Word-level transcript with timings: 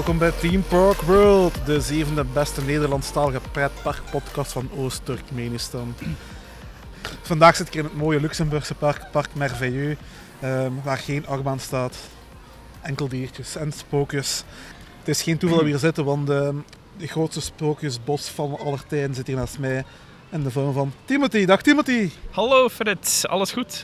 Welkom 0.00 0.18
bij 0.18 0.30
Team 0.30 0.62
Park 0.62 1.00
World, 1.00 1.66
de 1.66 1.80
zevende 1.80 2.24
beste 2.24 2.62
Nederlandstalige 2.62 3.40
pretparkpodcast 3.52 4.52
van 4.52 4.70
Oost-Turkmenistan. 4.76 5.94
Vandaag 7.22 7.56
zit 7.56 7.66
ik 7.66 7.74
in 7.74 7.84
het 7.84 7.96
mooie 7.96 8.20
Luxemburgse 8.20 8.74
park, 8.74 9.10
Park 9.10 9.28
Merveilleux, 9.34 10.00
ehm, 10.40 10.72
waar 10.84 10.98
geen 10.98 11.26
achtbaan 11.26 11.58
staat. 11.58 11.96
Enkel 12.80 13.08
diertjes 13.08 13.56
en 13.56 13.72
spookjes. 13.72 14.44
Het 14.98 15.08
is 15.08 15.22
geen 15.22 15.38
toeval 15.38 15.58
dat 15.58 15.66
we 15.66 15.72
hier 15.72 15.80
zitten, 15.80 16.04
want 16.04 16.26
de 16.26 17.06
grootste 17.06 17.40
sprookjesbos 17.40 18.28
van 18.28 18.58
aller 18.58 18.86
tijden 18.86 19.14
zit 19.14 19.26
hier 19.26 19.36
naast 19.36 19.58
mij. 19.58 19.84
In 20.30 20.42
de 20.42 20.50
vorm 20.50 20.72
van 20.72 20.92
Timothy. 21.04 21.44
Dag 21.44 21.62
Timothy! 21.62 22.10
Hallo 22.30 22.68
Fred, 22.68 23.22
alles 23.28 23.52
goed? 23.52 23.82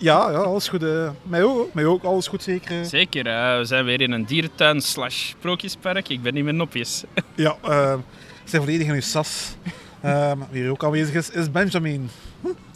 Ja, 0.00 0.30
ja 0.30 0.36
alles 0.38 0.68
goed. 0.68 0.82
eh. 0.82 1.10
mij, 1.22 1.42
ook, 1.44 1.74
mij 1.74 1.84
ook, 1.84 2.02
alles 2.04 2.26
goed 2.26 2.42
zeker. 2.42 2.80
eh. 2.80 2.86
Zeker, 2.86 3.26
eh, 3.26 3.58
we 3.58 3.64
zijn 3.64 3.84
weer 3.84 4.00
in 4.00 4.12
een 4.12 4.24
dierentuin 4.24 4.80
slash 4.80 5.28
sprookjespark. 5.28 6.08
Ik 6.08 6.22
ben 6.22 6.34
niet 6.34 6.44
met 6.44 6.54
nopjes. 6.54 7.04
Ja, 7.34 7.56
we 7.62 7.98
zijn 8.44 8.62
volledig 8.62 8.86
in 8.86 8.94
uw 8.94 9.00
sas. 9.00 9.54
Ehm, 10.00 10.38
wie 10.50 10.62
hier 10.62 10.70
ook 10.70 10.84
aanwezig 10.84 11.14
is, 11.14 11.30
is 11.30 11.50
Benjamin. 11.50 12.10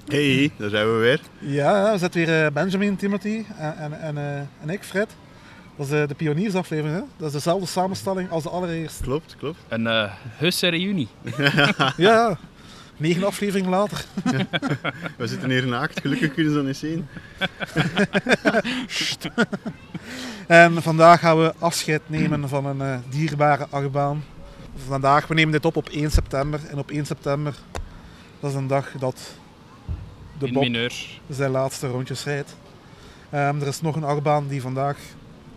Hey, 0.08 0.50
daar 0.58 0.70
zijn 0.70 0.86
we 0.92 0.98
weer. 0.98 1.20
Ja, 1.38 1.92
we 1.92 1.98
zitten 1.98 2.26
weer 2.26 2.44
eh, 2.44 2.52
Benjamin, 2.52 2.96
Timothy 2.96 3.44
en, 3.58 3.76
en, 3.78 4.00
en, 4.00 4.16
eh, 4.18 4.36
en 4.62 4.68
ik, 4.68 4.82
Fred. 4.82 5.10
Dat 5.76 5.86
is 5.86 6.08
de 6.08 6.14
pioniersaflevering, 6.16 6.94
hè? 6.96 7.02
Dat 7.16 7.26
is 7.26 7.32
dezelfde 7.32 7.66
samenstelling 7.66 8.30
als 8.30 8.42
de 8.42 8.48
allereerste. 8.50 9.02
Klopt, 9.02 9.36
klopt. 9.38 9.58
Een 9.68 9.86
eh 9.86 10.10
heuse 10.20 10.68
reunie. 10.68 11.08
Ja, 11.96 12.38
negen 13.04 13.24
afleveringen 13.24 13.70
later. 13.70 14.04
We 15.18 15.26
zitten 15.26 15.50
hier 15.50 15.66
naakt, 15.66 16.00
gelukkig 16.00 16.34
kunnen 16.34 16.52
ze 16.52 16.58
dat 16.58 16.66
niet 16.66 16.76
zien. 16.76 17.06
En 20.46 20.82
vandaag 20.82 21.20
gaan 21.20 21.38
we 21.38 21.54
afscheid 21.58 22.02
nemen 22.06 22.48
van 22.48 22.66
een 22.66 22.80
eh, 22.80 22.98
dierbare 23.08 23.66
achtbaan. 23.70 24.24
Vandaag, 24.86 25.26
we 25.26 25.34
nemen 25.34 25.52
dit 25.52 25.64
op 25.64 25.76
op 25.76 25.88
1 25.88 26.10
september. 26.10 26.60
En 26.68 26.78
op 26.78 26.90
1 26.90 27.06
september, 27.06 27.54
dat 28.40 28.50
is 28.50 28.56
een 28.56 28.66
dag 28.66 28.92
dat 28.98 29.36
de 30.38 30.52
Bob 30.52 30.90
zijn 31.28 31.50
laatste 31.50 31.88
rondjes 31.88 32.24
rijdt. 32.24 32.56
Ehm, 33.30 33.60
er 33.60 33.66
is 33.66 33.80
nog 33.80 33.96
een 33.96 34.04
achtbaan 34.04 34.48
die 34.48 34.60
vandaag 34.60 34.98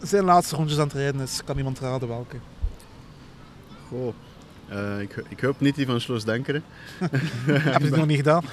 zijn 0.02 0.24
laatste 0.24 0.56
rondjes 0.56 0.80
aan 0.80 0.88
het 0.88 0.94
rijden 0.94 1.22
is. 1.22 1.42
Kan 1.44 1.58
iemand 1.58 1.80
raden 1.80 2.08
welke? 2.08 2.38
Goh. 3.88 4.14
Eh, 4.70 5.00
ik, 5.00 5.24
ik 5.30 5.40
hoop 5.40 5.60
niet 5.60 5.76
die 5.76 5.86
van 5.86 6.02
Schloss 6.02 6.26
Dankeren. 6.26 6.64
Heb 7.46 7.82
je 7.82 7.86
het 7.86 7.96
nog 7.96 8.06
niet 8.06 8.18
gedaan? 8.18 8.44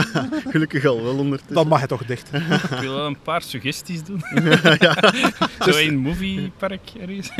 Gelukkig 0.50 0.84
al 0.84 1.02
wel 1.02 1.18
ondertussen. 1.18 1.54
Dan 1.54 1.68
mag 1.68 1.80
het 1.80 1.88
toch 1.88 2.04
dicht. 2.04 2.30
Ik 2.70 2.78
wil 2.80 2.94
wel 2.94 3.06
een 3.06 3.20
paar 3.22 3.42
suggesties 3.42 4.04
doen. 4.04 4.22
Zo 5.66 5.78
in 5.78 5.96
moviepark 5.96 6.90
ergens. 7.00 7.30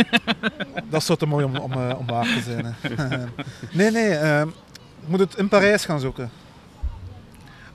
Dat 0.89 1.00
is 1.00 1.06
zo 1.06 1.14
te 1.14 1.27
mooi 1.27 1.45
om, 1.45 1.56
om, 1.56 1.72
eh, 1.72 1.98
om 1.98 2.06
waar 2.06 2.25
te 2.25 2.41
zijn. 2.45 2.77
Hè. 2.81 3.25
nee, 3.72 3.91
nee. 3.91 4.11
ehm, 4.11 4.48
je 5.00 5.06
moet 5.06 5.20
het 5.20 5.34
in 5.37 5.48
Parijs 5.48 5.84
gaan 5.84 6.00
zoeken. 6.00 6.31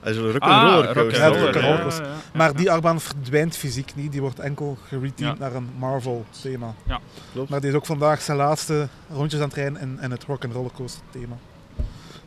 Hij 0.06 0.14
is 0.14 0.20
wel 0.20 0.26
een 0.30 0.32
rock'n'roller 0.38 0.88
Ah, 0.88 1.82
coaster. 1.82 2.04
Ja. 2.04 2.10
Maar 2.34 2.56
die 2.56 2.70
achtbaan 2.70 3.00
verdwijnt 3.00 3.56
fysiek 3.56 3.94
niet. 3.94 4.12
Die 4.12 4.20
wordt 4.20 4.38
enkel 4.38 4.78
gereteamd 4.88 5.38
Ja. 5.38 5.44
naar 5.44 5.54
een 5.54 5.68
Marvel 5.78 6.24
thema. 6.42 6.74
Ja, 6.86 7.00
klopt. 7.32 7.50
Maar 7.50 7.60
die 7.60 7.70
is 7.70 7.76
ook 7.76 7.86
vandaag 7.86 8.22
zijn 8.22 8.36
laatste 8.36 8.88
rondjes 9.10 9.40
aan 9.40 9.46
het 9.46 9.56
rijden 9.56 9.80
in, 9.80 9.98
in 10.02 10.10
het 10.10 10.24
rock'n'roller 10.24 10.70
coaster 10.74 11.02
thema. 11.10 11.36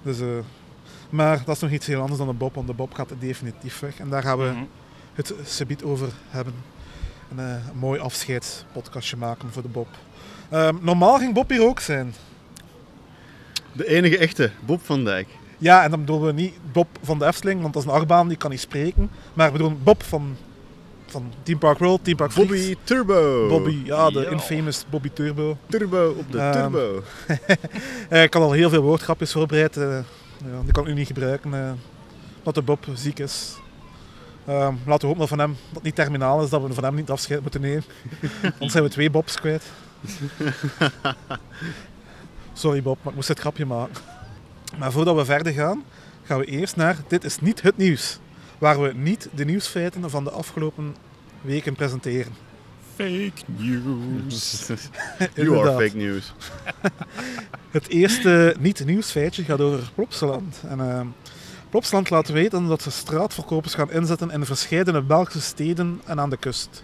Dus, 0.02 0.20
eh, 0.20 0.28
maar 1.09 1.42
dat 1.46 1.56
is 1.56 1.62
nog 1.62 1.72
iets 1.72 1.86
heel 1.88 2.00
anders 2.00 2.18
dan 2.18 2.28
de 2.28 2.34
Bob, 2.34 2.56
want 2.56 2.68
de 2.68 2.74
Bob 2.74 2.94
gaat 2.94 3.09
definitief 3.20 3.80
weg. 3.80 4.00
En 4.00 4.09
daar 4.09 4.22
gaan 4.24 4.38
we 4.38 4.46
Mhm. 4.50 4.64
het 5.14 5.34
subiet 5.46 5.84
over 5.84 6.09
hebben. 6.30 6.53
Een, 7.32 7.40
eh, 7.40 7.46
een 7.72 7.78
mooi 7.80 8.00
afscheidspodcastje 8.00 9.18
maken 9.18 9.52
voor 9.52 9.62
de 9.62 9.68
Bob. 9.68 9.88
Ehm, 10.50 10.76
normaal 10.82 11.18
ging 11.18 11.34
Bob 11.34 11.50
hier 11.50 11.64
ook 11.68 11.80
zijn. 11.80 12.14
De 13.72 13.88
enige 13.88 14.18
echte, 14.18 14.52
Bob 14.66 14.86
van 14.86 15.03
Dijk. 15.03 15.28
Ja, 15.62 15.84
en 15.84 15.90
dan 15.90 16.00
bedoelen 16.00 16.36
we 16.36 16.42
niet 16.42 16.53
Bob 16.72 16.88
van 17.03 17.20
de 17.20 17.25
Efteling, 17.25 17.62
want 17.62 17.74
dat 17.74 17.84
is 17.84 17.90
een 17.90 17.96
achtbaan, 17.96 18.28
die 18.28 18.38
kan 18.38 18.50
niet 18.50 18.59
spreken. 18.59 19.09
Maar 19.34 19.46
we 19.46 19.52
bedoelen 19.58 19.84
Bob 19.84 20.03
van, 20.03 20.36
van 21.06 21.34
Team 21.44 21.59
Park 21.59 21.78
World, 21.78 22.03
Team 22.03 22.18
Park 22.18 22.31
Freaks. 22.31 22.50
Bobby 22.50 22.75
Turbo. 22.84 23.47
Bobby, 23.47 23.81
ja, 23.84 24.09
de 24.09 24.28
infamous 24.30 24.86
Bobby 24.90 25.09
Turbo. 25.14 25.58
Turbo 25.68 26.16
op 26.18 26.31
de 26.31 26.38
Ehm, 26.40 26.52
turbo. 26.72 27.03
Eh, 28.09 28.24
ik 28.24 28.34
had 28.34 28.44
al 28.44 28.52
heel 28.52 28.70
veel 28.70 28.81
woordgrapjes 28.81 29.31
voorbereid. 29.31 29.78
eh, 29.78 29.84
ja, 30.52 30.62
die 30.64 30.72
kan 30.72 30.84
ik 30.84 30.90
nu 30.90 30.96
niet 30.96 31.08
gebruiken, 31.08 31.53
eh, 31.53 31.72
omdat 32.38 32.56
de 32.56 32.62
Bob 32.62 32.86
ziek 32.94 33.20
is. 33.20 33.58
Ehm, 34.46 34.74
laten 34.86 35.00
we 35.02 35.06
hopen 35.08 35.20
dat 35.20 35.28
van 35.30 35.40
hem 35.40 35.50
dat 35.66 35.74
het 35.76 35.84
niet 35.84 35.96
terminaal 35.96 36.44
is, 36.44 36.50
dat 36.50 36.62
we 36.62 36.74
van 36.74 36.84
hem 36.84 36.96
niet 36.96 37.09
afscheid 37.09 37.41
moeten 37.41 37.62
nemen. 37.62 37.84
Anders 38.53 38.72
zijn 38.72 38.84
we 38.84 38.90
twee 38.90 39.09
Bobs 39.09 39.40
kwijt. 39.40 39.64
Sorry 42.53 42.81
Bob, 42.81 42.97
maar 43.02 43.09
ik 43.09 43.16
moest 43.16 43.28
het 43.28 43.40
grapje 43.40 43.66
maken. 43.66 43.96
Maar 44.78 44.91
voordat 44.91 45.16
we 45.16 45.25
verder 45.25 45.53
gaan, 45.53 45.84
gaan 46.24 46.40
we 46.40 46.46
eerst 46.46 46.75
naar 46.75 46.97
Dit 47.07 47.24
is 47.24 47.40
niet 47.40 47.62
het 47.62 47.78
nieuws. 47.78 48.19
Waar 48.57 48.81
we 48.81 48.94
niet 48.96 49.30
de 49.35 49.46
nieuwsfeiten 49.46 50.09
van 50.09 50.24
de 50.24 50.30
afgelopen 50.30 50.96
weken 51.41 51.75
presenteren. 51.75 52.34
Fake 52.96 53.31
news. 53.46 54.68
you 55.35 55.58
are 55.58 55.72
fake 55.72 55.97
news. 55.97 56.34
Het 57.72 57.88
eerste 57.88 58.56
niet-nieuwsfeitje 58.59 59.44
gaat 59.44 59.62
over 59.62 59.91
Plopsaland. 59.96 60.62
En, 60.68 60.79
eh, 60.79 61.02
Plopsaland 61.69 62.09
laat 62.09 62.28
weten 62.28 62.68
dat 62.68 62.81
ze 62.81 62.91
straatverkopers 62.91 63.74
gaan 63.74 63.91
inzetten 63.91 64.31
in 64.31 64.46
verschillende 64.46 65.02
Belgische 65.02 65.41
steden 65.41 66.02
en 66.06 66.19
aan 66.19 66.29
de 66.29 66.38
kust. 66.38 66.84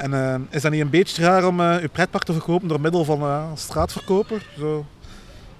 En 0.00 0.14
eh, 0.14 0.34
is 0.50 0.62
dat 0.62 0.72
niet 0.72 0.80
een 0.80 0.90
beetje 0.90 1.22
raar 1.22 1.46
om 1.46 1.60
eh, 1.60 1.80
je 1.80 1.88
pretpark 1.88 2.24
te 2.24 2.32
verkopen 2.32 2.68
door 2.68 2.80
middel 2.80 3.04
van 3.04 3.20
eh, 3.20 3.46
een 3.50 3.56
straatverkoper? 3.56 4.46
Zo. 4.58 4.86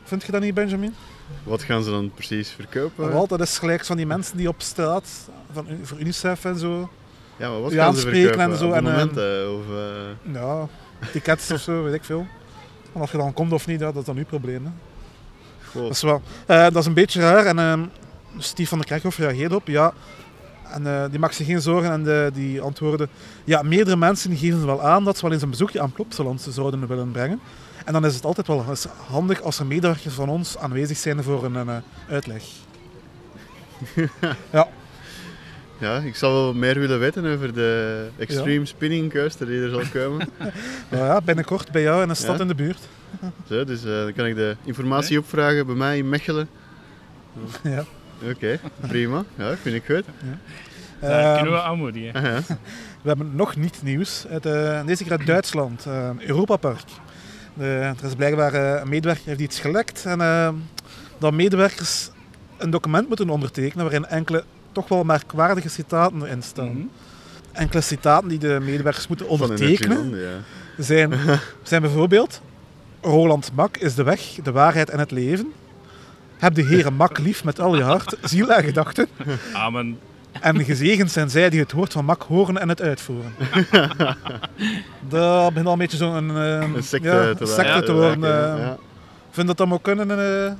Vind 0.04 0.24
je 0.24 0.32
dat 0.32 0.40
niet, 0.40 0.54
Benjamin? 0.54 0.94
Wat 1.42 1.62
gaan 1.62 1.82
ze 1.82 1.91
dan 1.91 2.10
precies 2.14 2.48
verkopen? 2.50 3.08
Wel, 3.12 3.26
dat 3.26 3.41
is 3.41 3.58
gelijk 3.58 3.84
van 3.84 3.96
die 3.96 4.06
mensen 4.06 4.36
die 4.36 4.48
op 4.48 4.62
straat, 4.62 5.08
van, 5.52 5.66
voor 5.82 5.98
UNICEF 6.00 6.44
en 6.44 6.58
zo, 6.58 6.88
Ja, 7.36 7.50
maar 7.50 7.60
wat 7.60 7.72
gaan 7.72 7.94
ze 7.94 8.00
verkopen? 8.00 8.41
en 8.41 8.56
zo, 8.56 8.72
en, 8.72 8.86
ehm, 8.86 9.08
of... 9.08 9.64
eh, 9.76 10.32
ja, 10.34 10.68
tickets 11.12 11.50
of 11.50 11.60
zo, 11.60 11.82
weet 11.82 11.94
ik 11.94 12.04
veel. 12.04 12.26
En 12.94 13.00
of 13.00 13.12
je 13.12 13.18
dan 13.18 13.32
komt 13.32 13.52
of 13.52 13.66
niet, 13.66 13.80
ja, 13.80 13.86
dat 13.86 13.96
is 13.96 14.04
dan 14.04 14.16
uw 14.16 14.24
probleem. 14.24 14.64
Hè. 14.64 14.70
Dat 15.80 15.91
is, 15.91 16.02
wel, 16.02 16.22
eh, 16.46 16.62
dat 16.62 16.76
is 16.76 16.86
een 16.86 16.94
beetje 16.94 17.20
raar. 17.20 17.47
En 17.47 17.58
ehm 17.58 17.80
Steve 18.38 18.68
van 18.68 18.78
der 18.78 18.86
Kerkhoff 18.86 19.18
reageerde 19.18 19.54
op, 19.54 19.66
ja. 19.66 19.92
En 20.72 20.86
eh, 20.86 21.04
die 21.10 21.18
maakt 21.18 21.34
zich 21.34 21.47
geen 21.47 21.60
zorgen 21.62 21.91
en 21.92 22.02
de, 22.02 22.30
die 22.34 22.60
antwoordde, 22.60 23.08
ja, 23.44 23.62
meerdere 23.62 23.97
mensen 23.97 24.36
geven 24.36 24.66
wel 24.66 24.82
aan 24.82 25.04
dat 25.04 25.16
ze 25.16 25.22
wel 25.22 25.32
eens 25.32 25.42
een 25.42 25.50
bezoekje 25.50 25.80
aan 25.80 25.92
Plopsaland 25.92 26.47
zouden 26.50 26.86
willen 26.86 27.10
brengen. 27.10 27.41
En 27.84 27.92
dan 27.92 28.04
is 28.06 28.14
het 28.14 28.24
altijd 28.24 28.46
wel 28.46 28.64
eens 28.68 28.86
handig 29.06 29.41
als 29.42 29.58
er 29.58 29.66
medewerkers 29.66 30.14
van 30.14 30.28
ons 30.28 30.58
aanwezig 30.58 30.96
zijn 30.96 31.22
voor 31.22 31.44
een, 31.44 31.56
eh, 31.68 31.76
uitleg. 32.08 32.42
ja, 34.52 34.68
Ja, 35.78 35.96
ik 35.98 36.16
zou 36.16 36.32
wel 36.34 36.54
meer 36.54 36.78
willen 36.80 36.98
weten 36.98 37.26
over 37.26 37.54
de 37.54 38.08
Extreme 38.18 38.66
Spinning 38.66 39.12
Coaster 39.12 39.46
die 39.46 39.62
er 39.62 39.70
zal 39.70 39.82
komen. 39.92 40.28
nou 40.91 41.04
ja, 41.04 41.20
binnenkort 41.20 41.72
bij 41.72 41.82
jou 41.82 42.02
in 42.02 42.08
een 42.08 42.16
stad 42.16 42.36
Ja. 42.36 42.42
in 42.42 42.48
de 42.48 42.54
buurt. 42.54 42.78
Zo, 43.48 43.65
dus 43.65 43.84
eh, 43.84 43.91
dan 43.91 44.12
kan 44.12 44.27
ik 44.27 44.34
de 44.34 44.56
informatie 44.65 45.18
opvragen 45.18 45.66
bij 45.66 45.74
mij 45.74 45.98
in 45.98 46.09
Mechelen. 46.09 46.48
ja. 47.62 47.84
Oké, 48.30 48.59
prima. 48.80 49.24
Ja, 49.36 49.56
vind 49.56 49.74
ik 49.77 49.84
goed. 49.84 50.04
Daar 51.00 51.24
Ehm, 51.24 51.34
kunnen 51.36 51.53
we 51.53 51.62
aanmoedigen. 51.62 52.12
We 53.03 53.09
hebben 53.09 53.36
nog 53.36 53.56
niet 53.56 53.80
nieuws. 53.82 54.27
Uit, 54.30 54.47
eh, 54.47 54.86
deze 54.86 55.03
keer 55.03 55.12
uit 55.12 55.27
Duitsland, 55.27 55.86
eh 55.86 56.10
Europa 56.18 56.56
Park. 56.56 56.84
Eh, 57.58 57.88
er 57.88 58.04
is 58.04 58.14
blijkbaar 58.14 58.54
eh, 58.54 58.80
een 58.80 58.88
medewerker 58.88 59.26
heeft 59.26 59.41
iets 59.41 59.60
gelekt. 59.60 60.04
En 60.06 60.20
eh, 60.20 60.48
dat 61.18 61.32
medewerkers 61.32 62.10
een 62.58 62.70
document 62.70 63.08
moeten 63.08 63.28
ondertekenen 63.28 63.84
waarin 63.84 64.06
enkele 64.06 64.44
toch 64.72 64.88
wel 64.88 65.04
merkwaardige 65.04 65.68
citaten 65.68 66.26
in 66.26 66.42
staan. 66.42 66.72
Mhm. 66.72 66.86
Enkele 67.52 67.80
citaten 67.80 68.28
die 68.28 68.38
de 68.38 68.58
medewerkers 68.62 69.06
moeten 69.06 69.28
ondertekenen 69.28 70.14
zijn, 70.76 71.14
zijn 71.62 71.82
bijvoorbeeld 71.82 72.41
Roland 73.00 73.50
Mak 73.54 73.76
is 73.76 73.94
de 73.94 74.03
weg, 74.03 74.20
de 74.42 74.53
waarheid 74.53 74.91
en 74.91 74.98
het 74.98 75.10
leven. 75.10 75.53
Heb 76.38 76.54
de 76.54 76.64
Heere 76.64 76.91
Mak 76.91 77.18
lief 77.18 77.44
met 77.44 77.60
al 77.60 77.76
je 77.76 77.82
hart, 77.82 78.16
ziel 78.22 78.53
en 78.53 78.64
gedachten. 78.64 79.08
Amen. 79.53 79.98
En 80.41 80.65
gezegend 80.65 81.10
zijn 81.10 81.30
zij 81.30 81.50
die 81.50 81.60
het 81.60 81.72
woord 81.72 81.92
van 81.92 82.04
Mak 82.04 82.22
horen 82.22 82.59
en 82.59 82.68
het 82.68 82.80
uitvoeren. 82.82 83.34
dat 85.09 85.48
begint 85.48 85.66
al 85.66 85.72
een 85.72 85.78
beetje 85.78 85.97
zo'n 85.97 86.30
eh, 86.36 86.60
Een 86.74 86.82
secte 86.82 87.09
ja, 87.09 87.34
te, 87.34 87.47
secte 87.47 87.82
te 87.82 87.92
worden. 87.92 88.21
lijken, 88.21 88.56
eh. 88.59 88.62
ja. 88.65 88.77
Vind 89.30 89.47
dat 89.47 89.56
dat 89.56 89.66
moet 89.66 89.82
kunnen 89.82 90.10
eh, 90.47 90.53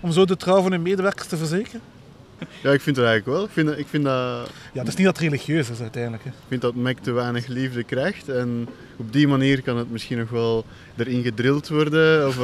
om 0.00 0.12
zo 0.12 0.24
de 0.24 0.36
trouw 0.36 0.62
van 0.62 0.70
hun 0.72 0.82
medewerkers 0.82 1.26
te 1.28 1.36
verzekeren? 1.36 1.80
ja, 2.62 2.70
ik 2.72 2.80
vind 2.80 2.96
het 2.96 3.04
eigenlijk 3.06 3.36
wel. 3.36 3.44
Ik 3.44 3.50
vind, 3.52 3.66
dat- 3.68 3.78
ik 3.78 3.86
vind, 3.88 4.04
dat, 4.04 4.48
Ja, 4.72 4.78
het 4.78 4.88
is 4.88 4.94
niet 4.94 5.06
dat 5.06 5.16
het 5.18 5.24
religieus 5.24 5.70
is 5.70 5.80
uiteindelijk. 5.80 6.24
Hè. 6.24 6.30
ik 6.30 6.36
vind 6.48 6.60
dat 6.60 6.74
Mac 6.74 6.98
te 6.98 7.12
weinig 7.12 7.46
liefde 7.46 7.82
krijgt. 7.84 8.28
En 8.28 8.68
op 8.96 9.12
die 9.12 9.28
manier 9.28 9.62
kan 9.62 9.76
het 9.76 9.90
misschien 9.90 10.18
nog 10.18 10.30
wel 10.30 10.64
erin 10.96 11.22
gedrild 11.22 11.68
worden 11.68 12.26
of 12.26 12.38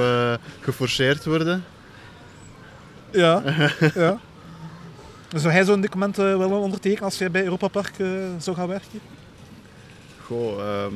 geforceerd 0.61 1.25
worden. 1.25 1.65
Ja, 3.11 3.43
ja. 3.95 4.19
Zou 5.35 5.53
hij 5.53 5.65
zo'n 5.65 5.81
document 5.81 6.19
eh, 6.19 6.25
willen 6.25 6.51
ondertekenen 6.61 7.05
als 7.05 7.19
jij 7.19 7.31
bij 7.31 7.45
Europa 7.45 7.69
Park 7.69 7.99
eh, 7.99 8.07
zou 8.39 8.57
gaan 8.57 8.69
werken? 8.69 9.01
Goh, 10.25 10.61
ehm, 10.61 10.95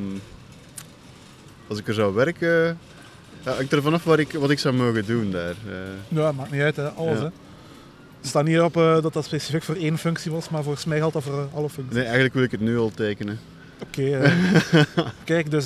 als 1.67 1.79
ik 1.79 1.87
er 1.87 1.93
zou 1.93 2.13
werken, 2.13 2.77
ja, 3.45 3.53
hangt 3.53 3.71
er 3.71 3.81
vanaf 3.81 4.03
waar 4.03 4.19
ik, 4.19 4.31
wat 4.31 4.49
ik 4.49 4.59
zou 4.59 4.75
mogen 4.75 5.05
doen 5.05 5.31
daar. 5.31 5.49
eh. 5.67 6.17
Ja, 6.17 6.31
maakt 6.31 6.51
niet 6.51 6.61
uit, 6.61 6.75
hè. 6.75 6.89
alles. 6.89 7.17
Ja. 7.17 7.23
Hè. 7.23 7.25
Er 8.21 8.27
staat 8.27 8.45
niet 8.45 8.59
op 8.59 8.73
dat 8.73 9.13
dat 9.13 9.25
specifiek 9.25 9.63
voor 9.63 9.75
één 9.75 9.97
functie 9.97 10.31
was, 10.31 10.49
maar 10.49 10.63
volgens 10.63 10.85
mij 10.85 10.97
geldt 10.97 11.13
dat 11.13 11.23
voor 11.23 11.47
alle 11.53 11.69
functies. 11.69 11.95
nee, 11.95 12.03
eigenlijk 12.03 12.33
wil 12.33 12.43
ik 12.43 12.51
het 12.51 12.59
nu 12.59 12.77
al 12.77 12.89
tekenen. 12.95 13.39
Oké, 13.81 14.31
kijk, 15.23 15.51
dus 15.51 15.65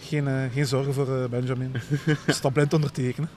geen, 0.00 0.28
geen 0.54 0.66
zorgen 0.66 0.94
voor 0.94 1.28
Benjamin. 1.30 1.72
Stap 2.26 2.52
blind 2.52 2.72
ondertekenen. 2.74 3.28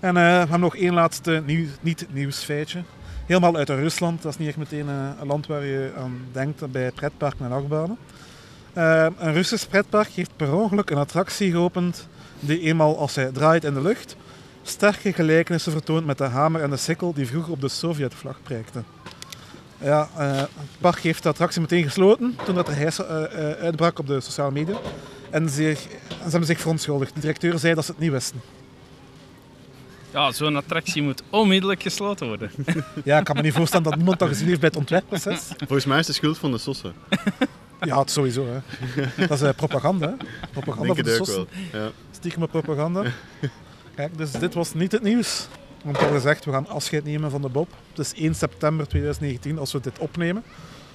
En 0.00 0.14
we 0.14 0.20
hebben 0.20 0.60
nog 0.60 0.76
één 0.76 0.94
laatste 0.94 1.42
nieuw, 1.46 1.66
niet 1.80 2.06
nieuwsfeitje. 2.12 2.82
Helemaal 3.26 3.56
uit 3.56 3.68
Rusland. 3.68 4.22
Dat 4.22 4.32
is 4.32 4.38
niet 4.38 4.48
echt 4.48 4.56
meteen 4.56 4.88
eh, 4.88 5.08
een 5.20 5.26
land 5.26 5.46
waar 5.46 5.64
je 5.64 5.92
aan 5.96 6.20
denkt 6.32 6.72
bij 6.72 6.90
pretparken 6.90 7.44
en 7.44 7.52
achtbanen. 7.52 7.96
Eh, 8.72 9.06
een 9.18 9.32
Russisch 9.32 9.66
pretpark 9.66 10.08
heeft 10.08 10.36
per 10.36 10.54
ongeluk 10.54 10.90
een 10.90 10.96
attractie 10.96 11.50
geopend 11.50 12.08
die 12.40 12.60
eenmaal 12.60 12.98
als 12.98 13.14
hij 13.14 13.30
draait 13.32 13.64
in 13.64 13.74
de 13.74 13.82
lucht 13.82 14.16
sterke 14.62 15.12
gelijkenissen 15.12 15.72
vertoont 15.72 16.06
met 16.06 16.18
de 16.18 16.24
hamer 16.24 16.62
en 16.62 16.70
de 16.70 16.76
sikkel 16.76 17.12
die 17.12 17.26
vroeger 17.26 17.52
op 17.52 17.60
de 17.60 17.68
Sovjetvlag 17.68 18.42
prijkten. 18.42 18.84
Ja, 19.78 20.08
eh, 20.16 20.36
het 20.36 20.48
park 20.78 20.98
heeft 20.98 21.22
de 21.22 21.28
attractie 21.28 21.60
meteen 21.60 21.84
gesloten 21.84 22.36
toen 22.44 22.54
dat 22.54 22.68
er 22.68 22.76
hijs 22.76 23.02
uitbrak 23.02 23.98
op 23.98 24.06
de 24.06 24.20
sociale 24.20 24.52
media. 24.52 24.76
En 25.30 25.48
ze, 25.48 25.76
ze 26.08 26.30
hebben 26.30 26.46
zich 26.46 26.60
verontschuldigd. 26.60 27.14
De 27.14 27.20
directeur 27.20 27.58
zei 27.58 27.74
dat 27.74 27.84
ze 27.84 27.90
het 27.90 28.00
niet 28.00 28.10
wisten. 28.10 28.40
Ja, 30.14 30.32
zo'n 30.32 30.56
attractie 30.56 31.02
moet 31.02 31.22
onmiddellijk 31.30 31.82
gesloten 31.82 32.26
worden. 32.26 32.50
Ja, 33.04 33.18
ik 33.18 33.24
kan 33.24 33.36
me 33.36 33.42
niet 33.42 33.52
voorstellen 33.52 33.84
dat 33.84 33.96
niemand 33.96 34.18
dat 34.18 34.28
gezien 34.28 34.46
heeft 34.46 34.60
bij 34.60 34.68
het 34.68 34.78
ontwerpproces. 34.78 35.40
Volgens 35.56 35.84
mij 35.84 35.98
is 35.98 36.06
het 36.06 36.14
de 36.16 36.20
schuld 36.22 36.38
van 36.38 36.50
de 36.50 36.58
sossen. 36.58 36.92
Ja, 37.80 37.98
het 37.98 38.10
sowieso. 38.10 38.46
Hè. 38.46 38.58
Dat 39.26 39.30
is 39.30 39.42
eh, 39.42 39.54
propaganda. 39.56 40.08
Hè. 40.08 40.14
Propaganda 40.50 40.94
Denk 40.94 40.96
het 40.96 41.06
de 41.06 41.12
ook 41.20 41.26
sossen. 41.26 41.46
wel. 41.72 41.80
Ja. 41.82 41.90
Stiekeme 42.10 42.46
propaganda. 42.46 43.02
Kijk, 43.94 44.18
dus 44.18 44.30
dit 44.30 44.54
was 44.54 44.74
niet 44.74 44.92
het 44.92 45.02
nieuws. 45.02 45.46
Want 45.84 45.98
al 45.98 46.08
gezegd, 46.08 46.44
we 46.44 46.50
gaan 46.50 46.68
afscheid 46.68 47.04
nemen 47.04 47.30
van 47.30 47.42
de 47.42 47.48
Bob. 47.48 47.68
Het 47.94 47.98
is 47.98 48.14
1 48.14 48.34
september 48.34 48.88
2019 48.88 49.58
als 49.58 49.72
we 49.72 49.80
dit 49.80 49.98
opnemen. 49.98 50.42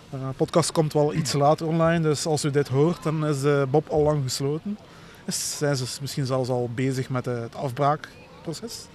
Eh, 0.10 0.20
De 0.28 0.34
podcast 0.36 0.72
komt 0.72 0.94
wel 0.94 1.14
iets 1.14 1.34
later 1.34 1.68
online, 1.68 2.00
dus 2.00 2.26
als 2.26 2.46
u 2.46 2.52
dit 2.52 2.68
hoort, 2.68 3.04
dan 3.04 3.26
is 3.26 3.42
de 3.42 3.68
Bob 3.70 3.88
al 3.90 4.02
lang 4.04 4.24
gesloten. 4.24 4.78
Is, 5.26 5.58
zijn 5.58 5.76
ze 5.76 5.86
misschien 6.02 6.26
zelfs 6.26 6.50
al 6.50 6.70
bezig 6.76 7.10
met 7.10 7.28
eh, 7.28 7.40
het 7.40 7.56
afbraakproces. 7.56 8.86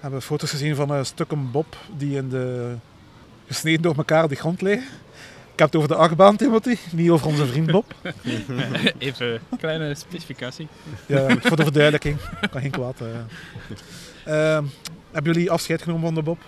We 0.00 0.04
hebben 0.04 0.22
foto's 0.22 0.50
gezien 0.50 0.74
van 0.74 0.94
eh, 0.94 1.04
stukken 1.04 1.50
Bob 1.50 1.76
die 1.96 2.16
in 2.16 2.28
de, 2.28 2.74
gesneden 3.46 3.82
door 3.82 3.94
elkaar 3.96 4.22
op 4.24 4.28
de 4.30 4.34
grond 4.36 4.60
liggen. 4.62 4.88
Ik 5.52 5.64
heb 5.64 5.66
het 5.72 5.76
over 5.76 5.88
de 5.88 5.94
achtbaan, 6.02 6.36
Timothy, 6.36 6.76
niet 6.92 7.10
over 7.10 7.26
onze 7.26 7.46
vriend 7.46 7.70
Bob. 7.70 7.94
Even 8.98 9.26
een 9.50 9.58
kleine 9.58 9.94
specificatie. 9.94 10.68
Ja, 11.06 11.36
voor 11.40 11.56
de 11.56 11.62
verduidelijking. 11.62 12.16
Kan 12.50 12.60
geen 12.60 12.70
kwaad. 12.70 13.00
eh. 13.00 13.06
Ehm, 14.56 14.64
hebben 15.10 15.32
jullie 15.32 15.50
afscheid 15.50 15.82
genomen 15.82 16.04
van 16.04 16.14
de 16.14 16.22
Bob 16.22 16.38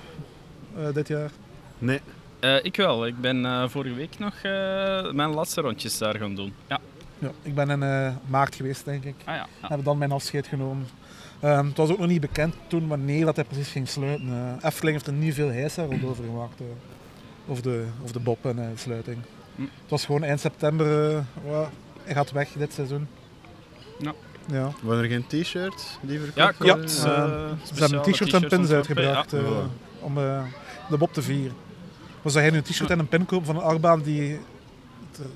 eh, 0.76 0.94
dit 0.94 1.08
jaar? 1.08 1.31
Nee, 1.79 2.00
Eh, 2.41 2.64
ik 2.64 2.76
wel. 2.76 3.06
Ik 3.06 3.20
ben 3.20 3.44
eh, 3.47 3.69
vorige 3.69 3.94
week 3.94 4.19
nog 4.19 4.35
eh, 4.35 5.11
mijn 5.12 5.31
laatste 5.35 5.61
rondjes 5.61 5.99
daar 5.99 6.17
gaan 6.19 6.35
doen. 6.35 6.55
Ja. 6.69 6.79
Ja, 7.19 7.31
ik 7.43 7.55
ben 7.55 7.70
in 7.70 7.82
eh, 7.82 8.12
maart 8.26 8.55
geweest, 8.55 8.85
denk 8.85 9.05
ik. 9.05 9.14
Ah 9.25 9.35
ja. 9.35 9.35
ja. 9.35 9.47
Hebben 9.69 9.85
dan 9.85 9.99
mijn 9.99 10.12
afscheid 10.12 10.47
genomen. 10.47 10.87
Ehm, 11.40 11.66
het 11.66 11.76
was 11.76 11.90
ook 11.90 11.98
nog 11.98 12.06
niet 12.08 12.20
bekend 12.20 12.54
toen 12.66 12.88
wanneer 12.88 13.25
dat 13.25 13.37
hij 13.37 13.44
precies 13.44 13.69
ging 13.69 13.88
sluiten. 13.88 14.28
Eh 14.60 14.69
Efteling 14.69 14.92
heeft 14.96 15.06
er 15.06 15.12
niet 15.12 15.34
veel 15.34 15.48
heisa 15.48 15.82
rond 15.84 16.04
over 16.04 16.25
gemaakt. 16.25 16.60
eh, 16.60 16.66
over, 17.50 17.62
de, 17.62 17.84
over 18.02 18.12
de 18.12 18.20
Bob 18.20 18.44
en 18.46 18.58
eh, 18.58 18.70
de 18.70 18.76
sluiting. 18.78 19.16
Hm. 19.56 19.62
Het 19.62 19.70
was 19.90 20.04
gewoon 20.04 20.22
eind 20.22 20.40
september. 20.40 21.16
eh, 21.16 21.66
hij 22.04 22.14
gaat 22.14 22.31
weg 22.32 22.48
dit 22.52 22.72
seizoen. 22.72 23.06
Ja. 23.98 24.12
Ja. 24.46 24.72
waren 24.82 25.02
er 25.04 25.10
geen 25.10 25.26
t-shirts 25.42 25.98
die 26.00 26.19
Ja, 26.19 26.25
verkocht 26.25 26.37
Ja, 26.37 26.52
klopt. 26.75 27.04
eh, 27.04 27.25
eh, 27.25 27.50
Ze 27.75 27.81
hebben 27.84 28.02
t-shirts 28.12 28.32
en 28.32 28.48
pins 28.48 28.70
uitgebracht 28.70 29.31
ja. 29.31 29.38
eh, 29.38 29.44
om 30.00 30.19
eh, 30.19 30.44
de 30.88 30.96
Bob 30.96 31.12
te 31.12 31.22
vieren. 31.22 31.56
Maar 32.22 32.32
zou 32.32 32.44
jij 32.44 32.52
nu 32.52 32.58
een 32.58 32.64
t-shirt 32.64 32.90
en 32.90 32.98
een 32.98 33.08
pin 33.08 33.26
kopen 33.26 33.46
van 33.46 33.56
een 33.56 33.62
achtbaan 33.62 34.02
die 34.02 34.32
er, 34.32 34.38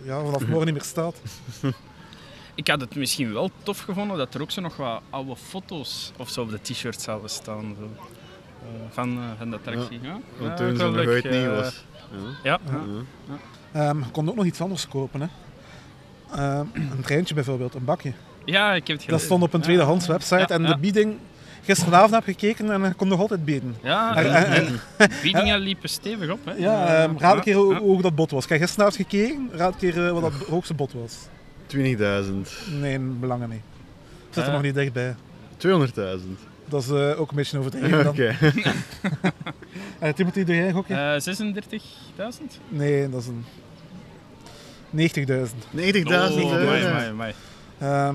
ja, 0.03 0.25
vanaf 0.25 0.47
morgen 0.47 0.65
niet 0.65 0.75
meer 0.75 0.83
staat? 0.85 1.17
Ik 2.55 2.69
had 2.69 2.81
het 2.81 2.95
misschien 2.97 3.33
wel 3.33 3.51
tof 3.63 3.79
gevonden 3.81 4.17
dat 4.17 4.35
er 4.35 4.41
ook 4.43 4.51
zo 4.51 4.61
nog 4.61 4.77
wat 4.77 5.01
oude 5.11 5.37
foto's 5.37 6.13
of 6.17 6.29
zo 6.31 6.41
op 6.43 6.51
de 6.51 6.61
t-shirt 6.63 7.01
zouden 7.01 7.31
staan. 7.31 7.77
Zo. 7.79 7.85
Eh, 8.63 8.69
van, 8.91 9.17
eh, 9.19 9.25
van 9.39 9.51
de 9.51 9.57
attractie. 9.57 9.99
Ja. 10.03 10.19
Want 10.39 10.51
Ja, 10.51 10.55
toen 10.67 10.77
ze 10.77 10.85
nog 10.85 10.97
eh, 10.97 11.31
nieuw 11.31 11.55
was. 11.55 11.85
Ja. 12.11 12.19
Ja, 12.43 12.59
ja. 12.71 12.81
Ja. 13.29 13.89
Ehm 13.89 13.99
je 13.99 14.11
kon 14.11 14.29
ook 14.29 14.37
nog 14.37 14.45
iets 14.45 14.61
anders 14.61 14.89
kopen. 14.89 15.21
Hè? 15.21 15.27
Ehm, 16.35 16.67
een 16.97 17.03
treintje 17.03 17.35
bijvoorbeeld, 17.35 17.75
een 17.75 17.85
bakje. 17.85 18.13
ja, 18.45 18.73
ik 18.75 18.87
heb 18.87 18.99
het 19.01 19.09
Dat 19.09 19.21
stond 19.21 19.43
op 19.43 19.53
een 19.53 19.59
Ja. 19.61 19.65
tweedehands 19.65 20.07
website 20.07 20.37
Ja, 20.37 20.49
en 20.49 20.63
ja. 20.63 20.69
de 20.73 20.79
bieding... 20.79 21.17
Gisteravond 21.63 22.11
heb 22.11 22.27
ik 22.27 22.39
gekeken 22.41 22.71
en 22.71 22.85
ik 22.85 22.97
kon 22.97 23.09
nog 23.09 23.21
altijd 23.21 23.45
bieden. 23.45 23.77
Ja, 23.83 24.17
En- 24.17 24.35
en, 24.35 24.45
en- 24.45 24.81
en 24.97 25.11
biedingen 25.23 25.59
liepen 25.59 25.89
stevig 25.89 26.31
op. 26.31 26.39
Hè. 26.45 26.53
Ja, 26.53 26.87
Eh, 26.87 27.03
ehm, 27.05 27.17
raad 27.19 27.35
een 27.37 27.43
keer 27.43 27.55
hoe, 27.57 27.75
hoog 27.75 28.01
dat 28.01 28.15
bot 28.15 28.31
was. 28.31 28.43
Ik 28.45 28.49
heb 28.51 28.61
gisteravond 28.61 28.97
gekeken, 28.97 29.51
raad 29.53 29.73
een 29.73 29.79
keer 29.79 30.13
wat 30.13 30.23
dat 30.23 30.33
hoogste 30.49 30.75
bot 30.75 30.93
was. 30.93 31.15
20.000. 31.67 32.71
Nee, 32.81 32.99
belangen 32.99 33.49
niet. 33.49 33.61
Zit 34.31 34.43
er 34.43 34.49
Eh. 34.49 34.53
nog 34.55 34.63
niet 34.63 34.75
dichtbij. 34.75 35.15
200.000. 35.57 36.39
Dat 36.69 36.83
is 36.83 36.89
eh, 36.91 37.21
ook 37.21 37.31
een 37.31 37.37
beetje 37.37 37.59
overdreven 37.59 38.09
Oké. 38.09 38.37
dan. 38.41 38.63
Eh, 39.99 40.13
Timothy, 40.13 40.45
doe 40.45 40.55
jij 40.55 40.69
een 40.69 40.75
gokje? 40.75 40.95
Eh, 40.95 41.21
36.000? 41.21 42.61
Nee, 42.69 43.09
dat 43.09 43.21
is 43.21 43.27
een 43.27 43.45
90.000. 44.91 45.67
90.000 45.71 46.07
Oh, 46.07 46.53
amai, 46.53 47.09
amai. 47.09 47.35
Ehm. 47.79 48.15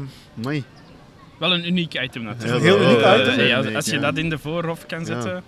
Wel 1.39 1.53
een 1.53 1.67
uniek 1.67 2.01
item 2.01 2.23
natuurlijk. 2.23 2.63
Ja, 2.63 2.69
Heel 2.69 2.81
uniek 2.81 2.97
item. 2.97 3.33
hey, 3.33 3.75
als, 3.75 3.85
je 3.85 3.91
ja. 3.95 3.99
dat 4.01 4.17
in 4.17 4.29
de 4.29 4.37
voorhof 4.37 4.85
kan 4.85 5.05
zetten. 5.05 5.43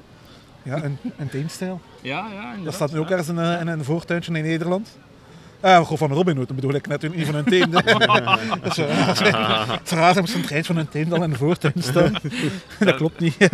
ja, 0.64 0.84
een, 0.84 0.98
een 1.18 1.30
teenstijl. 1.30 1.82
Ja, 2.02 2.18
ja, 2.18 2.26
inderdaad. 2.42 2.64
Dat 2.64 2.74
staat 2.74 2.92
nu 2.92 3.00
ook 3.00 3.06
ja. 3.06 3.12
ergens 3.12 3.30
in, 3.30 3.38
een- 3.38 3.60
in 3.60 3.68
een 3.68 3.84
voortuintje 3.84 4.34
in 4.34 4.44
Nederland. 4.44 4.98
Ah, 5.62 5.82
gewoon 5.84 5.98
van 5.98 6.12
Robin 6.12 6.36
Hood, 6.36 6.48
dat 6.48 6.56
bedoel 6.56 6.74
ik 6.74 6.86
van 7.26 7.36
een 7.36 7.44
teen. 7.46 7.70
dat 7.72 7.86
is, 7.86 7.94
eh, 7.94 9.08
dat 9.08 9.22
is 9.22 9.30
het 9.68 9.82
is 9.84 9.92
raar, 9.92 10.16
er 10.16 10.20
moest 10.22 10.36
een 10.36 10.42
treintje 10.42 10.74
van 10.74 10.82
een 10.82 10.90
teen 10.90 11.10
dan 11.10 11.24
in 11.24 11.30
de 11.30 11.36
voortuin 11.38 11.74
staan. 11.78 12.14
dat 12.80 12.96
klopt 12.96 13.20
niet. 13.20 13.38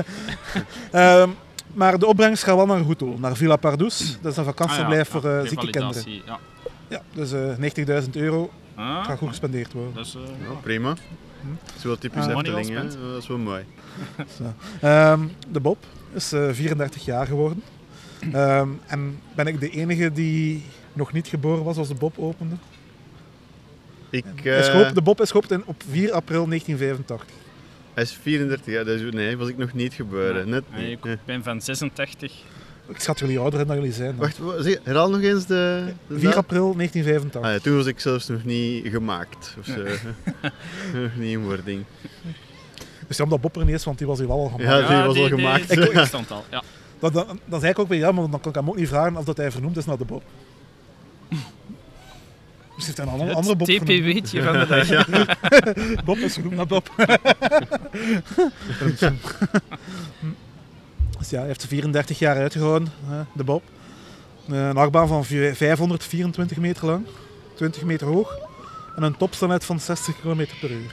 Ehm, 0.92 1.30
maar 1.74 2.00
de 2.00 2.06
opbrengst 2.06 2.44
gaat 2.44 2.56
wel 2.56 2.66
naar 2.66 2.84
goed 2.84 3.00
doel, 3.00 3.18
naar 3.20 3.36
Villa 3.36 3.56
Pardoes. 3.56 4.18
Dat 4.22 4.32
is 4.32 4.38
een 4.38 4.44
vakantieverblijf 4.44 5.08
Ah, 5.08 5.14
ja, 5.14 5.20
voor 5.22 5.32
ja, 5.32 5.40
eh, 5.42 5.48
zieke 5.48 5.70
kinderen. 5.70 6.04
Ja. 6.26 6.40
Ja, 6.88 7.02
dus 7.14 7.32
eh 7.32 7.56
90.000 8.04 8.16
euro 8.16 8.50
Ah, 8.76 9.06
gaat 9.06 9.18
goed 9.18 9.28
gespendeerd 9.30 9.74
worden. 9.74 9.94
dat 9.94 10.06
is, 10.06 10.16
eh, 10.16 10.22
Ja, 10.22 10.54
prima. 10.62 10.94
Zo 11.80 11.90
wat 11.90 12.00
typisch 12.02 12.26
Ah. 12.26 12.34
Money 12.34 12.52
well 12.52 12.60
Efteling, 12.62 12.92
hè. 12.92 13.12
Dat 13.12 13.22
is 13.22 13.28
wel 13.28 13.38
mooi. 13.38 13.64
Ehm, 14.82 15.20
de 15.52 15.60
Bob 15.60 15.78
is 16.14 16.32
eh, 16.32 16.48
34 16.52 17.06
jaar 17.06 17.28
geworden. 17.28 17.64
Ehm, 18.34 18.68
en 18.88 19.20
ben 19.36 19.48
ik 19.48 19.60
de 19.60 19.70
enige 19.70 20.12
die 20.12 20.64
nog 20.98 21.13
niet 21.13 21.27
geboren 21.27 21.63
was 21.63 21.77
als 21.77 21.88
de 21.88 21.94
Bob 21.96 22.18
opende? 22.20 22.56
Ik, 24.10 24.24
Hij 24.44 24.60
is 24.60 24.68
eh, 24.68 24.74
geopend- 24.74 24.96
de 24.96 25.01
Bob 25.01 25.22
is 25.22 25.32
geopend 25.32 25.63
op 25.66 25.84
4 25.89 26.12
april 26.12 26.48
1985. 26.48 27.27
hij 27.94 28.04
is 28.04 28.18
34 28.22 28.74
jaar, 28.74 28.86
dus 28.86 29.12
nee, 29.13 29.38
was 29.38 29.48
ik 29.50 29.58
nog 29.58 29.74
niet 29.74 29.94
geboren. 29.94 30.50
Net 30.50 30.63
nee, 30.72 30.92
ik 30.92 31.04
Ja. 31.04 31.16
ben 31.25 31.44
van 31.44 31.62
86. 31.62 32.34
Ik 32.89 33.00
schat 33.00 33.20
jullie 33.20 33.39
ouder 33.39 33.68
dan 33.68 33.75
jullie 33.75 33.92
zijn. 33.92 34.16
dan. 34.18 34.18
Wacht, 34.18 34.63
zeg, 34.63 34.77
herhaal 34.84 35.10
nog 35.10 35.22
eens 35.22 35.46
de, 35.46 35.84
de 36.08 36.13
4 36.13 36.24
datum? 36.24 36.39
april 36.39 36.74
1985. 36.75 37.42
Ah, 37.42 37.51
ja, 37.51 37.60
toen 37.60 37.75
was 37.75 37.86
ik 37.86 38.00
zelfs 38.00 38.27
nog 38.27 38.44
niet 38.44 38.88
gemaakt. 38.88 39.56
Of 39.60 39.66
zo. 39.66 39.84
nog 41.01 41.16
niet 41.16 41.32
in 41.32 41.44
wording. 41.44 41.84
Dus 43.08 43.18
jammer 43.18 43.39
dat 43.42 43.51
Bob 43.51 43.62
er 43.62 43.68
niet 43.68 43.75
is, 43.75 43.84
want 43.84 43.98
die 43.98 44.08
was 44.08 44.18
hier 44.20 44.27
wel 44.27 44.38
al 44.39 44.48
gemaakt. 44.48 44.63
Ja, 44.63 44.88
die 44.98 45.08
was 45.08 45.18
al 45.18 45.27
gemaakt. 45.38 45.72
Ik, 45.72 45.80
ik 45.80 46.06
stond 46.13 46.32
al, 46.32 46.44
ja. 46.51 46.63
Dat, 47.00 47.13
dat, 47.13 47.27
dat 47.27 47.36
is 47.38 47.42
eigenlijk 47.50 47.80
ook 47.80 47.88
weer 47.88 48.00
jammer, 48.00 48.20
want 48.22 48.32
dan 48.32 48.42
kan 48.42 48.51
ik 48.51 48.58
hem 48.58 48.70
ook 48.70 48.75
niet 48.75 48.88
vragen 48.88 49.16
of 49.18 49.25
dat 49.25 49.38
hij 49.38 49.51
vernoemd 49.51 49.77
is 49.77 49.86
naar 49.86 49.98
de 49.98 50.06
Bob. 50.06 50.24
Misschien 52.77 52.96
heeft 52.98 53.07
een 53.07 53.19
andere, 53.19 53.34
andere 53.38 53.55
Bob 53.55 53.67
Het. 53.67 53.79
TPW'tje 53.79 54.43
van 54.43 54.53
de 54.60 54.65
dag. 54.67 54.86
Bob 56.05 56.17
is 56.17 56.34
genoemd 56.34 56.55
naar 56.55 56.67
Bob. 56.67 56.89
dus 61.19 61.29
ja, 61.29 61.38
hij 61.38 61.48
heeft 61.48 61.65
34 61.67 62.19
jaar 62.19 62.36
uitgehouden, 62.38 62.88
hè, 63.05 63.22
de 63.34 63.43
Bob. 63.43 63.63
Eh, 64.50 64.67
Een 64.67 64.77
achtbaan 64.77 65.07
van 65.07 65.25
vi- 65.25 65.53
524 65.55 66.57
meter 66.57 66.86
lang, 66.86 67.05
20 67.55 67.84
meter 67.84 68.07
hoog 68.07 68.38
en 68.96 69.03
een 69.03 69.17
topsnelheid 69.17 69.65
van 69.65 69.79
60 69.79 70.15
km 70.22 70.46
per 70.62 70.72
uur. 70.72 70.91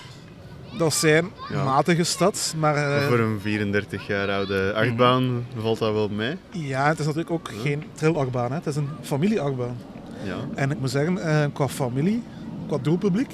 Dat 0.79 0.95
zijn 0.95 1.31
Ja. 1.51 1.65
matige 1.65 2.05
stads, 2.05 2.53
maar 2.57 2.77
eh, 2.97 3.07
Voor 3.07 3.19
een 3.19 3.41
34 3.41 4.07
jaar 4.07 4.31
oude 4.31 4.73
achtbaan 4.75 5.47
valt 5.61 5.79
dat 5.79 5.93
wel 5.93 6.09
mee. 6.09 6.37
ja, 6.51 6.87
het 6.89 6.99
is 6.99 7.05
natuurlijk 7.07 7.31
ook 7.33 7.51
Ja. 7.55 7.61
geen 7.63 7.83
trillachtbaan, 7.93 8.51
hè. 8.51 8.57
het 8.57 8.67
is 8.67 8.77
een 8.77 8.89
familieachtbaan. 9.03 9.77
Ja. 10.25 10.37
En 10.55 10.71
ik 10.71 10.81
moet 10.81 10.91
zeggen, 10.91 11.19
eh, 11.19 11.47
qua 11.53 11.69
familie, 11.69 12.23
qua 12.67 12.79
doelpubliek, 12.83 13.31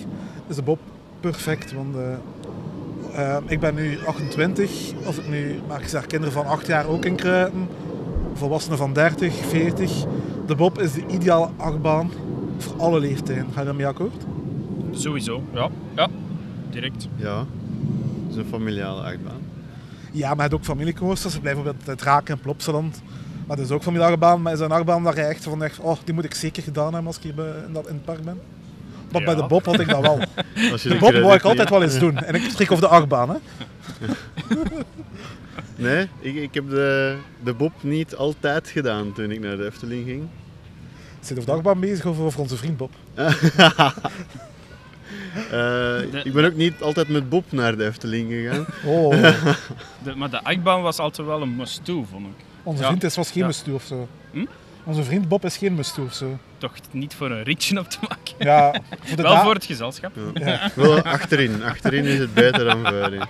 is 0.47 0.57
de 0.57 0.63
Bob 0.63 0.79
perfect. 1.21 1.73
Want 1.73 1.97
eh, 1.97 3.37
eh, 3.37 3.43
ik 3.47 3.61
ben 3.61 3.75
nu 3.75 3.99
28, 4.07 4.93
als 5.05 5.19
ik 5.19 5.29
nu, 5.29 5.61
maar 5.69 5.81
ik 5.81 5.89
zeg 5.89 6.07
kinderen 6.07 6.35
van 6.35 6.47
8 6.47 6.67
jaar 6.67 6.87
ook 6.87 7.05
in 7.05 7.17
kruiden, 7.17 7.69
volwassenen 8.35 8.79
van 8.79 8.93
30, 8.93 9.35
40. 9.35 10.05
De 10.47 10.55
Bob 10.55 10.79
is 10.79 10.93
de 10.93 11.07
ideale 11.07 11.49
achtbaan 11.57 12.11
voor 12.59 12.75
alle 12.77 13.01
leeftijden. 13.01 13.47
Ga 13.53 13.61
je 13.61 13.67
daarmee 13.67 13.87
akkoord? 13.87 14.25
Sowieso, 14.91 15.43
ja. 15.55 15.69
ja. 15.97 16.09
direct. 16.71 17.09
Ja, 17.17 17.39
het 17.39 18.31
is 18.31 18.37
een 18.37 18.45
familiale 18.51 19.03
achtbaan. 19.03 19.41
Ja, 20.13 20.29
maar 20.29 20.37
je 20.37 20.43
hebt 20.43 20.55
ook 20.55 20.65
familiecoasters. 20.65 21.41
Bijvoorbeeld 21.41 21.77
het 21.85 21.99
Draken 21.99 22.35
en 22.35 22.41
Plopsaland. 22.41 23.03
Maar 23.51 23.59
dat 23.59 23.69
is 23.69 23.75
ook 23.75 23.83
familiale 23.83 24.11
achtbaan. 24.11 24.43
Maar 24.43 24.53
is 24.53 24.61
een 24.61 24.71
achtbaan 24.73 25.03
waar 25.03 25.17
je 25.17 25.23
echt 25.23 25.45
van 25.45 25.59
denkt, 25.59 25.79
oh, 25.79 25.97
die 26.05 26.15
moet 26.15 26.25
ik 26.25 26.35
zeker 26.35 26.63
gedaan 26.63 26.85
hebben 26.87 27.07
als 27.07 27.17
ik 27.17 27.23
hier 27.23 27.35
bij- 27.35 27.63
in, 27.67 27.73
dat, 27.73 27.87
in 27.89 27.95
het 27.95 28.05
park 28.05 28.25
ben. 28.25 28.41
Maar 29.13 29.23
bij 29.23 29.35
de 29.35 29.45
Bob 29.47 29.65
had 29.65 29.81
ik 29.81 29.89
dat 29.89 30.01
wel. 30.01 30.19
De 30.83 30.97
Bob 30.99 31.13
wou 31.13 31.35
ik 31.35 31.43
altijd 31.43 31.71
wel 31.71 31.83
eens 31.83 31.99
doen. 31.99 32.17
En 32.19 32.35
ik 32.35 32.51
spreek 32.51 32.71
over 32.71 32.85
de 32.85 32.91
achtbaan. 32.91 33.29
Hè. 33.31 33.37
Nee, 35.77 36.09
ik, 36.21 36.35
ik 36.35 36.55
heb 36.55 36.69
de, 36.71 37.17
de 37.45 37.53
Bob 37.55 37.73
niet 37.81 38.15
altijd 38.17 38.69
gedaan 38.69 39.13
toen 39.13 39.31
ik 39.31 39.41
naar 39.41 39.57
de 39.57 39.65
Efteling 39.67 40.07
ging. 40.07 40.23
Zit 41.21 41.29
je 41.29 41.35
over 41.35 41.47
de 41.47 41.53
achtbaan 41.53 41.81
bezig 41.81 42.07
of 42.07 42.19
over 42.19 42.41
onze 42.41 42.57
vriend 42.57 42.77
Bob? 42.77 42.91
Eh, 45.51 46.25
ik 46.25 46.33
ben 46.33 46.45
ook 46.45 46.55
niet 46.55 46.83
altijd 46.83 47.09
met 47.09 47.29
Bob 47.29 47.45
naar 47.53 47.77
de 47.77 47.85
Efteling 47.87 48.31
gegaan. 48.31 48.67
Oh, 48.85 49.11
De, 50.03 50.15
maar 50.17 50.31
de 50.31 50.43
achtbaan 50.45 50.83
was 50.83 50.99
altijd 50.99 51.27
wel 51.27 51.43
een 51.43 51.57
must-do, 51.57 52.05
vond 52.11 52.27
ik. 52.27 52.45
Onze 52.63 52.83
Ja. 52.83 52.89
vriend 52.89 53.05
is, 53.05 53.17
was 53.17 53.31
geen 53.31 53.41
Ja. 53.43 53.47
mustu 53.47 53.73
of 53.73 53.83
zo. 53.83 54.09
Hm? 54.33 54.45
Onze 54.85 55.03
vriend 55.05 55.29
Bob 55.29 55.45
is 55.45 55.57
geen 55.57 55.75
mustu 55.75 56.01
of 56.03 56.15
zo. 56.15 56.39
Toch 56.59 56.73
niet 56.91 57.15
voor 57.15 57.31
een 57.31 57.43
ritje 57.43 57.79
op 57.79 57.89
te 57.89 57.99
maken. 58.01 58.35
Ja, 58.39 58.73
voor 59.05 59.17
de 59.17 59.23
Wel 59.23 59.37
voor 59.43 59.55
het 59.55 59.65
gezelschap. 59.65 60.13
Ja. 60.35 60.71
Wel 60.75 61.03
achterin. 61.03 61.63
Achterin 61.63 62.05
is 62.05 62.19
het 62.19 62.35
beter 62.35 62.65
dan 62.65 62.79
voorin. 62.87 63.23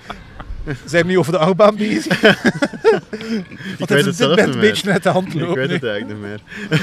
Zijn 0.85 1.03
we 1.07 1.11
nu 1.11 1.19
over 1.19 1.33
de 1.33 1.39
achtbaan 1.39 1.77
bezig? 1.77 2.23
Ik 2.23 3.75
Want 3.79 3.91
weet 3.91 4.05
het 4.05 4.17
zelf 4.17 4.39
een 4.39 4.49
meer. 4.51 4.59
beetje 4.59 4.91
uit 4.91 5.03
de 5.03 5.09
hand 5.09 5.35
Ik 5.35 5.41
weet 5.55 5.71
het 5.71 5.85
eigenlijk 5.85 6.07
niet 6.07 6.19
meer. 6.19 6.41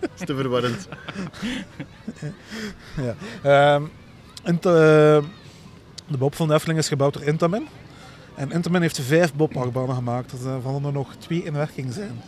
Het 0.00 0.10
is 0.20 0.26
te 0.26 0.34
verwarrend. 0.34 0.88
Ehm, 3.42 3.82
Int- 4.44 4.66
eh, 4.66 4.72
de 6.06 6.18
Bob 6.18 6.34
van 6.34 6.48
de 6.48 6.54
Efteling 6.54 6.78
is 6.78 6.88
gebouwd 6.88 7.12
door 7.14 7.22
Intamin. 7.22 7.68
En 8.34 8.52
Intamin 8.52 8.80
heeft 8.80 9.00
vijf 9.00 9.34
Bob-achtbanen 9.34 9.94
gemaakt, 9.94 10.42
waarvan 10.42 10.84
er 10.84 10.92
nog 10.92 11.14
twee 11.18 11.42
in 11.42 11.52
werking 11.52 11.92
zijn. 11.92 12.20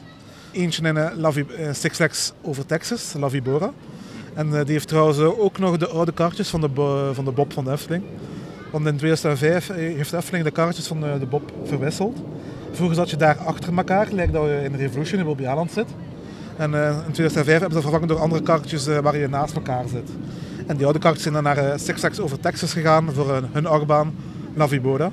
Eentje 0.52 0.88
in 0.88 0.96
eh, 0.96 1.68
eh, 1.68 1.74
Six 1.74 1.96
Flags 1.96 2.32
over 2.42 2.66
Texas, 2.66 3.14
La 3.18 3.30
Vibora. 3.30 3.72
En 4.36 4.58
eh, 4.58 4.64
die 4.64 4.72
heeft 4.72 4.88
trouwens 4.88 5.18
ook 5.18 5.58
nog 5.58 5.76
de 5.76 5.88
oude 5.88 6.12
kaartjes 6.12 6.48
van 6.48 6.60
de, 6.60 7.10
van 7.12 7.24
de 7.24 7.30
Bob 7.30 7.52
van 7.52 7.64
de 7.64 7.70
Efteling. 7.70 8.04
Want 8.72 8.86
in 8.86 8.96
2005 8.96 9.70
eh, 9.70 9.76
heeft 9.76 10.10
de 10.10 10.16
Efteling 10.16 10.44
de 10.44 10.50
kaartjes 10.50 10.86
van 10.86 11.00
de, 11.00 11.26
Bob 11.30 11.52
verwisseld. 11.64 12.18
Vroeger 12.72 12.96
zat 12.96 13.10
je 13.10 13.16
daar 13.16 13.36
achter 13.36 13.76
elkaar, 13.76 14.08
lijkt 14.10 14.32
dat 14.32 14.44
je 14.44 14.60
in 14.64 14.74
Revolution 14.74 15.20
in 15.20 15.26
Bobbejaanland 15.26 15.72
zit. 15.72 15.86
En 16.56 16.74
in 16.74 17.12
2005 17.12 17.46
hebben 17.46 17.72
ze 17.72 17.80
vervangen 17.80 18.08
door 18.08 18.20
andere 18.20 18.42
kaartjes 18.42 18.86
waar 18.86 19.16
je 19.16 19.28
naast 19.28 19.54
elkaar 19.54 19.88
zit. 19.88 20.10
En 20.66 20.76
die 20.76 20.84
oude 20.84 20.98
kaartjes 20.98 21.22
zijn 21.22 21.34
dan 21.34 21.42
naar 21.42 21.78
Six 21.78 21.98
Flags 21.98 22.20
over 22.20 22.40
Texas 22.40 22.72
gegaan 22.72 23.12
voor 23.12 23.42
hun 23.52 23.66
achtbaan 23.66 24.14
La 24.54 24.68
Vibora. 24.68 25.10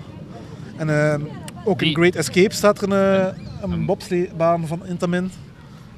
En 0.76 0.90
eh, 0.90 1.20
ook 1.66 1.82
in 1.82 1.96
Great 1.96 2.16
Escape 2.16 2.54
staat 2.54 2.82
er 2.82 2.92
een, 2.92 3.36
een 3.62 3.86
bobsleebaan 3.86 4.68
van 4.68 4.86
Intamin, 4.86 5.32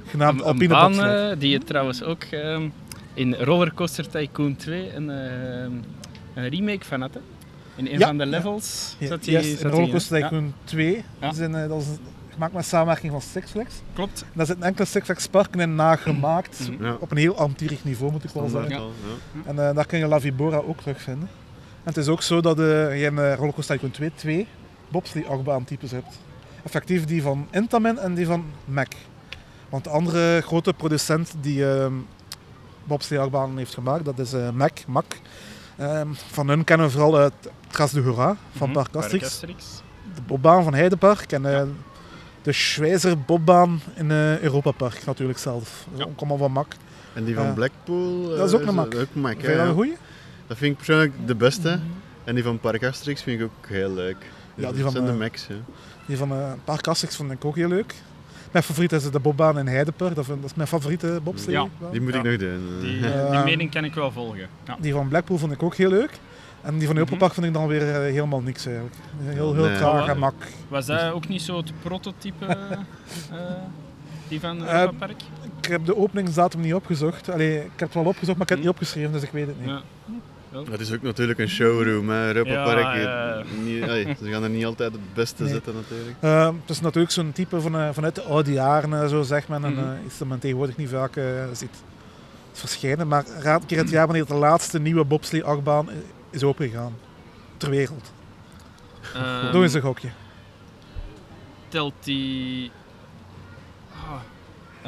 genaamd 0.05 0.39
een, 0.39 0.45
Alpine 0.45 0.75
een 0.75 1.31
eh, 1.31 1.39
die 1.39 1.49
je 1.49 1.59
trouwens 1.59 2.03
ook 2.03 2.23
in 3.13 3.35
Rollercoaster 3.35 4.09
Tycoon 4.09 4.55
2 4.55 4.93
een, 4.93 5.07
een 5.07 6.49
remake 6.49 6.85
van 6.85 7.01
had. 7.01 7.17
In 7.75 7.87
een 7.87 7.99
van 7.99 8.17
de 8.17 8.25
levels 8.25 8.95
zat 8.99 9.25
hij. 9.25 9.43
In 9.43 9.69
Rollercoaster 9.69 10.21
Tycoon 10.21 10.53
2. 10.63 11.03
Dat 11.19 11.81
is 11.81 11.85
gemaakt 12.33 12.53
met 12.53 12.65
samenwerking 12.65 13.11
van 13.11 13.21
Six 13.21 13.51
Flags. 13.51 13.75
Klopt. 13.93 14.25
Daar 14.33 14.45
zitten 14.45 14.65
enkele 14.65 14.87
Six 14.87 15.05
Flags 15.05 15.27
parken 15.27 15.59
in 15.59 15.75
nagemaakt. 15.75 16.69
Mm. 16.79 16.97
Op 16.99 17.11
een 17.11 17.17
heel 17.17 17.37
amtierig 17.37 17.83
niveau, 17.83 18.11
moet 18.11 18.23
ik 18.23 18.29
wel 18.29 18.47
zeggen. 18.47 18.71
Ja. 18.71 18.81
En 19.45 19.55
daar 19.55 19.85
kun 19.85 19.99
je 19.99 20.07
La 20.07 20.19
Vibora 20.19 20.57
ook 20.57 20.79
terugvinden. 20.79 21.29
En 21.83 21.91
het 21.91 21.97
is 21.97 22.07
ook 22.07 22.21
zo 22.21 22.41
dat 22.41 22.57
je 22.57 23.09
in 23.11 23.33
Rollercoaster 23.33 23.75
Tycoon 23.75 23.91
2, 23.91 24.11
2 24.15 24.47
bobslee-achtbaantypes 24.89 25.91
hebt. 25.91 26.19
Effectief 26.63 27.05
die 27.05 27.21
van 27.21 27.47
Intamin 27.51 27.97
en 27.97 28.13
die 28.13 28.25
van 28.25 28.45
Mac. 28.65 28.93
Want 29.69 29.83
de 29.83 29.89
andere 29.89 30.41
grote 30.41 30.73
producent 30.73 31.33
die 31.41 31.69
ehm, 31.69 31.95
uh, 31.95 32.01
bobslee-achtbanen 32.83 33.57
heeft 33.57 33.73
gemaakt, 33.73 34.05
dat 34.05 34.19
is 34.19 34.33
eh, 34.33 34.49
Mac. 34.49 34.85
Mac. 34.87 35.05
Ehm, 35.77 36.07
van 36.13 36.47
hun 36.47 36.63
kennen 36.63 36.85
we 36.85 36.91
vooral 36.91 37.13
het 37.13 37.33
Tras 37.67 37.91
de 37.91 38.01
Hurra 38.01 38.37
van 38.51 38.67
mm 38.67 38.73
Park 38.73 38.95
Asterix. 38.95 39.39
De 40.15 40.21
bobbaan 40.27 40.63
van 40.63 40.73
Heidepark 40.73 41.31
en 41.31 41.45
eh, 41.45 41.63
de 42.41 42.51
Schweizer 42.51 43.19
bobbaan 43.19 43.81
in 43.95 44.11
eh, 44.11 44.39
Europa 44.39 44.71
Park 44.71 45.05
natuurlijk 45.05 45.39
zelf. 45.39 45.87
Ja. 45.95 46.03
Ook 46.03 46.37
van 46.37 46.51
Mac. 46.51 46.73
En 47.13 47.23
die 47.23 47.35
van 47.35 47.53
Blackpool? 47.53 48.35
Dat 48.35 48.47
is 48.47 48.59
ook 48.59 48.67
een 48.67 48.75
Mac. 48.75 48.95
Ook 48.95 49.13
Mac 49.13 49.41
dat 49.41 49.77
een? 49.77 49.97
Dat 50.47 50.57
vind 50.57 50.71
ik 50.71 50.77
persoonlijk 50.77 51.13
de 51.25 51.35
beste. 51.35 51.69
Mhm. 51.69 51.81
En 52.23 52.35
die 52.35 52.43
van 52.43 52.59
Park 52.59 52.83
Asterix 52.83 53.23
vind 53.23 53.39
ik 53.39 53.45
ook 53.45 53.67
heel 53.67 53.93
leuk. 53.93 54.25
Ja, 54.55 54.71
die 54.71 54.73
dat 54.73 54.81
van, 54.81 54.91
zijn 54.91 55.05
de 55.05 55.11
eh, 55.11 55.17
Max. 55.17 55.47
Hè. 55.47 55.55
Die 56.05 56.17
van 56.17 56.31
uh, 56.31 56.51
Park 56.63 56.87
Asterix 56.87 57.15
vond 57.15 57.31
ik 57.31 57.45
ook 57.45 57.55
heel 57.55 57.67
leuk. 57.67 57.93
Mijn 58.51 58.63
favoriet 58.63 58.91
is 58.91 59.11
de 59.11 59.19
bobbaan 59.19 59.59
in 59.59 59.67
Heidepark. 59.67 60.15
Dat, 60.15 60.25
vind- 60.25 60.41
dat 60.41 60.49
is 60.49 60.55
mijn 60.55 60.67
favoriete 60.67 61.19
bobsleigh. 61.23 61.65
Ja, 61.81 61.89
Die 61.91 62.01
moet 62.01 62.13
Ja. 62.13 62.19
ik 62.19 62.25
nog 62.25 62.37
doen. 62.37 62.49
eh. 62.77 62.81
Die, 62.81 62.99
Ja. 62.99 63.31
die 63.31 63.43
mening 63.43 63.71
kan 63.71 63.83
ik 63.83 63.93
wel 63.93 64.11
volgen. 64.11 64.47
Ja. 64.65 64.77
Die 64.79 64.93
van 64.93 65.07
Blackpool 65.07 65.37
vond 65.37 65.51
ik 65.51 65.63
ook 65.63 65.75
heel 65.75 65.89
leuk. 65.89 66.19
En 66.61 66.77
die 66.77 66.85
van 66.87 66.95
Europa 66.95 67.11
Mhm. 67.15 67.19
Park 67.23 67.33
vond 67.33 67.45
ik 67.47 67.53
dan 67.53 67.67
weer 67.67 67.89
eh, 67.89 67.95
helemaal 67.95 68.41
niks 68.41 68.65
eigenlijk. 68.65 68.95
Heel, 69.23 69.53
heel 69.53 69.65
Nee. 69.65 69.77
traag 69.77 70.07
en 70.07 70.17
mak. 70.17 70.33
Was 70.67 70.85
dat 70.85 71.11
ook 71.11 71.27
niet 71.27 71.41
zo 71.41 71.57
het 71.57 71.71
prototype, 71.81 72.45
eh, 72.55 72.77
die 74.27 74.39
van 74.39 74.65
Eh, 74.67 74.73
Europa 74.79 74.97
Park? 75.05 75.21
Ik 75.61 75.65
heb 75.71 75.85
de 75.85 75.97
openingsdatum 75.97 76.61
niet 76.61 76.73
opgezocht. 76.73 77.29
Allee, 77.29 77.55
ik 77.57 77.61
heb 77.75 77.79
het 77.79 77.93
wel 77.93 78.03
opgezocht, 78.05 78.37
maar 78.37 78.41
ik 78.49 78.49
heb 78.49 78.57
het 78.57 78.67
niet 78.67 78.75
opgeschreven, 78.75 79.11
dus 79.11 79.21
ik 79.23 79.31
weet 79.31 79.47
het 79.47 79.59
niet. 79.59 79.69
Ja. 79.69 79.81
Het 80.63 80.79
is 80.79 80.93
ook 80.93 81.01
natuurlijk 81.01 81.39
een 81.39 81.47
showroom, 81.49 82.09
hè. 82.09 82.25
Europa 82.27 82.49
Ja, 82.51 82.63
Park. 82.63 83.01
ja. 83.01 83.43
Ai, 83.87 84.15
ze 84.21 84.29
gaan 84.31 84.43
er 84.43 84.49
niet 84.49 84.65
altijd 84.65 84.91
het 84.91 85.13
beste 85.13 85.43
Nee. 85.43 85.51
zetten 85.53 85.73
natuurlijk. 85.75 86.15
Eh, 86.19 86.45
het 86.61 86.69
is 86.69 86.81
natuurlijk 86.81 87.13
zo'n 87.13 87.31
type 87.31 87.61
van, 87.61 87.75
eh, 87.77 87.89
vanuit 87.91 88.15
de 88.15 88.21
oude 88.21 88.51
jaren, 88.51 89.01
eh, 89.01 89.07
zo 89.07 89.21
zegt 89.21 89.47
men. 89.47 89.63
En 89.65 89.73
Mhm. 89.73 89.83
eh, 89.83 90.05
iets 90.05 90.17
dat 90.17 90.27
men 90.27 90.39
tegenwoordig 90.39 90.77
niet 90.77 90.89
vaak 90.89 91.15
eh, 91.15 91.23
ziet 91.53 91.83
verschijnen. 92.51 93.07
Maar 93.07 93.25
raad 93.41 93.61
een 93.61 93.67
keer 93.67 93.77
het 93.77 93.89
jaar 93.89 94.05
wanneer 94.07 94.25
de 94.25 94.33
laatste 94.35 94.79
nieuwe 94.79 95.03
bobsleigh 95.03 95.47
achtbaan 95.47 95.89
eh, 95.89 95.95
is 96.29 96.43
opengegaan. 96.43 96.93
Ter 97.57 97.69
wereld. 97.69 98.11
Ehm, 99.13 99.51
Doe 99.51 99.63
eens 99.63 99.73
een 99.73 99.81
gokje. 99.81 100.09
Telt 101.67 101.93
die... 102.03 102.71
Ah, 103.93 104.21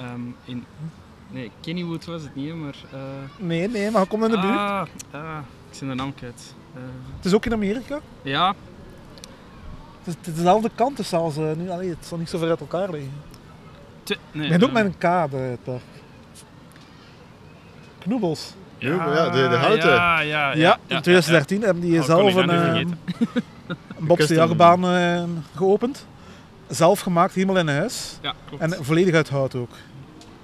ehm, 0.03 0.21
in... 0.45 0.65
Nee, 1.29 1.51
Kennywood 1.61 2.05
was 2.05 2.21
het 2.21 2.35
niet, 2.35 2.55
maar... 2.55 2.75
eh, 2.91 2.99
Nee, 3.37 3.69
nee, 3.69 3.91
maar 3.91 4.05
kom 4.05 4.23
in 4.23 4.29
de 4.31 4.39
buurt. 4.39 4.57
Ah, 4.57 4.85
ah, 5.11 5.37
de 5.79 5.93
naam 5.95 6.15
kwijt. 6.15 6.53
Eh, 6.75 6.81
Het 7.15 7.25
is 7.25 7.33
ook 7.33 7.45
in 7.45 7.53
Amerika. 7.53 7.99
ja, 8.21 8.47
Het 10.03 10.07
is 10.07 10.13
het 10.17 10.27
is 10.27 10.33
dezelfde 10.35 10.69
kant 10.75 10.97
dus 10.97 11.13
als 11.13 11.37
eh, 11.37 11.51
nu. 11.57 11.69
Allee, 11.69 11.89
het 11.89 12.05
zal 12.05 12.17
niet 12.17 12.29
zo 12.29 12.37
ver 12.37 12.49
uit 12.49 12.59
elkaar 12.59 12.89
liggen. 12.89 13.11
te, 14.03 14.17
nee, 14.31 14.49
ook 14.63 14.67
eh, 14.69 14.73
met 14.73 14.85
een 14.85 14.97
K, 14.97 15.31
de, 15.31 15.37
het 15.37 15.63
park. 15.63 15.81
Knoebels. 17.99 18.53
Ja, 18.77 18.89
ja, 19.13 19.29
de- 19.29 19.47
de 19.49 19.55
houten. 19.55 19.89
Ja, 19.89 20.19
ja, 20.19 20.49
ja. 20.51 20.55
Ja, 20.55 20.73
in 20.87 20.95
ja, 20.95 21.01
2013 21.01 21.61
hebben 21.61 21.83
die 21.83 21.99
Oh, 21.99 22.05
zelf 22.05 22.35
een, 22.35 22.49
eh, 22.49 22.59
vergeten. 22.59 22.99
een 23.67 24.05
eh, 24.83 25.23
geopend. 25.55 26.05
Zelf 26.67 26.99
gemaakt, 26.99 27.33
helemaal 27.33 27.57
in 27.57 27.67
huis. 27.67 28.17
Ja, 28.21 28.33
klopt. 28.47 28.63
En 28.63 28.85
volledig 28.85 29.15
uit 29.15 29.29
hout 29.29 29.55
ook. 29.55 29.71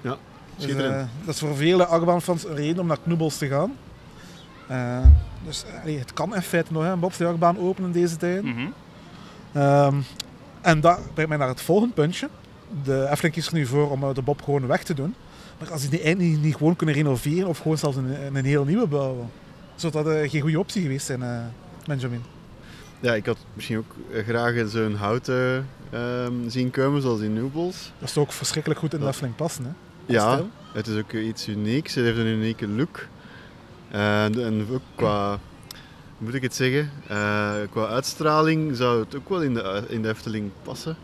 Ja, 0.00 0.16
Dus, 0.56 0.76
dat 1.24 1.34
is 1.34 1.38
voor 1.40 1.56
vele 1.56 1.86
achtbaanfans 1.86 2.44
een 2.44 2.54
reden 2.54 2.78
om 2.80 2.86
naar 2.86 2.98
Knoebels 3.02 3.36
te 3.38 3.46
gaan. 3.46 3.72
Eh, 4.66 5.06
dus 5.46 5.64
allee, 5.82 5.98
het 5.98 6.12
kan 6.12 6.34
in 6.34 6.42
feite 6.42 6.72
nog, 6.72 6.82
hè, 6.82 6.90
een 6.90 7.00
bobsleigh-achtbaan 7.00 7.58
openen 7.58 7.92
in 7.92 8.00
deze 8.00 8.16
tijd. 8.16 8.42
Mhm. 8.42 8.66
Ehm, 9.52 9.96
en 10.60 10.80
dat 10.80 11.00
brengt 11.12 11.28
mij 11.28 11.38
naar 11.38 11.48
het 11.48 11.60
volgende 11.60 11.94
puntje. 11.94 12.28
De 12.84 13.08
Efteling 13.10 13.34
kiest 13.34 13.48
er 13.48 13.54
nu 13.54 13.66
voor 13.66 13.90
om 13.90 14.02
eh, 14.02 14.14
de 14.14 14.22
Bob 14.22 14.42
gewoon 14.42 14.66
weg 14.66 14.82
te 14.82 14.94
doen. 14.94 15.14
Maar 15.58 15.72
als 15.72 15.80
die 15.80 15.90
die 15.90 16.00
eigenlijk 16.00 16.34
niet, 16.34 16.42
niet 16.42 16.56
gewoon 16.56 16.76
kunnen 16.76 16.94
renoveren 16.94 17.48
of 17.48 17.58
gewoon 17.58 17.78
zelfs 17.78 17.96
een, 17.96 18.36
een 18.36 18.44
heel 18.44 18.64
nieuwe 18.64 18.86
bouwen, 18.86 19.30
zou 19.74 19.92
dat 19.92 20.08
eh, 20.08 20.30
geen 20.30 20.40
goede 20.40 20.58
optie 20.58 20.82
geweest 20.82 21.06
zijn, 21.06 21.22
eh, 21.22 21.38
Benjamin? 21.86 22.22
Ja, 23.00 23.14
ik 23.14 23.26
had 23.26 23.36
misschien 23.52 23.78
ook 23.78 23.94
graag 24.26 24.68
zo'n 24.68 24.94
houten 24.94 25.68
ehm, 25.90 26.32
zien 26.46 26.70
komen, 26.70 27.02
zoals 27.02 27.20
in 27.20 27.32
Newballs. 27.32 27.92
Dat 27.98 28.10
zou 28.10 28.26
ook 28.26 28.32
verschrikkelijk 28.32 28.80
goed 28.80 28.94
in 28.94 29.00
de. 29.00 29.06
Efteling 29.06 29.36
passen. 29.36 29.64
Hè? 29.64 29.70
Ja, 30.12 30.40
het 30.72 30.86
is 30.86 30.98
ook 30.98 31.12
iets 31.12 31.48
unieks. 31.48 31.94
Het 31.94 32.04
heeft 32.04 32.18
een 32.18 32.26
unieke 32.26 32.68
look. 32.68 33.06
En, 33.98 34.44
en 34.44 34.66
ook 34.72 34.82
qua, 34.94 35.28
hoe 35.28 35.38
moet 36.26 36.34
ik 36.34 36.42
het 36.42 36.54
zeggen, 36.54 36.90
Eh, 37.08 37.52
qua 37.70 37.86
uitstraling 37.86 38.76
zou 38.76 39.00
het 39.04 39.16
ook 39.16 39.28
wel 39.28 39.42
in 39.42 39.54
de, 39.54 39.84
in 39.88 40.02
de 40.02 40.08
Efteling 40.08 40.50
passen. 40.62 40.96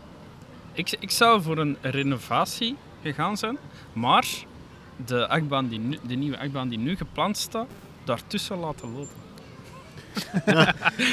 Ik, 0.73 0.95
ik 0.99 1.11
zou 1.11 1.41
voor 1.41 1.57
een 1.57 1.77
renovatie 1.81 2.75
gegaan 3.03 3.37
zijn, 3.37 3.57
maar 3.93 4.25
de, 5.05 5.27
achtbaan 5.27 5.67
die 5.67 5.79
nu, 5.79 5.97
de 6.07 6.15
nieuwe 6.15 6.39
achtbaan 6.39 6.69
die 6.69 6.77
nu 6.79 6.95
gepland 6.95 7.37
staat, 7.37 7.67
daartussen 8.03 8.57
laten 8.57 8.91
lopen. 8.91 9.19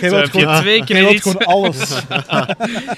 Jij 0.00 0.08
Zo 0.08 0.16
wilt 0.16 0.22
heb 0.22 0.32
je 0.32 0.40
gewoon, 0.40 0.60
twee 0.60 0.84
wilt 0.84 0.86
credits. 0.90 1.22
gewoon 1.30 1.46
alles. 1.46 2.02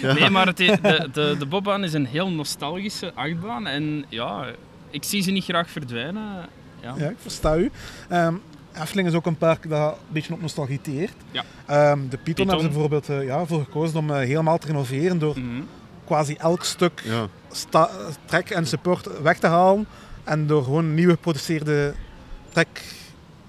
Nee, 0.20 0.30
maar 0.30 0.46
het 0.46 0.60
is- 0.60 0.80
de, 0.80 1.08
de, 1.12 1.36
de 1.38 1.46
bobbaan 1.46 1.84
is 1.84 1.92
een 1.92 2.06
heel 2.06 2.30
nostalgische 2.30 3.12
achtbaan 3.14 3.66
en 3.66 4.04
ja, 4.08 4.44
ik 4.90 5.04
zie 5.04 5.22
ze 5.22 5.30
niet 5.30 5.44
graag 5.44 5.70
verdwijnen. 5.70 6.48
Ja. 6.82 6.94
Ja, 6.98 7.08
ik 7.08 7.16
versta 7.20 7.56
u. 7.56 7.70
Ehm, 8.08 8.34
Efteling 8.74 9.08
is 9.08 9.14
ook 9.14 9.26
een 9.26 9.36
park 9.36 9.68
dat 9.68 9.92
een 9.92 9.98
beetje 10.12 10.32
op 10.32 10.40
nostalgie 10.40 10.80
teert. 10.80 11.12
Ja. 11.30 11.44
Ehm, 11.66 11.98
de 12.08 12.16
Python, 12.16 12.22
Python. 12.24 12.46
hebben 12.48 12.64
ze 12.64 12.68
bijvoorbeeld 12.70 13.08
eh, 13.08 13.24
ja, 13.24 13.44
voor 13.46 13.64
gekozen 13.64 13.98
om 13.98 14.10
eh, 14.10 14.16
helemaal 14.16 14.58
te 14.58 14.66
renoveren 14.66 15.18
door 15.18 15.38
Mhm. 15.38 15.62
quasi 16.04 16.34
elk 16.34 16.64
stuk 16.64 17.00
Ja, 17.04 17.26
sta- 17.50 17.90
trek 18.24 18.50
en 18.50 18.66
support 18.66 19.20
weg 19.22 19.38
te 19.38 19.46
halen 19.46 19.86
en 20.24 20.46
door 20.46 20.64
gewoon 20.64 20.94
nieuwe 20.94 21.12
geproduceerde 21.12 21.94
trek 22.48 22.82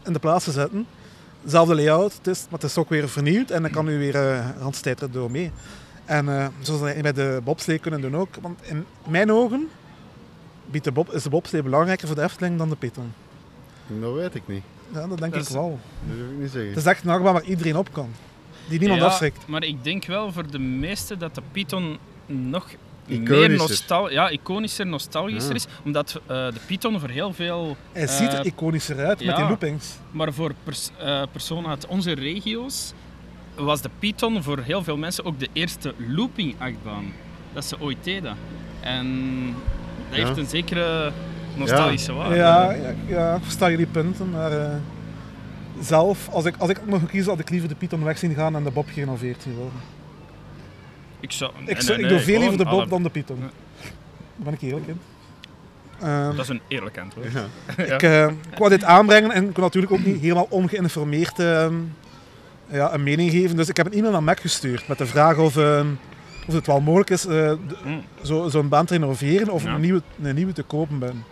in 0.05 0.13
de 0.13 0.19
plaats 0.19 0.43
te 0.45 0.51
zetten. 0.51 0.85
Hetzelfde 1.41 1.75
layout, 1.75 2.13
het 2.13 2.27
is, 2.27 2.41
maar 2.49 2.59
het 2.59 2.69
is 2.69 2.77
ook 2.77 2.89
weer 2.89 3.09
vernieuwd 3.09 3.49
en 3.49 3.61
dan 3.61 3.71
kan 3.71 3.87
u 3.87 3.97
weer 3.97 4.15
uh, 4.15 4.45
randstijd 4.59 5.01
erdoor 5.01 5.31
mee. 5.31 5.51
En 6.05 6.29
eh, 6.39 6.47
zoals 6.59 6.81
we 6.81 7.01
bij 7.01 7.13
de 7.13 7.41
bobslee 7.43 7.79
kunnen 7.79 8.01
doen 8.01 8.15
ook. 8.15 8.29
Want 8.41 8.59
in 8.63 8.85
mijn 9.07 9.31
ogen 9.31 9.67
biedt 10.65 10.85
de 10.85 10.91
bob, 10.91 11.11
is 11.13 11.23
de 11.23 11.29
bobslee 11.29 11.63
belangrijker 11.63 12.07
voor 12.07 12.15
de 12.15 12.23
Efteling 12.23 12.57
dan 12.57 12.69
de 12.69 12.75
Python. 12.75 13.13
dat 13.87 14.13
weet 14.13 14.35
ik 14.35 14.47
niet. 14.47 14.63
Ja, 14.93 15.07
dat 15.07 15.17
denk 15.19 15.33
Dat 15.33 15.41
ik 15.41 15.48
is- 15.48 15.53
wel. 15.53 15.79
Dat 16.07 16.15
wil 16.17 16.25
ik 16.29 16.38
niet 16.39 16.51
zeggen. 16.51 16.69
Het 16.69 16.77
is 16.79 16.86
echt 16.86 17.03
een 17.03 17.10
achtbaan 17.10 17.33
waar 17.33 17.43
iedereen 17.43 17.77
op 17.77 17.91
kan. 17.93 18.10
Die 18.69 18.79
niemand 18.79 19.01
Ja, 19.01 19.05
afschrikt. 19.07 19.48
Maar 19.48 19.63
ik 19.63 19.83
denk 19.83 20.05
wel 20.05 20.31
voor 20.31 20.51
de 20.51 20.60
meesten 20.60 21.19
dat 21.19 21.36
de 21.36 21.41
Python 21.51 21.98
nog 22.25 22.67
meer 23.05 23.21
Iconischer. 23.21 23.57
nostal 23.57 24.12
ja, 24.12 24.29
iconischer, 24.29 24.88
nostalgischer 24.88 25.50
Ja. 25.50 25.55
is. 25.55 25.67
Omdat 25.83 26.15
eh, 26.15 26.21
de 26.27 26.60
Python 26.65 27.00
voor 27.00 27.10
heel 27.10 27.33
veel, 27.33 27.77
Hij 27.91 28.07
ziet 28.07 28.33
er 28.33 28.39
Eh, 28.39 28.45
iconischer 28.45 28.98
uit 29.05 29.25
met 29.25 29.36
die 29.36 29.45
loopings. 29.45 29.95
maar 30.12 30.33
voor 30.33 30.51
pers- 30.63 30.89
eh, 31.00 31.24
personen 31.31 31.69
uit 31.69 31.86
onze 31.88 32.12
regio's, 32.13 32.93
was 33.55 33.81
de 33.81 33.89
Python 34.00 34.43
voor 34.43 34.60
heel 34.60 34.83
veel 34.83 34.98
mensen 34.98 35.25
ook 35.25 35.39
de 35.39 35.48
eerste 35.53 35.93
looping-achtbaan 36.07 37.13
dat 37.53 37.65
ze 37.65 37.79
ooit 37.79 37.98
deden. 38.03 38.38
En 38.81 39.05
dat 40.10 40.19
Ja. 40.19 40.25
heeft 40.25 40.38
een 40.38 40.45
zekere 40.48 41.12
nostalgische 41.55 42.13
waarde. 42.13 42.36
Ja, 42.36 42.72
ja, 42.72 42.93
ja, 43.08 43.36
ik 43.36 43.43
versta 43.43 43.70
jullie 43.70 43.86
punten, 43.86 44.29
maar 44.29 44.51
eh, 44.51 44.67
zelf, 45.79 46.29
als 46.31 46.46
ik, 46.46 46.55
als 46.58 46.70
ik 46.70 46.86
mocht 46.86 47.05
kiezen, 47.05 47.29
had 47.31 47.39
ik 47.39 47.50
liever 47.50 47.70
de 47.70 47.75
Python 47.75 48.03
weg 48.03 48.17
zien 48.17 48.34
gaan 48.34 48.55
en 48.55 48.63
de 48.63 48.72
Bob 48.72 48.88
gerenoveerd 48.89 49.41
zien 49.41 49.53
worden. 49.55 49.79
Ik, 51.20 51.31
zou, 51.31 51.51
nee, 51.53 51.62
Ik, 51.62 51.67
nee, 51.74 51.81
zou- 51.81 51.98
ik 52.00 52.03
nee, 52.05 52.13
doe 52.13 52.20
veel 52.24 52.39
liever 52.39 52.58
de 52.58 52.63
Bob 52.63 52.74
alle- 52.74 52.88
dan 52.88 53.03
de 53.03 53.10
Python. 53.10 53.39
Daar 53.39 53.50
ben 54.36 54.53
ik 54.53 54.62
eerlijk 54.62 54.88
in. 54.88 55.00
Ehm, 56.01 56.36
Dat 56.36 56.39
is 56.39 56.50
een 56.50 56.62
eerlijk 56.67 57.00
antwoord. 57.00 57.31
Ja. 57.31 57.43
Ja. 57.86 57.93
ik, 57.93 58.03
eh, 58.03 58.27
ik 58.51 58.58
wou 58.58 58.70
dit 58.70 58.84
aanbrengen 58.84 59.31
en 59.31 59.48
ik 59.48 59.53
kon 59.53 59.63
natuurlijk 59.63 59.93
ook 59.93 60.05
niet 60.05 60.22
helemaal 60.22 60.48
ongeïnformeerd 60.50 61.39
ehm, 61.39 61.74
ja, 62.72 62.93
een 62.93 63.03
mening 63.03 63.31
geven. 63.31 63.55
Dus 63.55 63.70
ik 63.70 63.77
heb 63.77 63.86
een 63.86 63.93
e-mail 63.93 64.12
naar 64.12 64.24
Mac 64.24 64.39
gestuurd 64.39 64.88
met 64.88 64.98
de 64.98 65.05
vraag 65.05 65.38
of, 65.38 65.58
ehm, 65.58 65.88
of 66.48 66.53
het 66.53 66.67
wel 66.67 66.81
mogelijk 66.81 67.10
is 67.10 67.25
eh, 67.25 67.31
de- 67.31 67.58
Mm. 67.84 68.01
zo- 68.24 68.50
zo'n 68.50 68.67
baan 68.70 68.86
te 68.86 68.93
renoveren 68.93 69.50
of 69.50 69.63
Ja. 69.63 69.74
een, 69.74 69.81
nieuwe, 69.81 70.01
een 70.22 70.36
nieuwe 70.36 70.53
te 70.53 70.63
kopen 70.63 71.00
ben. 71.00 71.24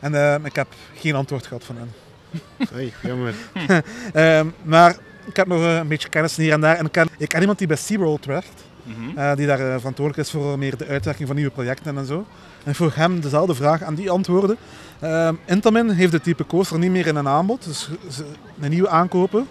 En 0.00 0.14
ehm, 0.14 0.46
ik 0.46 0.54
heb 0.56 0.66
geen 0.94 1.14
antwoord 1.14 1.46
gehad 1.46 1.64
van 1.64 1.76
hen. 1.76 1.92
Oei, 2.76 2.92
jammer. 3.02 3.34
Ehm, 4.12 4.46
maar 4.62 4.96
ik 5.26 5.36
heb 5.36 5.46
nog 5.46 5.60
eh, 5.60 5.76
een 5.76 5.88
beetje 5.88 6.08
kennis 6.08 6.36
hier 6.36 6.52
en 6.52 6.60
daar. 6.60 6.76
En 6.76 6.84
ik 6.86 6.92
ken, 6.92 7.08
ik 7.18 7.28
ken 7.28 7.40
iemand 7.40 7.58
die 7.58 7.66
bij 7.66 7.76
SeaWorld 7.76 8.24
werkt, 8.24 8.66
Mhm. 8.82 9.18
eh, 9.18 9.34
die 9.36 9.46
daar 9.46 9.60
eh, 9.60 9.76
verantwoordelijk 9.78 10.16
is 10.16 10.30
voor 10.30 10.58
meer 10.58 10.76
de 10.76 10.86
uitwerking 10.86 11.26
van 11.26 11.36
nieuwe 11.36 11.50
projecten 11.50 11.98
en 11.98 12.06
zo. 12.06 12.24
En 12.64 12.70
ik 12.70 12.76
vroeg 12.76 12.94
hem 12.94 13.20
dezelfde 13.20 13.54
vraag 13.54 13.82
aan 13.82 13.94
die 13.94 14.10
antwoorden. 14.10 14.56
Ehm 15.00 15.34
Intamin 15.44 15.90
heeft 15.90 16.12
het 16.12 16.22
type 16.22 16.46
coaster 16.46 16.78
niet 16.78 16.90
meer 16.90 17.06
in 17.06 17.16
een 17.16 17.28
aanbod, 17.28 17.64
dus 17.64 17.90
ze- 18.10 18.24
een 18.60 18.70
nieuwe 18.70 18.88
aankopen. 18.88 19.48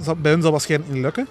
Zal, 0.00 0.16
bij 0.16 0.32
hun 0.32 0.42
zal 0.42 0.50
waarschijnlijk 0.50 0.92
niet 0.92 1.02
lukken. 1.02 1.26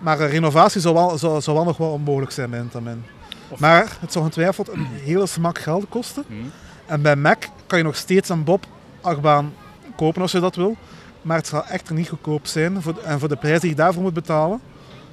Maar 0.00 0.20
een 0.20 0.28
renovatie 0.28 0.80
zou 0.80 0.94
wel, 0.94 1.18
zou, 1.18 1.40
zou 1.40 1.56
wel 1.56 1.64
nog 1.66 1.76
wel 1.76 1.90
onmogelijk 1.92 2.32
zijn 2.32 2.50
bij 2.50 2.60
Intamin. 2.60 3.04
Of- 3.48 3.58
Maar 3.60 3.96
het 4.00 4.12
zou 4.12 4.24
ongetwijfeld 4.24 4.68
een 4.68 4.86
hele 5.04 5.26
smak 5.26 5.58
geld 5.58 5.84
kosten. 5.88 6.24
Mhm. 6.26 6.38
En 6.86 7.02
bij 7.02 7.16
Mac 7.16 7.42
kan 7.74 7.82
je 7.82 7.88
nog 7.88 7.98
steeds 8.02 8.28
een 8.28 8.44
Bob 8.44 8.66
achtbaan 9.00 9.52
kopen 9.96 10.22
als 10.22 10.32
je 10.32 10.40
dat 10.40 10.56
wil. 10.56 10.76
Maar 11.22 11.36
het 11.36 11.46
zal 11.46 11.64
echter 11.66 11.94
niet 11.94 12.08
goedkoop 12.08 12.46
zijn. 12.46 12.82
En 13.04 13.18
voor 13.20 13.28
de 13.28 13.36
prijs 13.36 13.60
die 13.60 13.70
je 13.70 13.76
daarvoor 13.76 14.02
moet 14.02 14.14
betalen, 14.14 14.60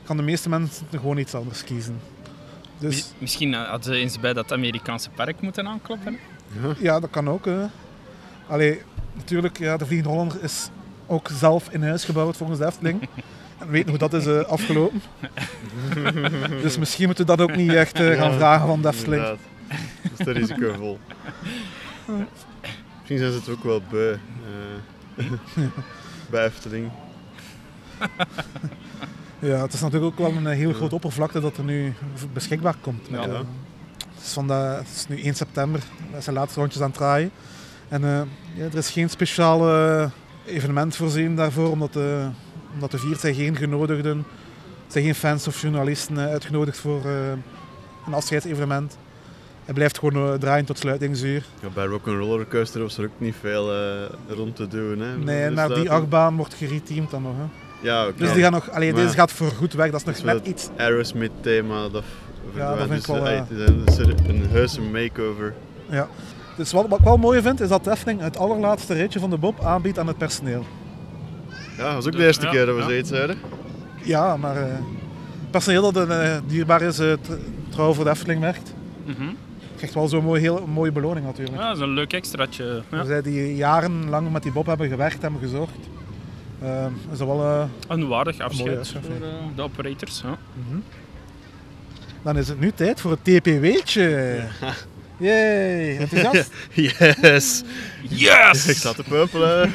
gaan 0.04 0.18
de 0.18 0.24
meeste 0.24 0.50
mensen 0.50 0.88
gewoon 0.92 1.18
iets 1.18 1.34
anders 1.36 1.64
kiezen. 1.64 2.00
Dus 2.78 2.96
Mis- 2.96 3.14
Misschien 3.18 3.54
hadden 3.54 3.84
ze 3.94 4.00
eens 4.00 4.20
bij 4.20 4.34
dat 4.34 4.52
Amerikaanse 4.54 5.10
park 5.10 5.42
moeten 5.42 5.68
aankloppen. 5.68 6.18
ja, 6.78 7.00
dat 7.00 7.10
kan 7.10 7.30
ook. 7.30 7.46
hè. 7.46 7.66
Allee, 8.48 8.82
natuurlijk, 9.14 9.58
ja, 9.58 9.78
de 9.78 9.86
Vliegende 9.86 10.14
Hollander 10.14 10.44
is 10.44 10.70
ook 11.08 11.30
zelf 11.34 11.70
in 11.70 11.84
huis 11.84 12.04
gebouwd 12.06 12.38
volgens 12.38 12.60
de 12.60 12.66
Efteling. 12.66 13.02
En 13.58 13.66
we 13.66 13.72
weten 13.72 13.90
hoe 13.90 13.98
dat 14.00 14.14
is 14.14 14.26
eh, 14.26 14.40
afgelopen. 14.40 15.02
dus 16.64 16.78
misschien 16.78 17.06
moeten 17.06 17.26
we 17.26 17.36
dat 17.36 17.50
ook 17.50 17.56
niet 17.56 17.74
echt 17.74 18.00
eh, 18.00 18.18
gaan 18.18 18.32
Ja, 18.32 18.38
vragen 18.38 18.68
van 18.68 18.82
de 18.82 18.88
Efteling. 18.88 19.22
Inderdaad. 19.22 19.46
Dat 20.02 20.12
is 20.20 20.26
te 20.26 20.32
risicovol. 20.32 21.00
Misschien 23.12 23.32
zijn 23.32 23.44
ze 23.44 23.52
het 23.52 23.60
ook 23.60 23.64
wel 23.64 23.82
beu. 23.90 24.18
eh, 25.16 25.26
bij 26.30 26.46
Efteling. 26.46 26.92
Ja, 29.40 29.62
het 29.62 29.74
is 29.74 29.82
natuurlijk 29.82 30.12
ook 30.12 30.28
wel 30.28 30.38
een 30.38 30.46
heel 30.46 30.74
grote 30.74 30.96
oppervlakte 30.96 31.40
dat 31.40 31.58
er 31.58 31.64
nu 31.64 31.94
beschikbaar 32.34 32.76
komt. 32.82 33.08
Ja. 33.10 33.24
Eh, 33.24 33.34
het, 34.16 34.24
is 34.24 34.34
van 34.34 34.48
de, 34.48 34.54
het 34.54 34.88
is 34.96 35.08
nu 35.08 35.22
1 35.22 35.36
september, 35.36 35.82
dat 36.12 36.24
zijn 36.24 36.36
laatste 36.36 36.60
rondjes 36.60 36.82
aan 36.82 36.88
het 36.88 36.98
draaien. 36.98 37.32
En 37.88 38.04
eh, 38.04 38.22
ja, 38.54 38.64
er 38.64 38.78
is 38.78 38.90
geen 38.90 39.10
speciaal 39.10 39.62
evenement 40.46 40.96
voorzien 40.96 41.36
daarvoor, 41.36 41.70
omdat 41.70 41.94
de, 41.94 42.30
omdat 42.74 42.92
de 42.92 42.98
viert 42.98 43.20
zijn 43.20 43.36
geen 43.36 43.56
genodigden, 43.56 44.18
er 44.18 44.92
zijn 44.92 45.04
geen 45.04 45.16
fans 45.16 45.48
of 45.48 45.62
journalisten 45.62 46.18
uitgenodigd 46.18 46.78
voor 46.78 47.06
een 48.06 48.14
afscheidsevenement. 48.14 48.98
Het 49.66 49.76
blijft 49.76 50.00
gewoon 50.00 50.34
eh, 50.34 50.40
draaien 50.40 50.66
tot 50.66 50.78
sluitingsuur. 50.78 51.44
Ja, 51.62 51.68
bij 51.74 51.86
Rock'n'Roller 51.86 52.48
Coaster 52.48 52.82
was 52.82 52.98
er 52.98 53.04
ook 53.04 53.12
niet 53.18 53.36
veel 53.40 53.72
eh, 53.74 53.80
rond 54.28 54.56
te 54.56 54.68
doen. 54.68 55.00
Hè, 55.00 55.18
Nee, 55.18 55.46
Dus 55.48 55.56
maar 55.56 55.68
dat- 55.68 55.78
die 55.78 55.92
achtbaan 55.92 56.36
wordt 56.36 56.54
gereteamd 56.54 57.12
dan 57.12 57.22
nog. 57.22 57.34
Hè. 57.38 57.44
Ja, 57.88 58.08
oké. 58.08 58.18
Dus 58.18 58.34
die 58.34 58.42
gaan 58.44 58.52
nog, 58.52 58.70
allee, 58.72 58.94
Maar- 58.94 59.02
deze 59.02 59.16
gaat 59.16 59.32
voor 59.32 59.48
goed 59.52 59.74
weg, 59.74 59.92
dat 59.92 60.00
is 60.00 60.06
nog 60.06 60.16
is 60.16 60.24
net 60.24 60.34
wel 60.42 60.52
iets 60.52 60.70
Aerosmith 60.78 61.32
thema. 61.42 61.90
Dat 61.90 62.04
Ja, 62.56 62.70
dat 62.76 62.78
vind 62.88 62.90
ik 62.92 62.96
dus, 62.96 63.06
wel, 63.06 63.24
het 63.26 63.90
is 63.90 63.98
een, 63.98 64.30
een 64.30 64.46
heuse 64.50 64.82
makeover. 64.82 65.54
Ja. 65.90 66.08
Dus 66.58 66.72
wat, 66.72 66.88
wat 66.88 67.00
ik 67.00 67.06
wel 67.06 67.18
mooi 67.18 67.42
vind, 67.42 67.60
is 67.62 67.68
dat 67.70 67.84
de 67.84 67.92
Efteling 67.92 68.22
het 68.22 68.38
allerlaatste 68.38 68.94
ritje 68.94 69.20
van 69.20 69.30
de 69.30 69.38
Bob 69.38 69.64
aanbiedt 69.64 70.00
aan 70.00 70.08
het 70.08 70.18
personeel. 70.18 70.66
Ja, 71.78 71.84
dat 71.86 71.94
was 71.94 72.06
ook 72.06 72.12
Dus, 72.12 72.20
de 72.22 72.26
eerste 72.28 72.46
ja, 72.46 72.52
keer 72.52 72.66
dat 72.66 72.76
we 72.76 72.82
ja. 72.82 72.88
zoiets 72.88 73.10
zeiden. 73.10 73.38
Ja, 74.04 74.38
maar 74.38 74.56
eh, 74.56 74.74
personeel 75.52 75.92
dat 75.92 76.10
eh, 76.10 76.36
dierbaar 76.48 76.82
is, 76.82 76.96
tr- 76.96 77.12
trouw 77.70 77.94
voor 77.94 78.04
de 78.04 78.10
Efteling 78.10 78.42
werkt, 78.42 78.74
Mhm. 79.06 79.24
Krijgt 79.82 79.94
wel 79.96 80.08
zo'n 80.08 80.24
mooi, 80.24 80.42
heel, 80.42 80.68
mooie 80.68 80.92
beloning 80.92 81.26
natuurlijk. 81.26 81.58
Ja, 81.58 81.68
dat 81.68 81.76
is 81.76 81.82
een 81.84 81.90
leuk 81.94 82.14
extraatje. 82.14 82.84
Ja. 82.92 83.04
Zij 83.04 83.22
die 83.22 83.56
jarenlang 83.56 84.32
met 84.32 84.44
die 84.44 84.52
Bob 84.52 84.66
hebben 84.66 84.88
gewerkt, 84.90 85.22
hebben 85.22 85.40
gezorgd. 85.40 85.74
eh, 86.62 86.86
is 87.12 87.18
dat 87.18 87.28
wel... 87.28 87.44
eh, 87.44 87.64
Een 87.88 88.08
waardig 88.08 88.40
afscheid 88.40 88.88
voor 88.88 89.02
eh, 89.26 89.28
de 89.56 89.62
operators. 89.62 90.22
Ja. 90.22 90.38
mhm. 90.68 90.80
Dan 92.22 92.38
is 92.38 92.48
het 92.48 92.60
nu 92.60 92.72
tijd 92.72 93.02
voor 93.02 93.12
het 93.12 93.24
TPW'tje. 93.24 94.40
Yay, 95.18 95.98
enthousiast? 95.98 96.52
Yes! 96.74 97.64
Yes! 98.10 98.68
Ik 98.74 98.76
zat 98.76 98.96
te 98.96 99.04
peupelen. 99.04 99.74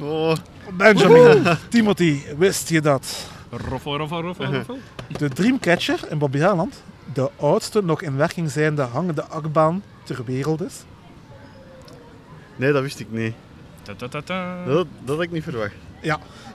Oh, 0.00 0.34
Benjamin, 0.72 1.56
Timothy, 1.68 2.20
wist 2.38 2.68
je 2.68 2.80
dat 2.80 3.26
Roffel, 3.68 3.96
roffel, 3.96 4.20
roffel, 4.22 4.44
roffel. 4.54 4.78
de 5.18 5.28
Dreamcatcher 5.28 5.98
in 6.10 6.18
Bobbejaanland 6.18 6.82
de 7.12 7.30
oudste 7.36 7.82
nog 7.82 8.02
in 8.02 8.16
werking 8.16 8.50
zijnde 8.50 8.82
hangende 8.82 9.24
achtbaan 9.24 9.82
ter 10.02 10.24
wereld 10.24 10.62
is? 10.62 10.84
nee, 12.56 12.72
dat 12.72 12.82
wist 12.82 13.00
ik 13.00 13.10
niet. 13.10 13.34
Dat, 14.66 14.88
dat 15.04 15.16
had 15.16 15.22
ik 15.22 15.30
niet 15.30 15.42
verwacht. 15.42 15.74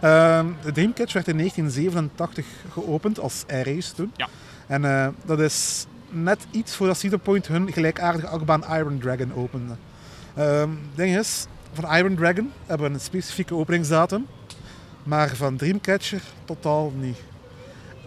Ehm, 0.01 0.47
de 0.63 0.71
Dreamcatcher 0.71 1.13
werd 1.13 1.27
in 1.27 1.37
1987 1.37 2.45
geopend 2.71 3.19
als 3.19 3.43
Airrace 3.47 3.93
toen. 3.93 4.11
Ja. 4.15 4.27
En 4.67 4.85
eh, 4.85 5.07
dat 5.25 5.39
is 5.39 5.85
net 6.09 6.47
iets 6.51 6.75
voordat 6.75 6.97
Cedar 6.97 7.19
Point 7.19 7.47
hun 7.47 7.71
gelijkaardige 7.73 8.27
achtbaan 8.27 8.63
Iron 8.63 8.99
Dragon 8.99 9.33
opende. 9.33 9.73
Ehm, 10.35 10.69
Het 10.69 10.95
ding 10.95 11.17
is, 11.17 11.45
van 11.73 11.95
Iron 11.95 12.15
Dragon 12.15 12.51
hebben 12.65 12.87
we 12.87 12.93
een 12.93 12.99
specifieke 12.99 13.55
openingsdatum, 13.55 14.25
maar 15.03 15.35
van 15.35 15.55
Dreamcatcher 15.57 16.21
totaal 16.45 16.91
niet. 16.95 17.17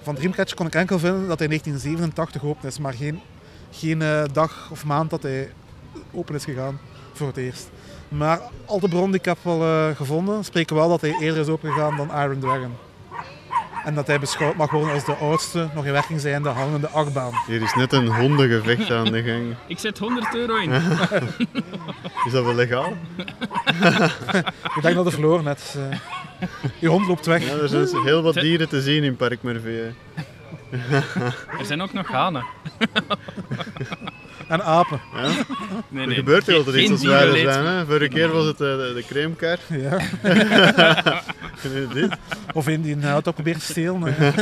Van 0.09 0.16
Dreamcatcher 0.16 0.57
kon 0.57 0.66
ik 0.66 0.75
enkel 0.75 0.99
vinden 0.99 1.29
dat 1.29 1.38
hij 1.38 1.49
in 1.49 1.61
1987 1.62 2.44
open 2.44 2.68
is, 2.68 2.79
maar 2.79 2.92
geen, 2.92 3.21
geen 3.71 4.03
eh, 4.03 4.23
dag 4.33 4.68
of 4.71 4.85
maand 4.85 5.11
dat 5.11 5.23
hij 5.23 5.53
open 6.12 6.35
is 6.35 6.44
gegaan 6.44 6.81
voor 7.12 7.27
het 7.27 7.37
eerst. 7.37 7.71
Maar 8.09 8.40
al 8.64 8.81
de 8.81 8.88
bronnen 8.88 9.11
die 9.11 9.21
ik 9.21 9.25
heb 9.25 9.38
wel 9.42 9.62
eh, 9.62 9.97
gevonden, 9.97 10.44
spreken 10.44 10.77
wel 10.77 10.88
dat 10.88 11.01
hij 11.01 11.16
eerder 11.21 11.40
is 11.40 11.49
opengegaan 11.49 11.97
dan 11.97 12.11
Iron 12.11 12.38
Dragon. 12.38 12.73
En 13.85 13.94
dat 13.94 14.07
hij 14.07 14.21
beschouwd 14.21 14.57
mag 14.57 14.71
worden 14.71 14.94
als 14.94 15.05
de 15.05 15.14
oudste, 15.14 15.68
nog 15.75 15.85
in 15.85 15.92
werking 15.92 16.21
zijnde 16.21 16.49
hangende 16.49 16.88
achtbaan. 16.88 17.33
Hier 17.47 17.62
is 17.62 17.75
net 17.75 17.92
een 17.92 18.07
hondengevecht 18.07 18.90
aan 18.90 19.05
de 19.12 19.23
gang. 19.23 19.55
Ik 19.66 19.79
zet 19.79 19.99
100 19.99 20.35
euro 20.35 20.57
in. 20.57 20.73
Is 22.27 22.33
dat 22.33 22.44
wel 22.44 22.55
legaal? 22.55 22.92
Ik 24.77 24.83
denk 24.83 24.94
dat 24.94 25.05
hij 25.05 25.12
verloren 25.12 25.44
net. 25.44 25.77
eh. 25.90 25.99
Je 26.79 26.88
hond 26.88 27.07
loopt 27.07 27.27
weg. 27.27 27.44
Ja, 27.46 27.55
er 27.55 27.68
zijn 27.68 28.03
heel 28.05 28.22
wat 28.22 28.35
dieren 28.35 28.68
te 28.68 28.83
zien 28.83 29.03
in 29.05 29.16
Park 29.16 29.42
Merveille. 29.42 29.92
Er 31.59 31.64
zijn 31.64 31.83
ook 31.83 31.92
nog 31.92 32.09
hanen. 32.09 32.44
En 34.48 34.62
apen. 34.64 35.01
Ja? 35.14 35.22
Nee, 35.88 36.03
Er 36.03 36.07
nee. 36.07 36.16
gebeurt 36.16 36.46
heel 36.46 36.64
veel 36.64 36.74
iets 36.77 36.90
als 36.90 37.03
wij 37.05 37.29
er 37.29 37.53
zijn. 37.53 37.66
Hè? 37.66 37.87
Vorige 37.87 38.09
keer 38.09 38.33
was 38.33 38.44
het 38.44 38.61
eh, 38.61 38.77
de, 38.77 38.92
de 38.94 39.05
crèmekar. 39.07 39.59
Ja. 39.68 39.98
Dit. 41.94 42.16
Of 42.55 42.66
een 42.66 42.83
die 42.83 43.07
auto 43.07 43.33
probeert 43.33 43.59
te 43.59 43.64
stelen. 43.64 44.14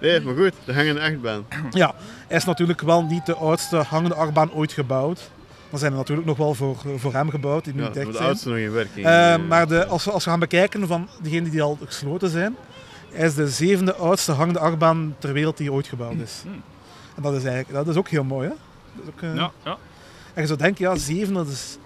Nee, 0.00 0.20
maar 0.20 0.34
goed, 0.34 0.52
de 0.64 0.74
hangende 0.74 1.00
achtbaan. 1.00 1.46
ja, 1.70 1.94
hij 2.28 2.36
is 2.36 2.44
natuurlijk 2.44 2.80
wel 2.80 3.02
niet 3.02 3.26
de 3.26 3.34
oudste 3.34 3.76
hangende 3.76 4.14
achtbaan 4.14 4.52
ooit 4.52 4.72
gebouwd. 4.72 5.30
Er 5.70 5.78
zijn 5.78 5.92
er 5.92 5.98
natuurlijk 5.98 6.26
nog 6.26 6.36
wel 6.36 6.54
voor, 6.54 6.76
voor 6.96 7.12
hem 7.12 7.30
gebouwd, 7.30 7.64
die 7.64 7.74
nu 7.74 7.82
Ja, 7.82 7.88
de 7.88 7.94
zijn. 8.12 8.16
oudste 8.16 8.48
nog 8.48 8.58
in 8.58 8.72
werking. 8.72 9.06
Eh, 9.06 9.34
Eh, 9.34 9.40
maar 9.48 9.68
de, 9.68 9.86
als, 9.86 10.04
we, 10.04 10.10
als 10.10 10.24
we 10.24 10.30
gaan 10.30 10.38
bekijken 10.40 10.86
van 10.86 11.08
degenen 11.22 11.50
die 11.50 11.62
al 11.62 11.78
gesloten 11.84 12.28
zijn, 12.30 12.56
hij 13.12 13.26
is 13.26 13.34
de 13.34 13.48
zevende 13.48 13.94
oudste 13.94 14.32
hangende 14.32 14.58
achtbaan 14.58 15.14
ter 15.18 15.32
wereld 15.32 15.56
die 15.56 15.72
ooit 15.72 15.86
gebouwd 15.86 16.14
is. 16.22 16.40
Hmm. 16.42 16.62
En 17.16 17.22
dat 17.22 17.32
is, 17.34 17.44
eigenlijk, 17.44 17.72
dat 17.84 17.88
is 17.88 17.96
ook 17.96 18.08
heel 18.08 18.24
mooi. 18.24 18.48
Hè? 18.48 18.54
Dat 18.94 19.04
is 19.06 19.10
ook, 19.12 19.22
eh, 19.22 19.34
Ja, 19.36 19.50
ja. 19.64 19.76
En 20.34 20.40
je 20.42 20.46
zou 20.46 20.58
denken, 20.58 20.84
ja, 20.84 20.96
zeven, 20.96 21.34
dat 21.34 21.48
is... 21.48 21.78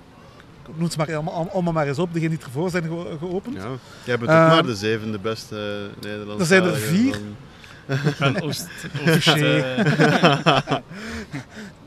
Ik 0.68 0.78
noem 0.78 0.90
ze 0.90 0.98
maar 0.98 1.14
allemaal, 1.14 1.48
allemaal 1.52 1.72
maar 1.72 1.86
eens 1.88 1.98
op, 1.98 2.12
degenen 2.12 2.36
die 2.36 2.44
ervoor 2.46 2.70
zijn 2.70 2.82
ge- 2.82 3.16
geopend. 3.18 3.56
Ja, 3.56 3.68
jij 4.04 4.18
bent 4.18 4.30
ook 4.30 4.36
maar 4.36 4.62
de 4.66 4.74
zevende 4.76 5.18
beste 5.18 5.88
Nederlandse. 6.00 6.38
er 6.40 6.46
zijn 6.46 6.62
er 6.64 6.76
vier. 6.76 7.16
Van 8.16 8.40
Oost, 8.42 8.66
Oost. 9.06 9.26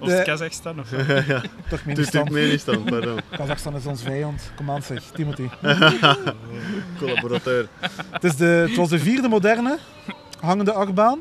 eh, 0.07 0.15
Oost-Kazachstan 0.15 0.79
of 0.79 0.91
ja, 1.27 1.41
Turkmenistan. 1.69 2.23
Turkmenistan, 2.23 2.83
pardon. 2.83 3.19
Kazachstan 3.37 3.75
is 3.75 3.85
ons 3.85 4.01
vijand. 4.01 4.51
Kom 4.55 4.71
aan 4.71 4.83
zeg, 4.83 5.03
Timothy. 5.13 5.49
Collaborateur. 6.99 7.67
Het, 8.11 8.23
is 8.23 8.35
de, 8.35 8.45
het 8.45 8.75
was 8.75 8.89
de 8.89 8.99
vierde 8.99 9.27
moderne 9.27 9.77
hangende 10.39 10.71
achtbaan. 10.71 11.19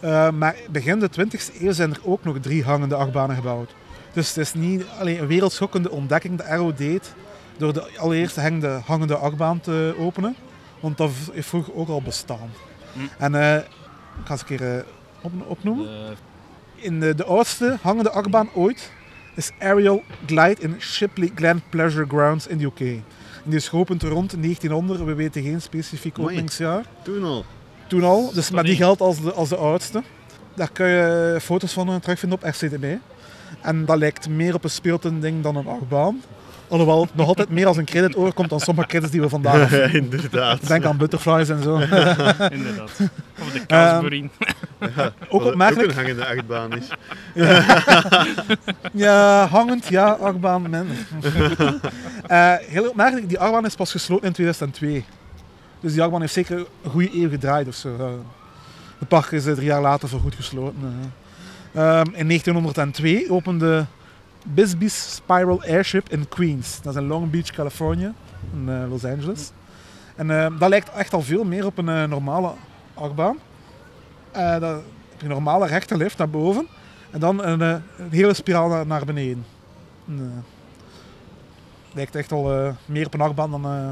Eh, 0.00 0.30
maar 0.30 0.56
begin 0.70 0.98
de 0.98 1.08
20e 1.10 1.60
eeuw 1.60 1.72
zijn 1.72 1.90
er 1.90 2.00
ook 2.02 2.24
nog 2.24 2.38
drie 2.38 2.64
hangende 2.64 2.94
achtbanen 2.94 3.36
gebouwd. 3.36 3.74
Dus 4.12 4.28
het 4.28 4.36
is 4.36 4.54
niet 4.54 4.84
alleen 4.98 5.20
een 5.20 5.26
wereldschokkende 5.26 5.90
ontdekking 5.90 6.38
dat 6.38 6.46
Arrow 6.46 6.76
deed 6.76 7.14
door 7.56 7.72
de 7.72 7.96
allereerste 7.96 8.40
hangende, 8.40 8.80
hangende 8.86 9.16
achtbaan 9.16 9.60
te 9.60 9.94
openen. 9.98 10.36
Want 10.80 10.96
dat 10.96 11.10
heeft 11.32 11.48
vroeger 11.48 11.74
ook 11.74 11.88
al 11.88 12.02
bestaan. 12.02 12.50
Hm. 12.92 12.98
En 13.18 13.34
eh, 13.34 13.56
ik 13.56 13.64
ga 14.24 14.30
eens 14.30 14.40
een 14.40 14.46
keer 14.46 14.76
eh, 14.76 14.84
op, 15.20 15.32
opnoemen. 15.46 16.16
In 16.82 17.00
de, 17.00 17.14
de 17.14 17.24
oudste 17.24 17.78
hangende 17.82 18.10
achtbaan 18.10 18.48
ooit 18.54 18.90
is 19.34 19.50
Ariel 19.58 20.02
Glide 20.26 20.56
in 20.60 20.76
Shipley 20.78 21.30
Glen 21.34 21.62
Pleasure 21.70 22.06
Grounds 22.08 22.46
in 22.46 22.58
de 22.58 22.64
UK. 22.64 22.80
En 22.80 23.02
die 23.44 23.56
is 23.56 23.68
geopend 23.68 24.02
rond 24.02 24.30
1900, 24.30 25.04
we 25.04 25.14
weten 25.14 25.42
geen 25.42 25.60
specifiek 25.60 26.16
Mooi. 26.16 26.30
openingsjaar. 26.30 26.84
Toen 27.02 27.24
al. 27.24 27.44
Toen 27.86 28.04
al, 28.04 28.32
dus, 28.32 28.50
maar 28.50 28.64
die 28.64 28.76
geldt 28.76 29.00
als 29.00 29.22
de, 29.22 29.32
als 29.32 29.48
de 29.48 29.56
oudste. 29.56 30.02
Daar 30.54 30.70
kun 30.72 30.86
je 30.86 31.38
foto's 31.42 31.72
van 31.72 32.00
terugvinden 32.00 32.38
op 32.42 32.48
RCDB. 32.48 32.84
En 33.60 33.84
dat 33.84 33.98
lijkt 33.98 34.28
meer 34.28 34.54
op 34.54 34.64
een 34.64 34.70
speeltuin-ding 34.70 35.42
dan 35.42 35.56
een 35.56 35.66
achtbaan. 35.66 36.22
Alhoewel 36.72 37.00
het 37.02 37.14
nog 37.14 37.26
altijd 37.26 37.48
meer 37.48 37.66
als 37.66 37.76
een 37.76 37.84
credit 37.84 38.16
overkomt 38.16 38.48
dan 38.50 38.60
sommige 38.60 38.88
credits 38.88 39.12
die 39.12 39.20
we 39.20 39.28
vandaag 39.28 39.70
hebben. 39.70 39.92
Inderdaad. 39.94 40.66
Denk 40.66 40.84
aan 40.84 40.96
butterflies 40.96 41.48
en 41.48 41.62
zo. 41.62 41.76
inderdaad. 42.58 42.90
Of 43.40 43.52
de 43.52 43.66
kaasboerin. 43.66 44.30
Ook 45.28 45.42
Wat 45.42 45.52
opmerkelijk. 45.52 45.90
Ook 45.90 45.96
een 45.96 46.02
hangende 46.04 46.26
achtbaan 46.26 46.70
is. 46.76 46.88
Ja, 48.92 49.46
hangend, 49.46 49.86
ja, 49.88 50.10
achtbaan 50.10 50.62
minder. 50.62 50.86
Eh, 52.26 52.54
heel 52.58 52.88
opmerkelijk, 52.88 53.28
die 53.28 53.38
achtbaan 53.38 53.64
is 53.66 53.74
pas 53.74 53.90
gesloten 53.90 54.26
in 54.26 54.32
2002. 54.32 55.04
Dus 55.80 55.92
die 55.92 56.02
achtbaan 56.02 56.20
heeft 56.20 56.32
zeker 56.32 56.58
een 56.82 56.90
goede 56.90 57.10
eeuw 57.22 57.28
gedraaid 57.28 57.68
of 57.68 57.74
zo. 57.74 57.88
Eh, 57.98 58.06
De 58.98 59.06
park 59.06 59.30
is 59.30 59.46
eh, 59.46 59.52
drie 59.54 59.66
jaar 59.66 59.80
later 59.80 60.08
voorgoed 60.08 60.34
gesloten. 60.34 61.10
eh. 61.72 61.98
Ehm, 61.98 62.06
in 62.14 62.26
1902 62.26 63.30
opende 63.30 63.84
Bisbee's 64.44 65.14
Spiral 65.14 65.62
Airship 65.62 66.08
in 66.08 66.28
Queens. 66.28 66.80
Dat 66.82 66.94
is 66.94 67.00
in 67.00 67.06
Long 67.06 67.30
Beach, 67.30 67.50
Californië, 67.50 68.12
in 68.52 68.68
eh, 68.68 68.90
Los 68.90 69.04
Angeles. 69.04 69.50
En 70.16 70.30
eh, 70.30 70.46
dat 70.58 70.68
lijkt 70.68 70.90
echt 70.92 71.12
al 71.12 71.22
veel 71.22 71.44
meer 71.44 71.66
op 71.66 71.78
een 71.78 71.88
eh, 71.88 72.04
normale 72.04 72.52
achtbaan. 72.94 73.36
Eh, 74.30 74.58
dat, 74.60 74.82
een 75.22 75.28
normale 75.28 75.66
rechte 75.66 75.96
lift 75.96 76.18
naar 76.18 76.30
boven. 76.30 76.66
En 77.10 77.20
dan 77.20 77.44
een, 77.44 77.62
eh, 77.62 77.68
een 77.98 78.10
hele 78.10 78.34
spiraal 78.34 78.68
naar, 78.68 78.86
naar 78.86 79.04
beneden. 79.04 79.44
En, 80.08 80.44
lijkt 81.94 82.14
echt 82.14 82.32
al 82.32 82.52
eh, 82.52 82.72
meer 82.86 83.06
op 83.06 83.14
een 83.14 83.20
achtbaan 83.20 83.50
dan... 83.50 83.64
eh, 83.64 83.88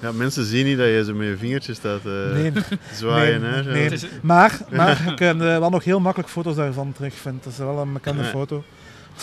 Ja, 0.00 0.12
mensen 0.12 0.44
zien 0.44 0.64
niet 0.66 0.78
dat 0.78 0.86
je 0.86 1.04
zo 1.04 1.14
met 1.14 1.26
je 1.26 1.36
vingertjes 1.36 1.76
staat 1.76 2.00
eh, 2.04 2.32
nee. 2.32 2.52
zwaaien. 2.92 3.40
nee, 3.40 3.50
hè, 3.52 3.62
nee. 3.88 3.98
Maar, 4.22 4.58
maar 4.70 5.02
je 5.06 5.14
kunt 5.14 5.40
eh, 5.42 5.58
wel 5.58 5.70
nog 5.70 5.84
heel 5.84 6.00
makkelijk 6.00 6.30
foto's 6.30 6.56
daarvan 6.56 6.92
terugvinden. 6.92 7.40
Dat 7.44 7.52
is 7.52 7.58
wel 7.58 7.78
een 7.78 7.92
bekende 7.92 8.22
Ja. 8.22 8.28
foto. 8.28 8.64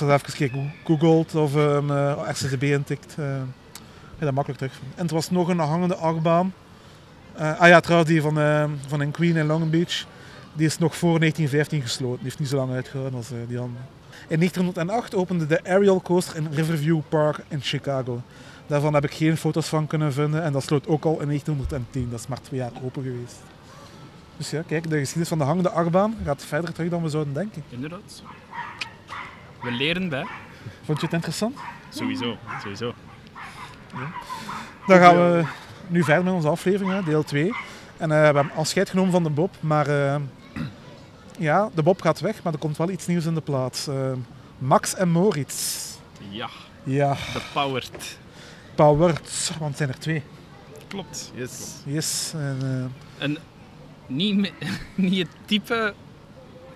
Als 0.02 0.10
je 0.10 0.14
even 0.14 0.34
keer 0.34 0.72
googelt 0.84 1.36
of 1.36 1.54
een 1.54 1.88
uh, 1.88 2.30
RCDB 2.30 2.64
intikt, 2.64 3.16
eh 3.18 3.26
je 4.20 4.26
dat 4.26 4.34
makkelijk 4.34 4.62
terugvinden. 4.62 4.98
En 4.98 5.04
het 5.04 5.12
was 5.12 5.30
nog 5.30 5.48
een 5.48 5.60
hangende 5.60 5.96
achtbaan. 5.96 6.54
Eh, 7.34 7.60
ah 7.60 7.68
ja, 7.68 7.80
trouwens, 7.80 8.10
die 8.12 8.22
van, 8.22 8.40
eh, 8.40 8.70
van 8.88 9.02
in 9.02 9.12
Queen 9.12 9.36
in 9.36 9.46
Long 9.46 9.70
Beach. 9.70 10.06
Die 10.54 10.66
is 10.66 10.78
nog 10.78 10.96
voor 10.96 11.20
1915 11.20 11.82
gesloten. 11.82 12.16
Die 12.16 12.24
heeft 12.24 12.40
niet 12.40 12.50
zo 12.50 12.56
lang 12.56 12.72
uitgehouden 12.72 13.18
als 13.18 13.32
eh, 13.32 13.38
die 13.48 13.60
andere. 13.60 13.84
In 14.28 14.38
1908 14.38 15.16
opende 15.16 15.46
de 15.46 15.64
Aerial 15.64 16.02
Coaster 16.02 16.36
in 16.36 16.48
Riverview 16.52 17.00
Park 17.10 17.40
in 17.48 17.62
Chicago. 17.62 18.22
Daarvan 18.68 18.94
heb 18.94 19.04
ik 19.04 19.14
geen 19.14 19.38
foto's 19.38 19.68
van 19.68 19.88
kunnen 19.88 20.14
vinden. 20.14 20.44
En 20.44 20.52
dat 20.52 20.64
sloot 20.64 20.88
ook 20.88 21.06
al 21.06 21.20
in 21.20 21.28
1910. 21.28 22.10
Dat 22.10 22.20
is 22.20 22.28
maar 22.28 22.42
twee 22.42 22.60
jaar 22.60 22.72
open 22.84 23.04
geweest. 23.04 23.36
Dus 24.38 24.50
ja, 24.50 24.62
kijk, 24.68 24.90
de 24.90 24.98
geschiedenis 24.98 25.28
van 25.28 25.38
de 25.38 25.44
hangende 25.44 25.70
achtbaan 25.70 26.16
gaat 26.24 26.44
verder 26.44 26.74
terug 26.74 26.90
dan 26.90 27.04
we 27.04 27.10
zouden 27.10 27.34
denken. 27.34 27.64
Inderdaad. 27.70 28.24
We 29.68 29.74
leren 29.74 30.10
bij. 30.10 30.26
Vond 30.84 31.00
je 31.00 31.06
het 31.06 31.16
interessant? 31.16 31.58
Sowieso, 31.90 32.38
sowieso. 32.62 32.94
Dan 34.88 34.98
gaan 35.00 35.16
we 35.16 35.46
nu 35.88 36.04
verder 36.04 36.24
met 36.24 36.34
onze 36.34 36.48
aflevering, 36.48 36.92
hè, 36.92 37.04
deel 37.04 37.24
2. 37.24 37.54
En 37.98 38.12
eh, 38.12 38.18
we 38.18 38.24
hebben 38.24 38.52
afscheid 38.56 38.90
genomen 38.90 39.12
van 39.12 39.24
de 39.24 39.30
Bob, 39.30 39.56
maar 39.60 39.88
eh, 39.88 40.16
ja, 41.38 41.70
de 41.74 41.84
Bob 41.84 42.02
gaat 42.02 42.20
weg, 42.20 42.44
maar 42.44 42.54
er 42.54 42.60
komt 42.60 42.78
wel 42.78 42.90
iets 42.90 43.08
nieuws 43.08 43.26
in 43.26 43.34
de 43.34 43.42
plaats. 43.42 43.88
Eh, 43.88 44.12
Max 44.58 44.96
en 44.96 45.10
Moritz. 45.10 45.86
Ja, 46.30 46.50
Ja, 46.84 47.14
de 47.34 47.42
powered. 47.54 48.18
Powers, 48.76 49.50
want 49.60 49.70
het 49.70 49.78
zijn 49.78 49.90
er 49.90 50.00
twee. 50.00 50.24
Klopt. 50.88 51.32
Yes. 51.36 51.74
Yes. 51.86 52.34
En, 52.36 52.58
eh, 53.18 53.24
En 53.24 53.38
niet, 54.08 54.52
niet 54.96 55.18
het 55.28 55.36
type 55.46 55.94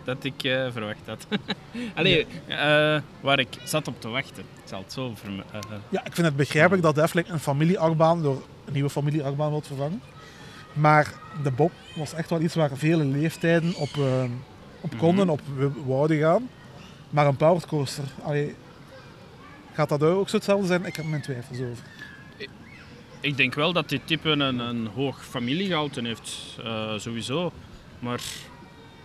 dat 0.04 0.24
ik 0.24 0.44
eh, 0.44 0.68
verwacht 0.72 1.06
had. 1.06 1.28
Allee, 1.96 2.26
eh, 2.48 3.02
waar 3.22 3.40
ik 3.40 3.48
zat 3.64 3.88
op 3.88 4.02
te 4.02 4.08
wachten. 4.08 4.44
Ik 4.44 4.62
zal 4.70 4.80
het 4.80 4.94
zo 4.94 5.12
verme- 5.16 5.44
eh, 5.52 5.60
ja, 5.90 6.06
ik 6.06 6.14
vind 6.14 6.28
het 6.28 6.36
begrijpelijk 6.36 6.84
dat 6.84 6.98
Efteling 6.98 7.30
een 7.30 7.40
familieachtbaan 7.40 8.22
door 8.22 8.42
een 8.66 8.74
nieuwe 8.74 8.90
familieachtbaan 8.90 9.50
wilt 9.50 9.68
vervangen. 9.68 10.02
Maar 10.74 11.14
de 11.44 11.52
Bob 11.52 11.72
was 11.96 12.14
echt 12.14 12.30
wel 12.30 12.42
iets 12.42 12.56
waar 12.56 12.70
vele 12.78 13.06
leeftijden 13.06 13.76
op, 13.76 13.90
op 14.82 14.98
konden, 14.98 15.26
Mhm. 15.26 15.34
op 15.36 15.42
wouden 15.86 16.18
gaan. 16.20 16.50
Maar 17.10 17.26
een 17.28 17.36
powered 17.38 17.66
coaster, 17.68 18.04
allee, 18.24 18.56
gaat 19.74 19.90
dat 19.90 20.04
ook 20.04 20.30
zo 20.30 20.36
hetzelfde 20.36 20.68
zijn? 20.68 20.86
Ik 20.86 20.96
heb 20.96 21.06
mijn 21.06 21.22
twijfels 21.22 21.58
over. 21.60 21.84
Ik 23.20 23.38
denk 23.38 23.54
wel 23.54 23.74
dat 23.74 23.90
dit 23.90 24.02
type 24.08 24.30
een, 24.30 24.60
een 24.60 24.88
hoog 24.96 25.26
familiegehalte 25.26 26.02
heeft, 26.02 26.58
sowieso. 26.98 27.52
Maar 28.00 28.22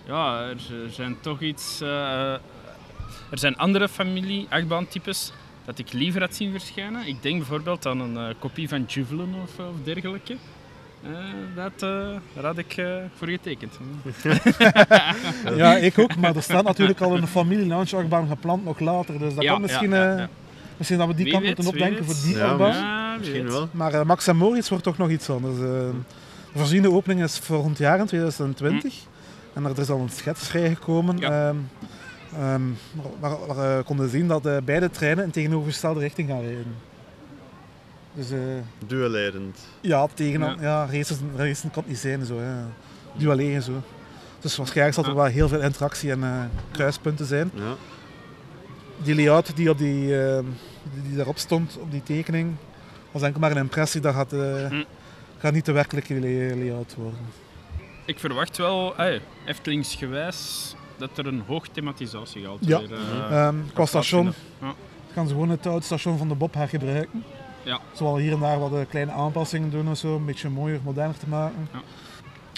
ja, 0.07 0.41
er, 0.49 0.57
zijn 0.91 1.17
toch 1.21 1.41
iets. 1.41 1.81
eh, 1.81 2.33
er 3.31 3.39
zijn 3.39 3.57
andere 3.57 3.89
familie-achtbaantypes 3.89 5.33
dat 5.65 5.79
ik 5.79 5.93
liever 5.93 6.21
had 6.21 6.35
zien 6.35 6.51
verschijnen. 6.51 7.07
Ik 7.07 7.23
denk 7.23 7.37
bijvoorbeeld 7.39 7.87
aan 7.87 8.01
een 8.01 8.17
eh, 8.17 8.35
kopie 8.39 8.69
van 8.69 8.85
Juvelin 8.89 9.35
of, 9.43 9.59
of 9.59 9.75
dergelijke. 9.85 10.37
Eh, 11.03 11.11
dat, 11.55 11.73
eh, 11.83 12.17
daar 12.35 12.45
had 12.45 12.59
ik 12.59 12.77
eh, 12.77 12.87
voor 13.17 13.29
getekend. 13.29 13.79
Ja, 15.57 15.77
ik 15.77 15.99
ook, 15.99 16.17
maar 16.17 16.37
er 16.37 16.43
staat 16.43 16.65
natuurlijk 16.65 17.01
al 17.01 17.17
een 17.17 17.27
familie-lounge-achtbaan 17.27 18.29
gepland 18.29 18.65
nog 18.65 18.79
later. 18.81 19.19
Dus 19.19 19.35
dat 19.35 19.43
Ja, 19.45 19.53
kan 19.53 19.61
misschien, 19.61 19.91
ja, 19.91 19.97
ja, 20.05 20.13
eh, 20.13 20.19
ja. 20.19 20.29
misschien 20.77 20.99
dat 20.99 21.07
we 21.09 21.15
die 21.15 21.25
Wie 21.25 21.33
kant 21.33 21.45
weet, 21.45 21.57
moeten 21.57 21.73
opdenken 21.75 22.05
voor 22.05 22.15
die 22.25 22.37
Ja, 22.37 22.49
achtbaan. 22.49 23.19
Misschien 23.19 23.49
wel. 23.51 23.69
Maar 23.71 23.95
eh, 23.95 24.03
Max 24.05 24.27
en 24.27 24.37
Moritz 24.37 24.69
wordt 24.69 24.85
toch 24.85 24.99
nog 24.99 25.11
iets 25.11 25.31
anders. 25.31 25.55
eh. 25.57 25.61
de 25.63 25.93
voorziene 26.55 26.91
opening 26.91 27.23
is 27.23 27.39
volgend 27.39 27.79
jaar 27.79 27.99
in 27.99 28.07
2020. 28.07 28.95
En 29.57 29.65
er 29.65 29.79
is 29.79 29.89
al 29.91 29.99
een 30.01 30.09
schets 30.11 30.49
vrijgekomen. 30.49 31.19
Ja. 31.19 31.49
ehm, 31.49 31.57
ehm, 32.43 32.63
waar, 33.21 33.47
waar 33.47 33.77
we 33.77 33.83
konden 33.85 34.09
zien 34.09 34.29
dat 34.29 34.47
eh, 34.47 34.57
beide 34.65 34.91
treinen 34.91 35.25
in 35.25 35.31
tegenovergestelde 35.31 36.01
richting 36.01 36.29
gaan 36.29 36.41
rijden. 36.41 36.75
Dus 38.15 38.31
eh, 38.31 38.39
Duellerend. 38.87 39.59
ja, 39.81 40.07
tegen 40.15 40.41
Ja. 40.41 40.57
ja. 40.61 40.87
racen, 40.93 41.31
racen 41.37 41.71
kan 41.71 41.83
het 41.83 41.91
niet 41.91 42.01
zijn. 42.01 42.25
Zo, 42.27 42.41
ja. 42.41 42.67
Duelleren 43.17 43.63
zo. 43.63 43.73
Dus 44.41 44.57
waarschijnlijk 44.57 44.95
zal 44.95 45.05
er 45.05 45.11
Ja. 45.11 45.17
wel 45.17 45.25
heel 45.27 45.49
veel 45.49 45.61
interactie 45.61 46.11
en 46.11 46.23
eh, 46.23 46.41
kruispunten 46.71 47.27
zijn. 47.27 47.51
Ja. 47.55 47.75
Die 49.03 49.15
layout 49.15 49.57
die, 49.57 49.71
op 49.71 49.79
die, 49.79 50.21
ehm, 50.25 50.45
die, 50.95 51.03
die 51.03 51.17
daarop 51.17 51.39
stond, 51.39 51.79
op 51.81 51.91
die 51.91 52.03
tekening, 52.03 52.55
was 53.11 53.23
enkel 53.23 53.41
maar 53.41 53.51
een 53.51 53.57
impressie. 53.57 54.01
Dat 54.01 54.15
gaat, 54.15 54.33
eh, 54.33 54.67
Hm. 54.69 54.83
gaat 55.39 55.53
niet 55.53 55.65
de 55.65 55.73
werkelijke 55.73 56.21
lay- 56.21 56.55
layout 56.59 56.95
worden. 56.95 57.19
Ik 58.07 58.19
verwacht 58.19 58.57
wel, 58.57 58.97
ey, 58.97 59.21
Eftelingsgewijs, 59.45 60.75
dat 60.97 61.19
er 61.19 61.27
een 61.27 61.43
hoog 61.47 61.69
thematisatiegehalte 61.69 62.69
Ja. 62.69 62.79
weer, 62.79 62.93
eh, 62.93 63.47
Ehm, 63.47 63.57
qua 63.75 63.87
station 63.87 64.23
plaatsvinden. 64.23 64.77
gaan 65.13 65.27
ze 65.27 65.33
gewoon 65.33 65.49
het 65.51 65.67
oude 65.67 65.85
station 65.85 66.19
van 66.19 66.29
de 66.29 66.35
Bob 66.35 66.55
hergebruiken. 66.55 67.25
Ja. 67.63 67.81
Willen 67.99 68.21
hier 68.21 68.33
en 68.33 68.41
daar 68.41 68.59
wat 68.59 68.73
eh, 68.73 68.79
kleine 68.89 69.13
aanpassingen 69.13 69.71
doen 69.71 69.89
of 69.91 69.97
zo, 69.99 70.17
een 70.17 70.25
beetje 70.25 70.49
mooier, 70.49 70.81
moderner 70.85 71.19
te 71.19 71.29
maken. 71.29 71.69
Ja. 71.73 71.81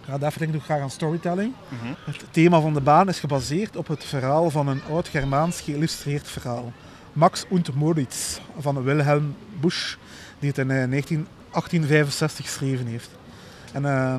Ja, 0.07 0.19
de 0.19 0.27
Efteling 0.27 0.53
doet 0.53 0.63
graag 0.63 0.81
aan 0.81 0.91
storytelling. 0.91 1.53
Mhm. 1.69 1.93
Het 2.05 2.25
thema 2.31 2.61
van 2.61 2.75
de 2.75 2.81
baan 2.81 3.09
is 3.09 3.19
gebaseerd 3.21 3.77
op 3.77 3.87
het 3.89 4.05
verhaal 4.05 4.51
van 4.51 4.69
een 4.69 4.81
oud-Germaans 4.91 5.61
geïllustreerd 5.61 6.29
verhaal. 6.29 6.73
Max 7.13 7.45
und 7.49 7.75
Moritz 7.75 8.39
van 8.59 8.83
Wilhelm 8.83 9.37
Busch, 9.61 9.97
die 10.39 10.49
het 10.49 10.59
in 10.59 10.71
eh, 10.71 10.85
19, 10.89 11.27
1865 11.51 12.45
geschreven 12.45 12.87
heeft. 12.87 13.11
En, 13.73 13.85
eh, 13.85 14.15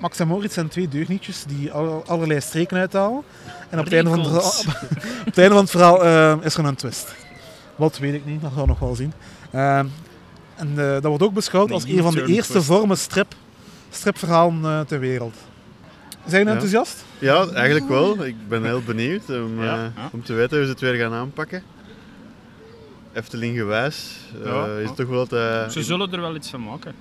Max 0.00 0.18
en 0.18 0.26
Moritz 0.28 0.54
zijn 0.54 0.68
twee 0.68 0.88
deugnietjes 0.88 1.44
die 1.48 1.72
al- 1.72 2.02
allerlei 2.06 2.40
streken 2.40 2.76
uithalen. 2.76 3.22
En 3.70 3.78
op 3.78 3.84
het 3.84 3.94
einde 3.94 4.10
van 4.10 4.24
verhaal- 4.24 4.74
op 5.20 5.24
het 5.24 5.38
einde 5.38 5.52
van 5.54 5.62
het 5.62 5.70
verhaal 5.70 6.04
eh, 6.04 6.36
is 6.42 6.54
er 6.56 6.64
een 6.64 6.74
twist. 6.74 7.14
Wat 7.76 7.98
weet 7.98 8.14
ik 8.14 8.24
niet, 8.26 8.40
dat 8.40 8.50
gaan 8.52 8.60
we 8.62 8.66
nog 8.68 8.78
wel 8.78 8.94
zien. 8.94 9.12
Eh, 9.50 9.78
en 9.78 10.70
eh, 10.76 10.76
dat 10.76 11.04
wordt 11.04 11.22
ook 11.22 11.34
beschouwd 11.34 11.70
als 11.70 11.84
een 11.84 12.02
van 12.02 12.14
de 12.14 12.26
eerste 12.26 12.52
twist. 12.52 12.66
vormen 12.66 12.98
strip, 12.98 13.34
stripverhalen 13.90 14.64
eh, 14.64 14.80
ter 14.80 15.00
wereld. 15.00 15.34
Zijn 16.26 16.30
jullie 16.30 16.46
Ja. 16.46 16.52
enthousiast? 16.52 17.04
Ja, 17.18 17.46
eigenlijk 17.54 17.88
wel. 17.88 18.24
Ik 18.26 18.48
ben 18.48 18.64
heel 18.64 18.82
benieuwd 18.82 19.28
om, 19.28 19.62
Ja, 19.64 19.74
ja. 19.74 19.92
om 20.12 20.22
te 20.22 20.32
weten 20.32 20.56
hoe 20.56 20.66
ze 20.66 20.72
het 20.72 20.80
weer 20.80 20.94
gaan 20.94 21.12
aanpakken. 21.12 21.62
Efteling 23.12 23.56
gewijs 23.56 24.16
eh, 24.44 24.50
Ja, 24.50 24.66
is 24.76 24.90
toch 24.96 25.08
wel 25.08 25.26
dat... 25.28 25.72
Ze 25.72 25.82
zullen 25.82 26.12
er 26.12 26.20
wel 26.20 26.34
iets 26.34 26.50
van 26.50 26.62
maken. 26.62 26.94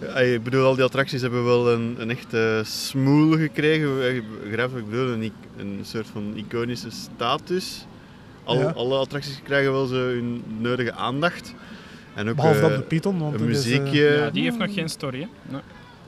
Ja. 0.00 0.06
Ja, 0.06 0.14
ik 0.20 0.42
bedoel, 0.42 0.64
al 0.66 0.74
die 0.74 0.84
attracties 0.84 1.20
hebben 1.20 1.44
wel 1.44 1.72
een, 1.72 1.94
een 1.98 2.10
echte 2.10 2.62
smoel 2.64 3.36
gekregen. 3.36 4.06
Eh, 4.08 4.22
Begrijp 4.44 4.70
wat 4.70 4.80
ik 4.80 4.90
bedoel? 4.90 5.12
Een, 5.12 5.32
een 5.58 5.78
soort 5.82 6.06
van 6.12 6.32
iconische 6.36 6.90
status. 6.90 7.86
Al, 8.44 8.58
Ja. 8.58 8.70
Alle 8.70 8.96
attracties 8.98 9.40
krijgen 9.44 9.72
wel 9.72 9.86
zo 9.86 9.94
hun 9.94 10.42
nodige 10.58 10.92
aandacht. 10.92 11.54
En 12.14 12.28
ook 12.28 12.36
Behalve 12.36 12.60
eh, 12.60 12.68
dat 12.68 12.76
de 12.76 12.82
Python. 12.82 13.18
Want 13.18 13.40
een 13.40 13.48
het 13.48 13.56
is, 13.56 13.64
eh, 13.64 13.78
muziekje. 13.78 14.02
Ja, 14.02 14.30
die 14.30 14.42
heeft 14.42 14.58
nog 14.58 14.74
geen 14.74 14.88
story. 14.88 15.28
Hè? 15.48 15.56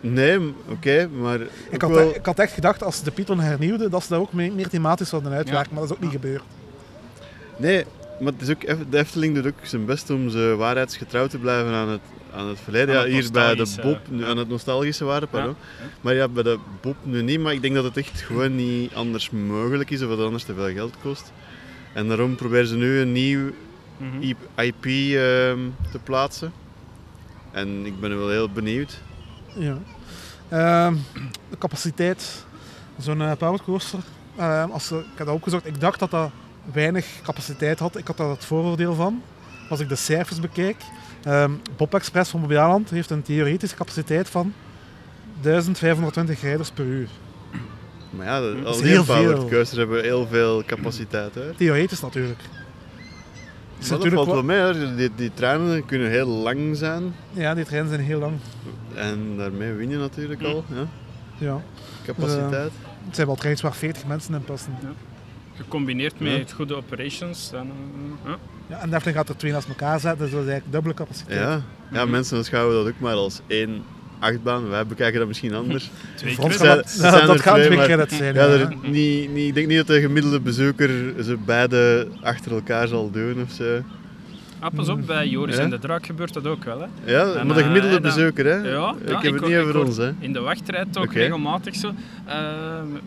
Nee. 0.00 0.54
Oké, 0.68 1.08
maar 1.08 1.38
ik, 1.70 1.80
had, 1.82 1.90
wel- 1.90 2.14
ik 2.14 2.26
had 2.26 2.38
echt 2.38 2.52
gedacht 2.52 2.82
als 2.82 2.96
ze 2.98 3.04
de 3.04 3.10
Python 3.10 3.40
hernieuwden, 3.40 3.90
dat 3.90 4.02
ze 4.02 4.08
dat 4.08 4.20
ook 4.20 4.32
meer, 4.32 4.52
meer 4.52 4.68
thematisch 4.68 5.08
zouden 5.08 5.32
uitwerken, 5.32 5.68
Ja. 5.68 5.78
maar 5.78 5.88
dat 5.88 5.90
is 5.90 5.96
ook 5.96 6.02
niet 6.12 6.20
gebeurd. 6.20 6.42
Nee, 7.56 7.84
maar 8.20 8.32
het 8.32 8.42
is 8.42 8.50
ook, 8.50 8.90
de 8.90 8.98
Efteling 8.98 9.34
doet 9.34 9.46
ook 9.46 9.58
zijn 9.62 9.84
best 9.84 10.10
om 10.10 10.28
ze 10.30 10.54
waarheidsgetrouw 10.58 11.26
te 11.26 11.38
blijven 11.38 11.72
aan 11.72 11.88
het, 11.88 12.00
aan 12.34 12.48
het 12.48 12.60
verleden. 12.60 12.98
Aan 12.98 13.10
Ja, 13.10 13.20
hier 13.20 13.30
bij 13.32 13.54
de 13.54 13.74
Bob, 13.82 13.98
nu, 14.08 14.24
aan 14.24 14.36
het 14.36 14.48
nostalgische 14.48 15.04
waarde, 15.04 15.26
pardon. 15.26 15.54
Ja. 15.80 15.84
Maar 16.00 16.14
ja, 16.14 16.28
bij 16.28 16.42
de 16.42 16.58
Bob 16.80 16.96
nu 17.02 17.22
niet, 17.22 17.40
maar 17.40 17.52
ik 17.52 17.62
denk 17.62 17.74
dat 17.74 17.84
het 17.84 17.96
echt 17.96 18.20
gewoon 18.20 18.56
niet 18.56 18.94
anders 18.94 19.30
mogelijk 19.30 19.90
is 19.90 20.02
of 20.02 20.08
dat 20.08 20.16
het 20.16 20.26
anders 20.26 20.44
te 20.44 20.54
veel 20.54 20.72
geld 20.72 20.94
kost. 21.02 21.32
En 21.92 22.08
daarom 22.08 22.36
proberen 22.36 22.66
ze 22.66 22.76
nu 22.76 22.98
een 23.00 23.12
nieuw 23.12 23.50
Mhm. 23.98 24.22
IP 24.56 24.84
ehm, 24.84 25.58
te 25.90 25.98
plaatsen. 26.04 26.52
En 27.50 27.86
ik 27.86 28.00
ben 28.00 28.18
wel 28.18 28.28
heel 28.28 28.50
benieuwd. 28.50 28.98
Ja. 29.54 29.78
Ehm, 30.48 30.94
de 31.50 31.58
capaciteit, 31.58 32.44
zo'n 32.98 33.22
eh, 33.22 33.32
powercoaster, 33.38 33.98
ehm, 34.36 34.70
als 34.70 34.86
ze, 34.86 34.96
ik 34.96 35.04
heb 35.16 35.26
dat 35.26 35.36
opgezocht, 35.36 35.66
ik 35.66 35.80
dacht 35.80 35.98
dat 35.98 36.10
dat 36.10 36.30
weinig 36.72 37.06
capaciteit 37.22 37.78
had. 37.78 37.96
Ik 37.96 38.06
had 38.06 38.16
daar 38.16 38.28
het 38.28 38.44
vooroordeel 38.44 38.94
van. 38.94 39.22
Als 39.68 39.80
ik 39.80 39.88
de 39.88 39.94
cijfers 39.96 40.40
bekijk, 40.40 40.76
ehm 41.24 41.50
Bob 41.76 41.94
Express 41.94 42.30
van 42.30 42.40
Bobbejaanland 42.40 42.90
heeft 42.90 43.10
een 43.10 43.22
theoretische 43.22 43.76
capaciteit 43.76 44.28
van 44.28 44.52
1520 45.40 46.40
rijders 46.42 46.70
per 46.70 46.84
uur. 46.84 47.08
Maar 48.10 48.26
ja, 48.26 48.40
de- 48.40 48.60
al 48.64 48.72
is 48.74 48.78
die 48.80 48.86
heel 48.90 49.04
powered 49.04 49.38
veel. 49.38 49.48
coasters 49.48 49.76
hebben 49.78 50.02
heel 50.02 50.26
veel 50.26 50.64
capaciteit. 50.64 51.34
Hè. 51.34 51.54
Theoretisch 51.54 52.00
natuurlijk. 52.00 52.38
Is 52.40 52.46
Maar 53.88 53.98
dat 53.98 54.08
natuurlijk 54.08 54.14
valt 54.14 54.46
wel- 54.46 54.72
mee, 54.72 54.86
hoor. 54.88 54.96
Die, 54.96 55.10
die 55.16 55.30
treinen 55.34 55.84
kunnen 55.84 56.10
heel 56.10 56.26
lang 56.28 56.76
zijn. 56.76 57.14
Ja, 57.32 57.54
die 57.54 57.64
treinen 57.64 57.88
zijn 57.90 58.00
heel 58.00 58.18
lang. 58.18 58.32
En 58.94 59.36
daarmee 59.36 59.72
win 59.72 59.90
je 59.90 59.96
natuurlijk 59.96 60.42
al. 60.42 60.64
Ja. 60.74 60.86
Ja. 61.38 61.62
Capaciteit. 62.04 62.70
Het 63.06 63.14
zijn 63.14 63.26
wel 63.26 63.36
treins 63.36 63.60
waar 63.60 63.74
40 63.74 64.06
mensen 64.06 64.34
in 64.34 64.44
passen. 64.44 64.76
Gecombineerd 65.56 66.20
met 66.20 66.32
Ja. 66.32 66.38
het 66.38 66.52
goede 66.52 66.74
operations. 66.74 67.50
Dan, 67.50 67.70
eh, 68.24 68.30
ja. 68.30 68.38
Ja, 68.68 68.80
en 68.80 69.12
gaat 69.12 69.28
er 69.28 69.36
twee 69.36 69.52
naast 69.52 69.68
elkaar 69.68 70.00
zetten, 70.00 70.20
dus 70.20 70.30
dat 70.30 70.42
is 70.42 70.48
eigenlijk 70.48 70.72
dubbele 70.72 70.94
capaciteit. 70.94 71.38
Ja, 71.40 71.62
ja 71.92 72.02
Mhm. 72.02 72.10
mensen 72.10 72.38
beschouwen 72.38 72.74
dat 72.76 72.86
ook 72.94 73.00
maar 73.00 73.14
als 73.14 73.40
één 73.46 73.82
achtbaan. 74.18 74.68
Wij 74.68 74.86
bekijken 74.86 75.18
dat 75.18 75.28
misschien 75.28 75.54
anders. 75.54 75.90
Twee 76.16 76.34
zijn- 76.34 76.76
dat, 76.76 76.90
zijn 76.90 77.12
dat 77.26 77.34
er 77.36 77.38
gaat 77.42 77.54
twee, 77.54 77.66
twee 77.66 77.76
maar- 77.76 77.86
credits 77.86 78.16
zijn. 78.16 78.34
Ja, 78.34 78.44
ja. 78.44 78.50
er, 78.52 78.74
niet, 78.82 79.32
niet, 79.32 79.48
ik 79.48 79.54
denk 79.54 79.66
niet 79.66 79.76
dat 79.76 79.86
de 79.86 80.00
gemiddelde 80.00 80.40
bezoeker 80.40 80.88
ze 81.24 81.36
beide 81.44 82.08
achter 82.22 82.52
elkaar 82.52 82.88
zal 82.88 83.10
doen 83.10 83.42
of 83.42 83.50
zo. 83.52 83.82
Ah, 84.58 84.74
pas 84.74 84.88
op, 84.88 85.06
bij 85.06 85.28
Joris 85.28 85.56
Ja? 85.56 85.62
en 85.62 85.70
de 85.70 85.78
Draak 85.78 86.06
gebeurt 86.06 86.32
dat 86.32 86.46
ook 86.46 86.64
wel. 86.64 86.80
Hè. 86.80 86.86
Ja, 87.12 87.32
En, 87.32 87.46
maar 87.46 87.56
de 87.56 87.60
eh, 87.62 87.66
gemiddelde 87.66 88.00
bezoeker, 88.00 88.44
hè? 88.44 88.54
Ja, 88.56 88.94
ik 89.02 89.08
ja, 89.08 89.20
heb 89.20 89.32
het 89.32 89.46
niet 89.46 89.56
over 89.56 89.84
ons, 89.84 89.96
hè? 89.96 90.12
In 90.18 90.32
de 90.32 90.40
wachtrij 90.40 90.84
ook 90.98 91.12
regelmatig 91.12 91.74
zo. 91.74 91.92
eh, 92.24 92.36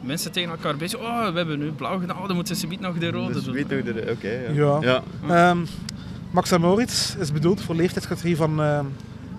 mensen 0.02 0.32
tegen 0.32 0.50
elkaar 0.50 0.76
bezig. 0.78 1.00
Oh, 1.00 1.30
we 1.32 1.38
hebben 1.38 1.60
nu 1.60 1.72
blauw 1.72 2.00
gedaan. 2.00 2.18
Oh, 2.18 2.28
dan 2.28 2.36
moeten 2.36 2.56
ze 2.56 2.68
niet 2.68 2.80
nog 2.80 2.98
de 2.98 3.12
rode 3.12 3.34
Dus 3.34 3.44
doen. 3.44 3.54
weet 3.54 3.70
nog 3.70 3.84
de... 3.84 4.12
Oké, 4.12 4.30
ja. 4.30 4.52
Ja. 4.82 5.04
ja. 5.28 5.50
Ehm, 5.50 5.58
Max 6.32 6.52
en 6.52 6.62
Moritz 6.62 7.16
is 7.16 7.32
bedoeld 7.32 7.62
voor 7.62 7.76
leeftijdscategorie 7.76 8.36
van 8.36 8.62
ehm, 8.62 8.86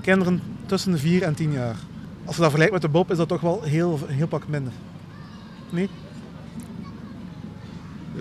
kinderen 0.02 0.42
tussen 0.66 0.92
de 0.92 0.98
4 0.98 1.22
en 1.22 1.34
10 1.34 1.52
jaar. 1.52 1.76
Als 2.24 2.34
je 2.36 2.40
dat 2.42 2.50
vergelijkt 2.50 2.72
met 2.72 2.82
de 2.82 2.88
Bob, 2.88 3.10
is 3.10 3.16
dat 3.16 3.28
toch 3.28 3.40
wel 3.40 3.62
heel, 3.62 3.98
heel 4.06 4.26
pak 4.26 4.48
minder. 4.48 4.72
Nee? 5.70 5.88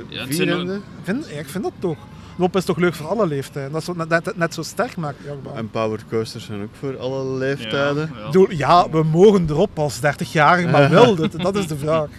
Ja, 0.09 0.21
het 0.25 0.35
zijn 0.35 0.81
vind, 1.03 1.29
ja, 1.29 1.39
ik 1.39 1.47
vind 1.49 1.63
dat 1.63 1.73
toch. 1.79 1.97
Bob 2.39 2.55
is 2.55 2.65
toch 2.65 2.77
leuk 2.77 2.93
voor 2.93 3.07
alle 3.07 3.27
leeftijden. 3.27 3.71
Dat 3.71 3.81
is 3.81 3.85
zo, 3.85 3.93
net, 4.35 4.53
zo 4.53 4.61
sterk 4.61 4.97
maakt. 4.97 5.17
En 5.55 5.69
powered 5.69 6.05
coasters 6.09 6.45
zijn 6.45 6.61
ook 6.61 6.75
voor 6.79 6.97
alle 6.97 7.37
leeftijden. 7.37 8.11
Ja, 8.49 8.89
we 8.89 9.03
mogen 9.03 9.45
erop 9.49 9.79
als 9.79 9.97
30-jarige, 9.97 10.67
maar 10.67 10.89
wel, 10.89 11.15
dat, 11.15 11.31
dat 11.31 11.55
is 11.55 11.67
de 11.67 11.77
vraag. 11.77 12.09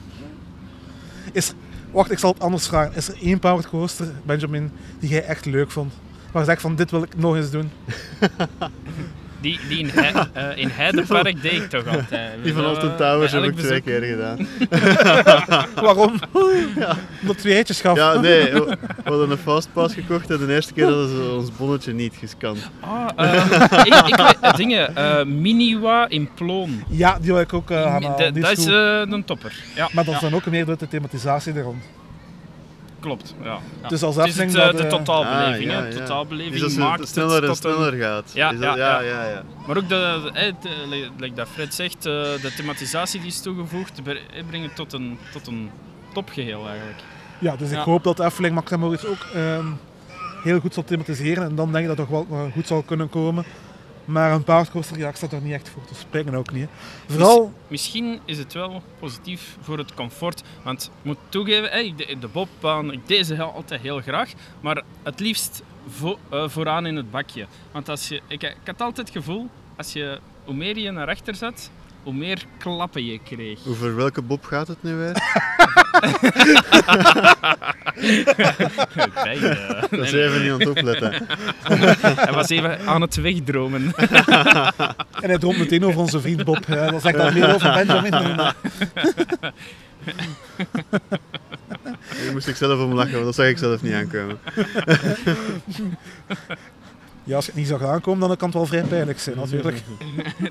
Is, 1.32 1.52
wacht, 1.90 2.10
ik 2.10 2.18
zal 2.18 2.32
het 2.32 2.42
anders 2.42 2.68
vragen. 2.68 2.96
Is 2.96 3.08
er 3.08 3.16
één 3.22 3.38
powered 3.38 3.68
coaster, 3.68 4.06
Benjamin, 4.24 4.72
die 4.98 5.08
jij 5.08 5.24
echt 5.24 5.44
leuk 5.44 5.70
vond? 5.70 5.92
Waar 6.32 6.42
je 6.42 6.48
zegt 6.48 6.60
van, 6.60 6.76
dit 6.76 6.90
wil 6.90 7.02
ik 7.02 7.16
nog 7.16 7.36
eens 7.36 7.50
doen. 7.50 7.70
Die, 9.40 9.58
die 9.68 9.78
in, 9.78 9.88
Hei- 9.94 10.12
eh, 10.32 10.56
in 10.62 10.68
Heidepark 10.68 11.42
deed 11.42 11.52
ik 11.52 11.68
toch 11.70 11.86
altijd. 11.86 12.32
Die 12.42 12.52
van 12.52 12.64
Alton 12.64 12.96
Towers 12.96 13.32
heb 13.32 13.42
ik 13.42 13.56
twee 13.56 13.82
bezoek- 13.82 13.84
keer 13.84 14.02
gedaan. 14.02 14.46
Waarom? 15.86 16.12
Omdat 17.20 17.38
twee 17.38 17.54
eitjes 17.54 17.80
gaf. 17.80 17.96
Ja, 17.96 18.20
nee, 18.20 18.52
we 18.52 18.76
hadden 19.04 19.30
een 19.30 19.36
fastpass 19.38 19.94
gekocht 19.94 20.30
en 20.30 20.38
de 20.46 20.54
eerste 20.54 20.72
keer 20.72 20.84
hadden 20.84 21.08
ze 21.08 21.30
ons 21.36 21.56
bonnetje 21.56 21.92
niet 21.92 22.14
gescand. 22.18 22.70
Ah, 22.80 23.08
eh, 23.16 23.44
ik, 23.84 23.94
ik 23.94 24.16
weet 24.16 24.36
eh, 24.40 24.54
dingen. 24.54 24.96
eh 24.96 25.24
Miniwa 25.24 26.08
in 26.08 26.28
Ploon. 26.34 26.82
Ja, 26.88 27.18
die 27.20 27.32
wil 27.32 27.40
ik 27.40 27.52
ook 27.52 27.68
Mi- 27.68 27.74
halen. 27.76 28.34
dat 28.40 28.58
is 28.58 28.64
een 28.66 29.24
topper. 29.24 29.52
Ja, 29.74 29.88
Maar 29.92 30.04
dat 30.04 30.12
ja, 30.14 30.20
is 30.20 30.30
dan 30.30 30.34
ook 30.34 30.46
meer 30.46 30.64
door 30.66 30.78
de 30.78 30.88
thematisatie 30.88 31.52
er 31.52 31.62
rond. 31.62 31.82
Klopt. 33.00 33.34
Ja, 33.42 33.58
ja. 33.82 33.88
Dus 33.88 34.02
als 34.02 34.16
het 34.16 34.26
is 34.26 34.36
het, 34.36 34.54
eh, 34.54 34.64
dat, 34.66 34.76
de 34.76 34.82
eh, 34.82 34.88
totaalbeleving. 34.88 35.70
Ah, 35.70 35.76
ja, 35.76 35.82
hè. 35.82 35.88
ja. 35.88 35.94
Totaalbeleving 35.98 36.60
Dus 36.62 36.76
maakt 36.76 37.08
sneller 37.08 37.34
het 37.34 37.42
en 37.42 37.48
tot 37.48 37.64
een- 37.64 37.72
sneller 37.72 37.92
gaat. 37.92 38.30
Ja, 38.34 38.52
dat- 38.52 38.60
ja, 38.62 38.76
ja, 38.76 39.00
ja. 39.00 39.22
ja, 39.22 39.28
ja. 39.28 39.42
Maar 39.66 39.76
ook, 39.76 39.88
de, 39.88 40.30
eh, 40.34 40.52
de, 40.62 41.08
like 41.18 41.34
dat 41.34 41.48
Fred 41.48 41.74
zegt, 41.74 41.96
eh, 41.96 42.12
de 42.42 42.52
thematisatie 42.56 43.20
die 43.20 43.28
is 43.28 43.40
toegevoegd, 43.40 44.02
bre- 44.02 44.20
brengt 44.48 44.66
het 44.66 44.76
tot 44.76 44.92
een, 44.92 45.18
tot 45.32 45.46
een 45.46 45.70
topgeheel 46.14 46.68
eigenlijk. 46.68 46.98
Ja, 47.38 47.56
dus 47.56 47.70
ik 47.70 47.78
hoop 47.78 48.04
dat 48.04 48.16
de 48.16 48.24
Efteling 48.24 48.54
Max 48.54 48.70
en 48.70 48.80
Moritz 48.80 49.04
ook 49.04 49.26
ehm, 49.34 49.66
heel 50.42 50.60
goed 50.60 50.74
zal 50.74 50.84
thematiseren. 50.84 51.44
En 51.44 51.54
dan 51.54 51.72
denk 51.72 51.82
ik 51.88 51.96
dat 51.96 51.98
het 51.98 52.08
toch 52.08 52.26
wel 52.28 52.50
goed 52.52 52.66
zal 52.66 52.82
kunnen 52.82 53.08
komen. 53.08 53.44
Maar 54.10 54.32
een 54.32 54.44
paardcoaster, 54.44 54.98
ja, 54.98 55.08
ik 55.08 55.16
sta 55.16 55.26
er 55.30 55.40
niet 55.40 55.52
echt 55.52 55.68
voor 55.68 55.84
te 55.84 55.94
springen 55.94 56.34
ook 56.34 56.52
niet. 56.52 56.62
hè. 56.68 57.12
Vooral, 57.12 57.52
Misschien 57.68 58.20
is 58.24 58.38
het 58.38 58.52
wel 58.52 58.82
positief 58.98 59.56
voor 59.60 59.78
het 59.78 59.94
comfort. 59.94 60.42
Want 60.62 60.84
ik 60.84 60.90
moet 61.02 61.16
toegeven, 61.28 61.70
hey, 61.70 61.94
de, 61.96 62.16
de 62.20 62.28
bobbaan, 62.28 62.92
ik 62.92 63.06
deed 63.06 63.26
ze 63.26 63.34
heel- 63.34 63.52
altijd 63.54 63.80
heel 63.80 64.00
graag. 64.00 64.32
Maar 64.60 64.82
het 65.02 65.20
liefst 65.20 65.62
vo- 65.88 66.18
eh, 66.30 66.48
vooraan 66.48 66.86
in 66.86 66.96
het 66.96 67.10
bakje. 67.10 67.46
Want 67.72 67.88
als 67.88 68.08
je, 68.08 68.20
ik, 68.26 68.42
ik 68.42 68.56
had 68.64 68.80
altijd 68.80 69.08
het 69.08 69.16
gevoel, 69.16 69.48
als 69.76 69.92
je, 69.92 70.18
hoe 70.44 70.54
meer 70.54 70.78
je 70.78 70.90
naar 70.90 71.08
achter 71.08 71.34
zat, 71.34 71.70
hoe 72.02 72.12
meer 72.12 72.44
klappen 72.58 73.04
je 73.04 73.18
kreeg. 73.24 73.58
Over 73.66 73.96
welke 73.96 74.22
bob 74.22 74.44
gaat 74.44 74.68
het 74.68 74.82
nu 74.82 74.94
weer? 74.94 75.12
Eh, 78.00 79.80
Dat 79.90 79.92
is 79.92 80.12
nee, 80.12 80.24
even 80.28 80.42
niet 80.42 80.50
aan 80.52 80.58
het 80.58 80.68
opletten. 80.68 81.12
hij 82.24 82.32
was 82.32 82.48
even 82.48 82.86
aan 82.86 83.00
het 83.00 83.14
wegdromen. 83.14 83.92
en 85.22 85.28
hij 85.28 85.38
droomt 85.38 85.58
meteen 85.58 85.84
over 85.84 86.00
onze 86.00 86.20
vriend 86.20 86.44
Bob. 86.44 86.64
Ja, 86.66 86.90
dat 86.90 87.02
zegt 87.02 87.16
dan 87.16 87.34
meer 87.34 87.54
over 87.54 87.72
Benjamin. 87.72 88.14
Hier 92.22 92.32
moest 92.32 92.48
ik 92.48 92.56
zelf 92.56 92.80
om 92.84 92.92
lachen, 92.94 93.12
want 93.12 93.24
dat 93.24 93.34
zag 93.34 93.46
ik 93.46 93.58
zelf 93.58 93.82
niet 93.82 93.92
aankomen. 93.92 94.38
Ja, 97.30 97.36
als 97.36 97.44
je 97.44 97.50
het 97.50 97.60
niet 97.60 97.68
zou 97.68 97.84
aankomen, 97.84 98.28
dan 98.28 98.36
kan 98.36 98.48
het 98.48 98.56
wel 98.56 98.66
vrij 98.66 98.82
pijnlijk 98.82 99.18
zijn 99.18 99.36
natuurlijk. 99.36 99.82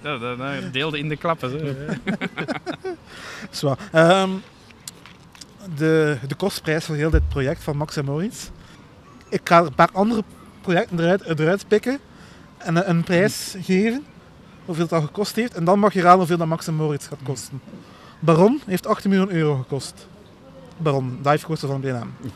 dat, 0.02 0.22
dat, 0.22 0.38
dat 0.38 0.74
deelde 0.74 1.00
in 1.00 1.10
de 1.10 1.16
klappen. 1.16 1.50
Zo. 1.50 1.58
Zwaar. 3.60 3.78
Ehm, 3.92 4.30
de, 5.76 6.18
de 6.28 6.36
kostprijs 6.36 6.86
voor 6.86 6.96
heel 6.96 7.10
dit 7.10 7.30
project 7.30 7.64
van 7.64 7.78
Max 7.78 7.96
en 7.96 8.06
Moritz. 8.06 8.50
Ik 9.30 9.42
ga 9.44 9.60
een 9.60 9.76
paar 9.76 9.90
andere 9.92 10.24
projecten 10.62 11.00
eruit, 11.00 11.40
eruit 11.40 11.68
pikken 11.68 12.00
en 12.58 12.76
een, 12.76 12.90
een 12.90 13.04
prijs 13.04 13.56
geven, 13.62 14.06
hoeveel 14.66 14.84
het 14.84 14.94
al 14.94 15.02
gekost 15.02 15.36
heeft. 15.36 15.54
En 15.54 15.64
dan 15.64 15.80
mag 15.80 15.94
je 15.94 16.02
raden 16.02 16.18
hoeveel 16.18 16.38
dat 16.38 16.48
Max 16.48 16.68
en 16.68 16.76
Moritz 16.76 17.08
gaat 17.08 17.20
kosten. 17.24 17.62
Baron 18.20 18.62
heeft 18.66 18.88
18 18.88 19.10
miljoen 19.10 19.32
euro 19.32 19.56
gekost. 19.56 20.08
Baron, 20.78 21.20
dive 21.22 21.46
coaster 21.46 21.68
van 21.68 21.82
B&M. 21.82 22.10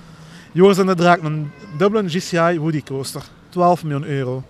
Joris 0.52 0.78
en 0.78 0.86
de 0.86 0.96
Draak, 0.96 1.22
een 1.22 1.52
Dublin 1.78 2.10
GCI 2.10 2.60
Woody 2.60 2.84
coaster, 2.84 3.24
12 3.54 3.84
miljoen 3.84 4.06
euro. 4.08 4.44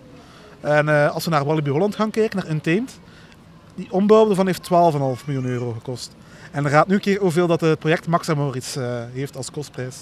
En 0.60 0.88
eh, 0.88 1.10
als 1.10 1.24
we 1.24 1.30
naar 1.30 1.44
Walibi 1.44 1.70
Holland 1.70 1.94
gaan 1.94 2.10
kijken, 2.10 2.38
naar 2.38 2.50
Untamed, 2.50 2.98
die 3.74 3.86
ombouw 3.90 4.28
ervan 4.30 4.46
heeft 4.46 4.62
12,5 4.62 5.24
miljoen 5.26 5.44
euro 5.44 5.72
gekost. 5.72 6.14
En 6.50 6.68
raad 6.68 6.86
nu 6.88 6.94
een 6.94 7.00
keer 7.00 7.20
hoeveel 7.20 7.46
dat 7.46 7.60
het 7.60 7.78
project 7.78 8.06
Max 8.06 8.28
en 8.28 8.36
Moritz 8.36 8.76
eh, 8.76 9.02
heeft 9.12 9.36
als 9.36 9.50
kostprijs. 9.50 9.96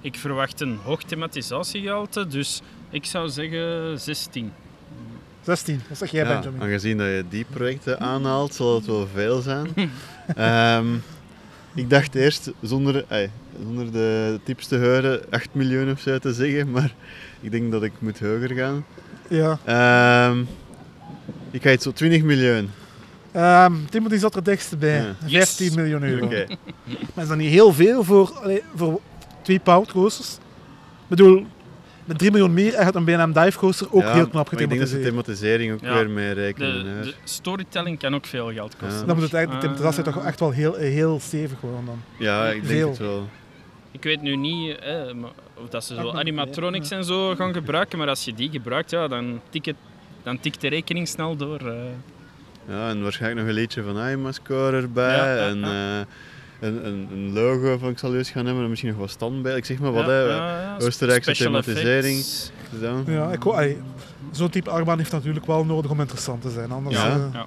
Ik 0.00 0.16
verwacht 0.16 0.60
een 0.60 0.78
hoog 0.84 1.02
thematisatiegehalte, 1.02 2.26
dus 2.26 2.62
ik 2.90 3.04
zou 3.04 3.28
zeggen 3.28 4.00
16. 4.00 4.52
16, 5.42 5.80
wat 5.88 5.98
zeg 5.98 6.10
jij 6.10 6.24
Ja, 6.24 6.34
Benjamin? 6.34 6.62
aangezien 6.62 6.98
dat 6.98 7.06
je 7.06 7.24
die 7.28 7.46
projecten 7.50 8.00
aanhaalt, 8.00 8.54
zal 8.54 8.74
het 8.74 8.86
wel 8.86 9.06
veel 9.14 9.40
zijn. 9.40 9.68
Ehm, 10.36 10.86
ik 11.74 11.90
dacht 11.90 12.14
eerst, 12.14 12.50
zonder, 12.60 13.04
zonder 13.62 13.92
de 13.92 14.40
tips 14.44 14.66
te 14.66 14.76
horen, 14.76 15.20
8 15.30 15.48
miljoen 15.54 15.90
of 15.90 16.00
zo 16.00 16.18
te 16.18 16.32
zeggen, 16.32 16.70
maar 16.70 16.94
ik 17.44 17.50
denk 17.50 17.72
dat 17.72 17.82
ik 17.82 17.92
moet 17.98 18.20
hoger 18.20 18.50
gaan. 18.54 18.84
Ja. 19.28 19.58
Ehm, 19.64 20.38
ik 21.50 21.62
ga 21.62 21.70
iets 21.70 21.84
zo 21.84 21.92
20 21.92 22.22
miljoen. 22.22 22.70
Ehm, 23.32 23.72
Timothy 23.90 24.16
zat 24.16 24.34
er 24.36 24.42
dichtst 24.44 24.78
bij. 24.78 24.96
Ja. 24.96 25.14
15 25.28 25.66
Yes. 25.66 25.74
miljoen 25.76 26.02
euro. 26.02 26.24
Oké. 26.24 26.46
Maar 27.14 27.22
is 27.24 27.28
dat 27.28 27.36
niet 27.38 27.50
heel 27.50 27.72
veel 27.72 28.04
voor, 28.04 28.32
allee, 28.42 28.62
voor 28.74 29.00
twee 29.42 29.58
pound 29.58 29.92
coasters? 29.92 30.34
Ik 30.34 31.08
bedoel, 31.08 31.46
met 32.04 32.18
3 32.18 32.30
miljoen 32.30 32.54
meer 32.54 32.74
echt 32.74 32.94
een 32.94 33.04
B&M 33.04 33.32
dive 33.32 33.58
coaster 33.58 33.86
ook 33.90 34.02
Ja, 34.02 34.12
heel 34.14 34.28
knap 34.28 34.50
maar 34.52 34.60
Ik 34.60 34.68
denk 34.68 34.80
dat 34.80 34.88
ze 34.88 34.96
gethematiseerd. 34.96 35.04
thematisering 35.04 35.72
ook 35.72 35.80
Ja. 35.80 35.94
weer 35.94 36.10
mee 36.10 36.34
De, 36.34 36.40
rekenen. 36.40 36.86
hè. 36.86 37.02
de 37.02 37.14
storytelling 37.24 37.98
kan 37.98 38.14
ook 38.14 38.26
veel 38.26 38.52
geld 38.52 38.76
kosten. 38.76 38.98
Ja. 39.00 39.04
Dan 39.06 39.14
moet 39.14 39.24
het 39.24 39.34
eigenlijk, 39.34 39.64
de 39.66 39.72
thematisatie 39.74 40.04
Ah. 40.10 40.14
toch 40.14 40.24
echt 40.26 40.40
wel 40.40 40.50
heel, 40.50 40.74
heel 40.74 41.20
stevig 41.20 41.60
worden 41.60 41.84
dan. 41.84 42.02
Ja, 42.18 42.46
ik 42.46 42.52
denk 42.52 42.66
Veel. 42.66 42.88
het 42.88 42.98
wel. 42.98 43.28
Ik 43.94 44.02
weet 44.02 44.22
nu 44.22 44.36
niet 44.36 44.78
eh, 44.78 45.02
of 45.54 45.68
dat 45.68 45.84
ze 45.84 45.94
zo 45.94 46.10
animatronics 46.12 46.90
en 46.90 47.04
zo 47.04 47.34
gaan 47.34 47.52
gebruiken, 47.52 47.98
maar 47.98 48.08
als 48.08 48.24
je 48.24 48.34
die 48.34 48.50
gebruikt, 48.50 48.90
ja, 48.90 49.08
dan, 49.08 49.40
tik 49.50 49.64
het, 49.64 49.76
dan 50.22 50.40
tikt 50.40 50.60
de 50.60 50.68
rekening 50.68 51.08
snel 51.08 51.36
door. 51.36 51.60
eh. 51.60 51.74
Ja, 52.68 52.88
en 52.88 53.02
waarschijnlijk 53.02 53.40
nog 53.46 53.48
een 53.56 53.60
liedje 53.60 53.82
van 53.82 54.08
Imascore 54.08 54.76
erbij. 54.76 55.16
Ja, 55.16 55.34
ja, 55.36 55.46
en 55.48 55.58
ja. 55.58 56.00
eh, 56.00 56.06
een, 56.68 56.86
een, 56.86 57.08
een 57.12 57.32
logo 57.32 57.78
van 57.78 57.94
Xalius 57.94 58.30
gaan 58.30 58.46
hebben. 58.46 58.62
En 58.64 58.68
misschien 58.70 58.90
nog 58.90 58.98
wat 59.00 59.10
standbeeld. 59.10 59.56
Ik 59.56 59.64
zeg 59.64 59.78
maar 59.78 59.92
wat, 59.92 60.04
Ja, 60.04 60.10
hè. 60.10 60.20
ja, 60.24 60.60
ja, 60.60 60.76
Oostenrijkse 60.80 61.32
thematisering. 61.32 62.24
gedaan. 62.70 63.04
Ja, 63.06 63.32
ik, 63.32 63.76
zo'n 64.30 64.50
type 64.50 64.70
achtbaan 64.70 64.98
heeft 64.98 65.12
natuurlijk 65.12 65.46
wel 65.46 65.64
nodig 65.64 65.90
om 65.90 66.00
interessant 66.00 66.42
te 66.42 66.50
zijn. 66.50 66.70
Anders, 66.70 66.96
Ja. 66.96 67.46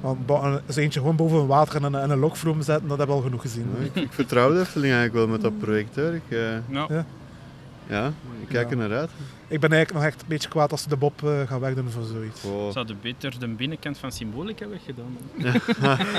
Want 0.00 0.18
een- 0.30 0.60
zo 0.72 0.80
eentje 0.80 1.00
gewoon 1.00 1.16
boven 1.16 1.46
water 1.46 1.74
en 1.76 1.82
een, 1.82 1.94
en 1.94 2.10
een 2.10 2.18
lokvloem 2.18 2.62
zetten, 2.62 2.88
dat 2.88 2.98
hebben 2.98 3.16
we 3.16 3.22
al 3.22 3.28
genoeg 3.28 3.40
gezien. 3.42 3.66
Ja, 3.78 3.84
ik, 3.84 3.94
ik 3.94 4.12
vertrouw 4.12 4.52
de 4.52 4.60
Efteling 4.60 4.92
eigenlijk 4.94 5.14
wel 5.14 5.28
met 5.34 5.40
dat 5.40 5.58
project. 5.58 5.96
Hoor. 5.96 6.14
Ik, 6.14 6.22
eh, 6.28 6.38
Ja. 6.68 6.86
Ja. 6.88 7.04
ja, 7.86 8.06
ik 8.40 8.48
kijk 8.48 8.64
Ja. 8.66 8.70
er 8.70 8.76
naar 8.88 8.98
uit. 8.98 9.10
Ik 9.48 9.60
ben 9.60 9.70
eigenlijk 9.72 9.92
nog 10.04 10.12
echt 10.12 10.20
een 10.22 10.28
beetje 10.28 10.48
kwaad 10.48 10.70
als 10.70 10.82
ze 10.82 10.88
de 10.88 10.96
Bob 10.96 11.22
eh, 11.24 11.30
gaan 11.46 11.60
wegdoen 11.60 11.90
voor 11.90 12.04
zoiets. 12.12 12.42
Wow. 12.42 12.72
Zouden 12.72 12.98
beter 13.02 13.38
de 13.40 13.48
binnenkant 13.48 13.98
van 13.98 14.12
Symbolica 14.12 14.66
weggedaan 14.68 15.16
hebben. 15.36 16.06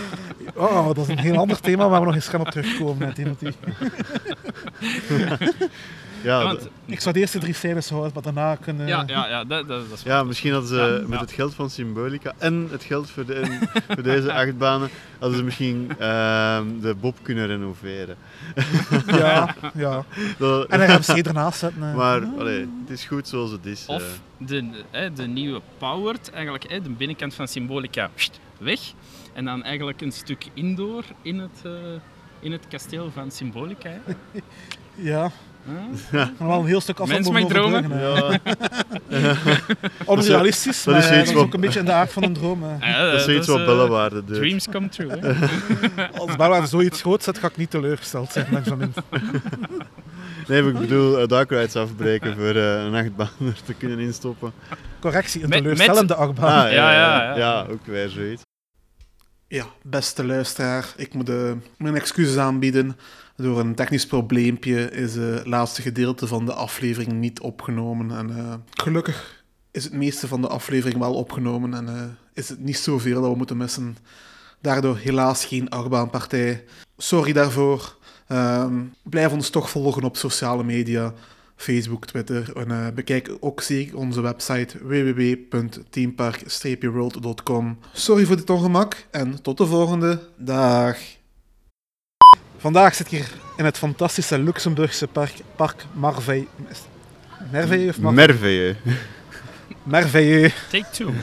Oh, 0.55 0.85
dat 0.87 0.97
is 0.97 1.07
een 1.07 1.17
heel 1.19 1.37
ander 1.37 1.59
thema 1.59 1.89
waar 1.89 1.99
we 1.99 2.05
nog 2.05 2.15
eens 2.15 2.27
gaan 2.27 2.39
op 2.41 2.49
terugkomen 2.49 2.97
met 2.97 3.15
Timothy. 3.15 3.51
Ja, 6.23 6.43
want, 6.43 6.67
Ik 6.85 6.99
zou 6.99 7.13
de 7.13 7.19
eerste 7.19 7.39
drie 7.39 7.53
scènes 7.53 7.89
houden, 7.89 8.11
maar 8.13 8.23
daarna 8.23 8.55
kunnen... 8.55 8.87
ja, 8.87 9.03
ja, 9.07 9.27
ja, 9.27 9.43
dat, 9.43 9.67
dat, 9.67 9.89
dat 9.89 9.97
is 9.97 10.03
ja, 10.03 10.23
misschien 10.23 10.51
hadden 10.51 10.69
ze 10.69 10.75
Ja, 11.01 11.07
met 11.07 11.09
ja. 11.19 11.19
het 11.19 11.31
geld 11.31 11.53
van 11.55 11.69
Symbolica 11.69 12.33
en 12.37 12.67
het 12.71 12.83
geld 12.83 13.09
voor, 13.09 13.25
de, 13.25 13.67
voor 13.87 14.03
deze 14.03 14.33
achtbanen, 14.33 14.89
hadden 15.19 15.37
ze 15.37 15.43
misschien 15.43 15.91
ehm, 15.99 16.65
de 16.81 16.95
Bob 16.99 17.17
kunnen 17.21 17.47
renoveren. 17.47 18.15
ja, 19.07 19.55
ja. 19.73 20.03
Dat- 20.37 20.67
En 20.67 20.79
dan 20.79 20.87
gaan 20.87 21.15
we 21.15 21.23
ernaast 21.23 21.59
zetten. 21.59 21.83
eh. 21.83 21.95
maar 21.95 22.25
allee, 22.37 22.59
het 22.59 22.89
is 22.89 23.05
goed 23.05 23.27
zoals 23.27 23.51
het 23.51 23.65
is. 23.65 23.85
eh. 23.87 23.95
Of 23.95 24.19
de, 24.37 24.69
hè, 24.91 25.13
de 25.13 25.27
nieuwe 25.27 25.61
Powered, 25.77 26.31
eigenlijk 26.31 26.69
hè, 26.71 26.81
de 26.81 26.89
binnenkant 26.89 27.33
van 27.33 27.47
Symbolica 27.47 28.09
pst, 28.15 28.39
weg. 28.57 28.79
En 29.33 29.45
dan 29.45 29.63
eigenlijk 29.63 30.01
een 30.01 30.11
stuk 30.11 30.45
indoor 30.53 31.03
in 31.21 31.39
het, 31.39 31.61
eh, 31.63 31.71
in 32.39 32.51
het 32.51 32.65
kasteel 32.69 33.11
van 33.13 33.31
Symbolica. 33.31 33.89
Hè. 33.89 34.13
Ja, 36.11 36.31
maar 36.39 36.47
wel 36.47 36.59
een 36.59 36.65
heel 36.65 36.81
stuk 36.81 36.99
afstand 36.99 37.31
Mens 37.31 37.43
mag 37.43 37.51
bovenop 37.51 37.91
dromen. 37.91 38.39
ja, 39.09 39.35
Onrealistisch, 40.05 40.83
dat 40.83 40.93
maar 40.93 41.03
is 41.03 41.09
eh, 41.09 41.17
dat 41.17 41.27
is 41.27 41.33
wat- 41.33 41.43
ook 41.43 41.53
een 41.53 41.59
beetje 41.61 41.79
in 41.79 41.85
de 41.85 41.91
aard 41.91 42.11
van 42.13 42.23
een 42.23 42.33
droom. 42.33 42.63
Ja, 42.81 43.03
dat 43.05 43.13
is 43.13 43.23
zoiets 43.23 43.47
wat 43.47 43.59
eh, 43.59 43.65
bellenwaarde 43.65 44.23
doet. 44.25 44.35
Dreams 44.35 44.67
come 44.71 44.89
true. 44.89 45.09
Hè. 45.09 45.33
Als 46.19 46.35
Bella 46.35 46.65
zoiets 46.65 47.01
groot 47.01 47.23
zet, 47.23 47.37
ga 47.37 47.47
ik 47.47 47.57
niet 47.57 47.69
teleurgesteld 47.69 48.31
zijn, 48.31 48.47
Benjamin. 48.51 48.93
Nee, 50.47 50.61
maar 50.61 50.71
ik 50.71 50.79
bedoel 50.79 51.21
uh, 51.21 51.27
dark 51.27 51.51
afbreken 51.75 52.35
voor 52.35 52.55
eh, 52.55 52.83
een 52.83 52.95
achtbaan 52.95 53.29
er 53.39 53.57
te 53.65 53.73
kunnen 53.73 53.99
instoppen. 53.99 54.51
Correctie, 54.99 55.43
een 55.43 55.49
Met- 55.49 55.57
teleurstellende 55.57 56.15
achtbaan. 56.15 56.65
Ah, 56.65 56.71
Ja, 56.71 56.91
ja, 56.91 57.23
ja. 57.23 57.37
ja, 57.37 57.65
ook 57.71 57.85
weer 57.85 58.09
zoiets. 58.09 58.41
Ja, 59.51 59.65
beste 59.83 60.25
luisteraar, 60.25 60.93
ik 60.97 61.13
moet 61.13 61.29
eh, 61.29 61.51
mijn 61.77 61.95
excuses 61.95 62.37
aanbieden. 62.37 62.97
Door 63.35 63.59
een 63.59 63.75
technisch 63.75 64.05
probleempje 64.05 64.91
is 64.91 65.15
eh, 65.15 65.33
het 65.33 65.45
laatste 65.45 65.81
gedeelte 65.81 66.27
van 66.27 66.45
de 66.45 66.53
aflevering 66.53 67.11
niet 67.11 67.39
opgenomen. 67.39 68.11
En 68.11 68.37
eh, 68.37 68.53
gelukkig 68.69 69.43
is 69.71 69.83
het 69.83 69.93
meeste 69.93 70.27
van 70.27 70.41
de 70.41 70.47
aflevering 70.47 70.99
wel 70.99 71.13
opgenomen 71.13 71.73
en 71.73 72.17
is 72.33 72.49
het 72.49 72.59
niet 72.59 72.77
zoveel 72.77 73.21
dat 73.21 73.31
we 73.31 73.37
moeten 73.37 73.57
missen. 73.57 73.97
Daardoor 74.61 74.97
helaas 74.97 75.45
geen 75.45 75.69
achtbaanpartij. 75.69 76.63
Sorry 76.97 77.33
daarvoor. 77.33 77.97
Ehm, 78.27 78.83
blijf 79.03 79.31
ons 79.31 79.49
toch 79.49 79.69
volgen 79.69 80.03
op 80.03 80.17
sociale 80.17 80.63
media. 80.63 81.13
Facebook, 81.59 82.05
Twitter. 82.05 82.57
En 82.57 82.71
eh, 82.71 82.87
bekijk 82.93 83.31
ook 83.39 83.61
zeker 83.61 83.97
onze 83.97 84.21
website 84.21 84.87
www.teampark-world.com. 84.87 87.79
Sorry 87.93 88.25
voor 88.25 88.35
dit 88.35 88.49
ongemak 88.49 89.05
en 89.11 89.41
tot 89.41 89.57
de 89.57 89.65
volgende. 89.65 90.19
Dag. 90.37 90.97
Vandaag 92.57 92.95
zit 92.95 93.05
ik 93.05 93.11
hier 93.11 93.31
in 93.57 93.65
het 93.65 93.77
fantastische 93.77 94.39
Luxemburgse 94.39 95.07
park, 95.07 95.33
park 95.55 95.85
Marveille. 95.93 96.47
Merveille 97.51 97.89
of 97.89 97.99
Marveille? 97.99 98.33
Merveille. 98.33 98.75
Merveille. 99.83 100.51
Take 100.69 100.89
two. 100.91 101.11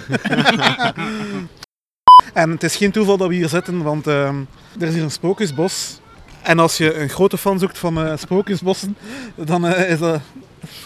En 2.37 2.51
het 2.51 2.63
is 2.63 2.77
geen 2.77 2.91
toeval 2.91 3.17
dat 3.17 3.29
we 3.29 3.35
hier 3.35 3.49
zitten, 3.49 3.83
want 3.83 4.07
ehm, 4.07 4.37
er 4.79 4.87
is 4.87 4.95
hier 4.95 5.03
een 5.03 5.11
sprookjesbos. 5.11 6.01
En 6.47 6.59
als 6.59 6.77
je 6.77 6.95
een 6.95 7.09
grote 7.09 7.39
fan 7.39 7.59
zoekt 7.59 7.79
van 7.79 8.07
eh, 8.07 8.17
sprookjesbossen, 8.17 8.97
dan 9.35 9.67
eh, 9.67 9.91
is 9.91 9.99
dat... 9.99 10.21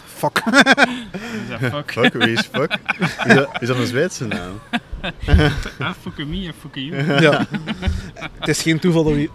Fuck. 0.06 0.42
Ja, 1.48 1.58
fuck. 1.58 1.92
Fuck, 2.02 2.12
wie 2.12 2.32
is 2.32 2.48
fuck? 2.52 2.78
Is 2.98 3.34
dat, 3.34 3.48
is 3.60 3.68
dat 3.68 3.76
een 3.76 3.86
Zweedse 3.86 4.26
naam? 4.26 4.60
Ah, 5.78 5.92
fuck 6.00 6.26
me 6.26 6.46
en 6.46 6.54
fuck 6.60 6.74
you. 6.74 7.20
Ja. 7.20 7.46
Het 8.38 8.48
is 8.48 8.62
geen 8.62 8.78
toeval 8.78 9.04
dat 9.04 9.12
we... 9.12 9.30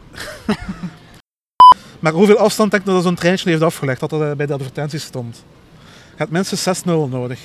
Maar 1.99 2.11
hoeveel 2.11 2.37
afstand 2.37 2.71
denk 2.71 2.85
je 2.85 2.91
dat 2.91 3.03
zo'n 3.03 3.15
treintje 3.15 3.49
heeft 3.49 3.61
afgelegd, 3.61 3.99
dat 3.99 4.09
dat 4.09 4.21
eh, 4.21 4.31
bij 4.31 4.45
de 4.45 4.53
advertenties 4.53 5.03
stond? 5.03 5.43
Je 6.09 6.15
hebt 6.15 6.31
minstens 6.31 6.83
6-0 6.83 6.85
nodig. 6.85 7.39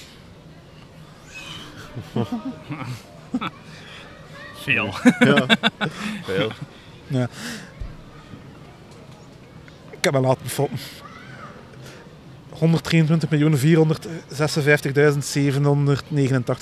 Veel. 4.65 4.95
Ja. 5.19 5.47
Veel. 6.25 6.53
Ik 10.01 10.07
heb 10.07 10.15
me 10.15 10.21
laten 10.21 10.49
foppen. 10.49 10.79
123.456.789 12.55 12.61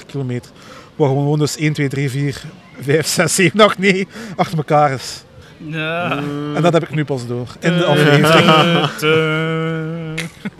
kilometer. 0.06 0.50
Waar 0.96 1.08
gewoon 1.08 1.38
dus 1.38 1.56
1, 1.56 1.72
2, 1.72 1.88
3, 1.88 2.10
4, 2.10 2.42
5, 2.80 3.06
6, 3.06 3.34
7, 3.34 3.60
8, 3.60 3.78
9 3.78 4.06
achter 4.36 4.58
elkaar 4.58 4.92
is. 4.92 5.24
Ja. 5.56 6.16
En 6.54 6.62
dat 6.62 6.72
heb 6.72 6.82
ik 6.82 6.94
nu 6.94 7.04
pas 7.04 7.26
door. 7.26 7.48
In 7.60 7.76
de 7.76 7.84
aflevering. 7.84 8.90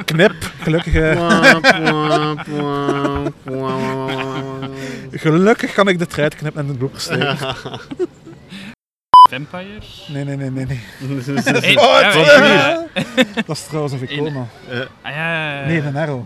Knip. 0.04 0.34
Gelukkig, 0.60 0.94
eh, 0.94 1.40
gelukkig 5.10 5.72
kan 5.72 5.88
ik 5.88 5.98
de 5.98 6.06
truit 6.06 6.34
knippen 6.34 6.60
en 6.60 6.66
de 6.72 6.78
bloepers 6.78 7.02
steken. 7.02 7.36
Vampire? 9.28 9.78
Nee, 10.08 10.24
nee, 10.24 10.36
nee, 10.36 10.50
nee. 10.50 10.66
nee. 10.66 10.80
Hey, 11.34 11.76
Oh, 11.76 11.98
ja, 12.00 12.10
het- 12.10 13.16
ja, 13.16 13.42
Dat 13.46 13.56
is 13.56 13.64
trouwens 13.66 13.92
een 13.92 13.98
Vekoma. 13.98 14.46
Ah, 14.68 14.76
ja, 15.02 15.10
ja, 15.12 15.60
ja. 15.60 15.66
Nee, 15.66 15.80
een 15.80 15.96
Arrow. 15.96 16.22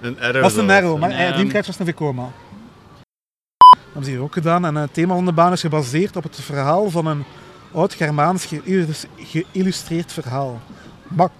Een 0.00 0.20
arrow. 0.20 0.42
Dat 0.42 0.50
is 0.50 0.56
een. 0.56 0.70
Arrow, 0.70 0.98
maar 0.98 1.10
Een, 1.10 1.16
eh, 1.16 1.32
Dreamcatcher 1.32 1.72
is 1.74 1.78
een 1.78 1.86
Vekoma. 1.86 2.22
Dat 2.22 3.78
hebben 3.84 4.04
ze 4.04 4.10
hier 4.10 4.20
ook 4.20 4.32
gedaan. 4.32 4.64
En 4.64 4.74
het 4.74 4.94
thema 4.94 5.14
van 5.14 5.24
de 5.24 5.32
baan 5.32 5.52
is 5.52 5.60
gebaseerd 5.60 6.16
op 6.16 6.22
het 6.22 6.40
verhaal 6.40 6.90
van 6.90 7.06
een 7.06 7.24
oud-Germaans 7.72 8.44
geïllus- 8.46 9.06
geïllustreerd 9.16 10.12
verhaal. 10.12 10.60
Bak. 11.08 11.30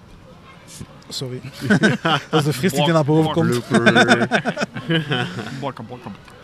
Sorry. 1.09 1.41
dat 2.29 2.39
is 2.39 2.43
de 2.43 2.53
fris 2.53 2.71
die 2.71 2.87
naar 2.87 3.05
boven 3.05 3.31
komt. 3.31 3.67
Blooper. 3.67 3.93
Bakken, 5.61 5.85
bakken. 5.89 6.11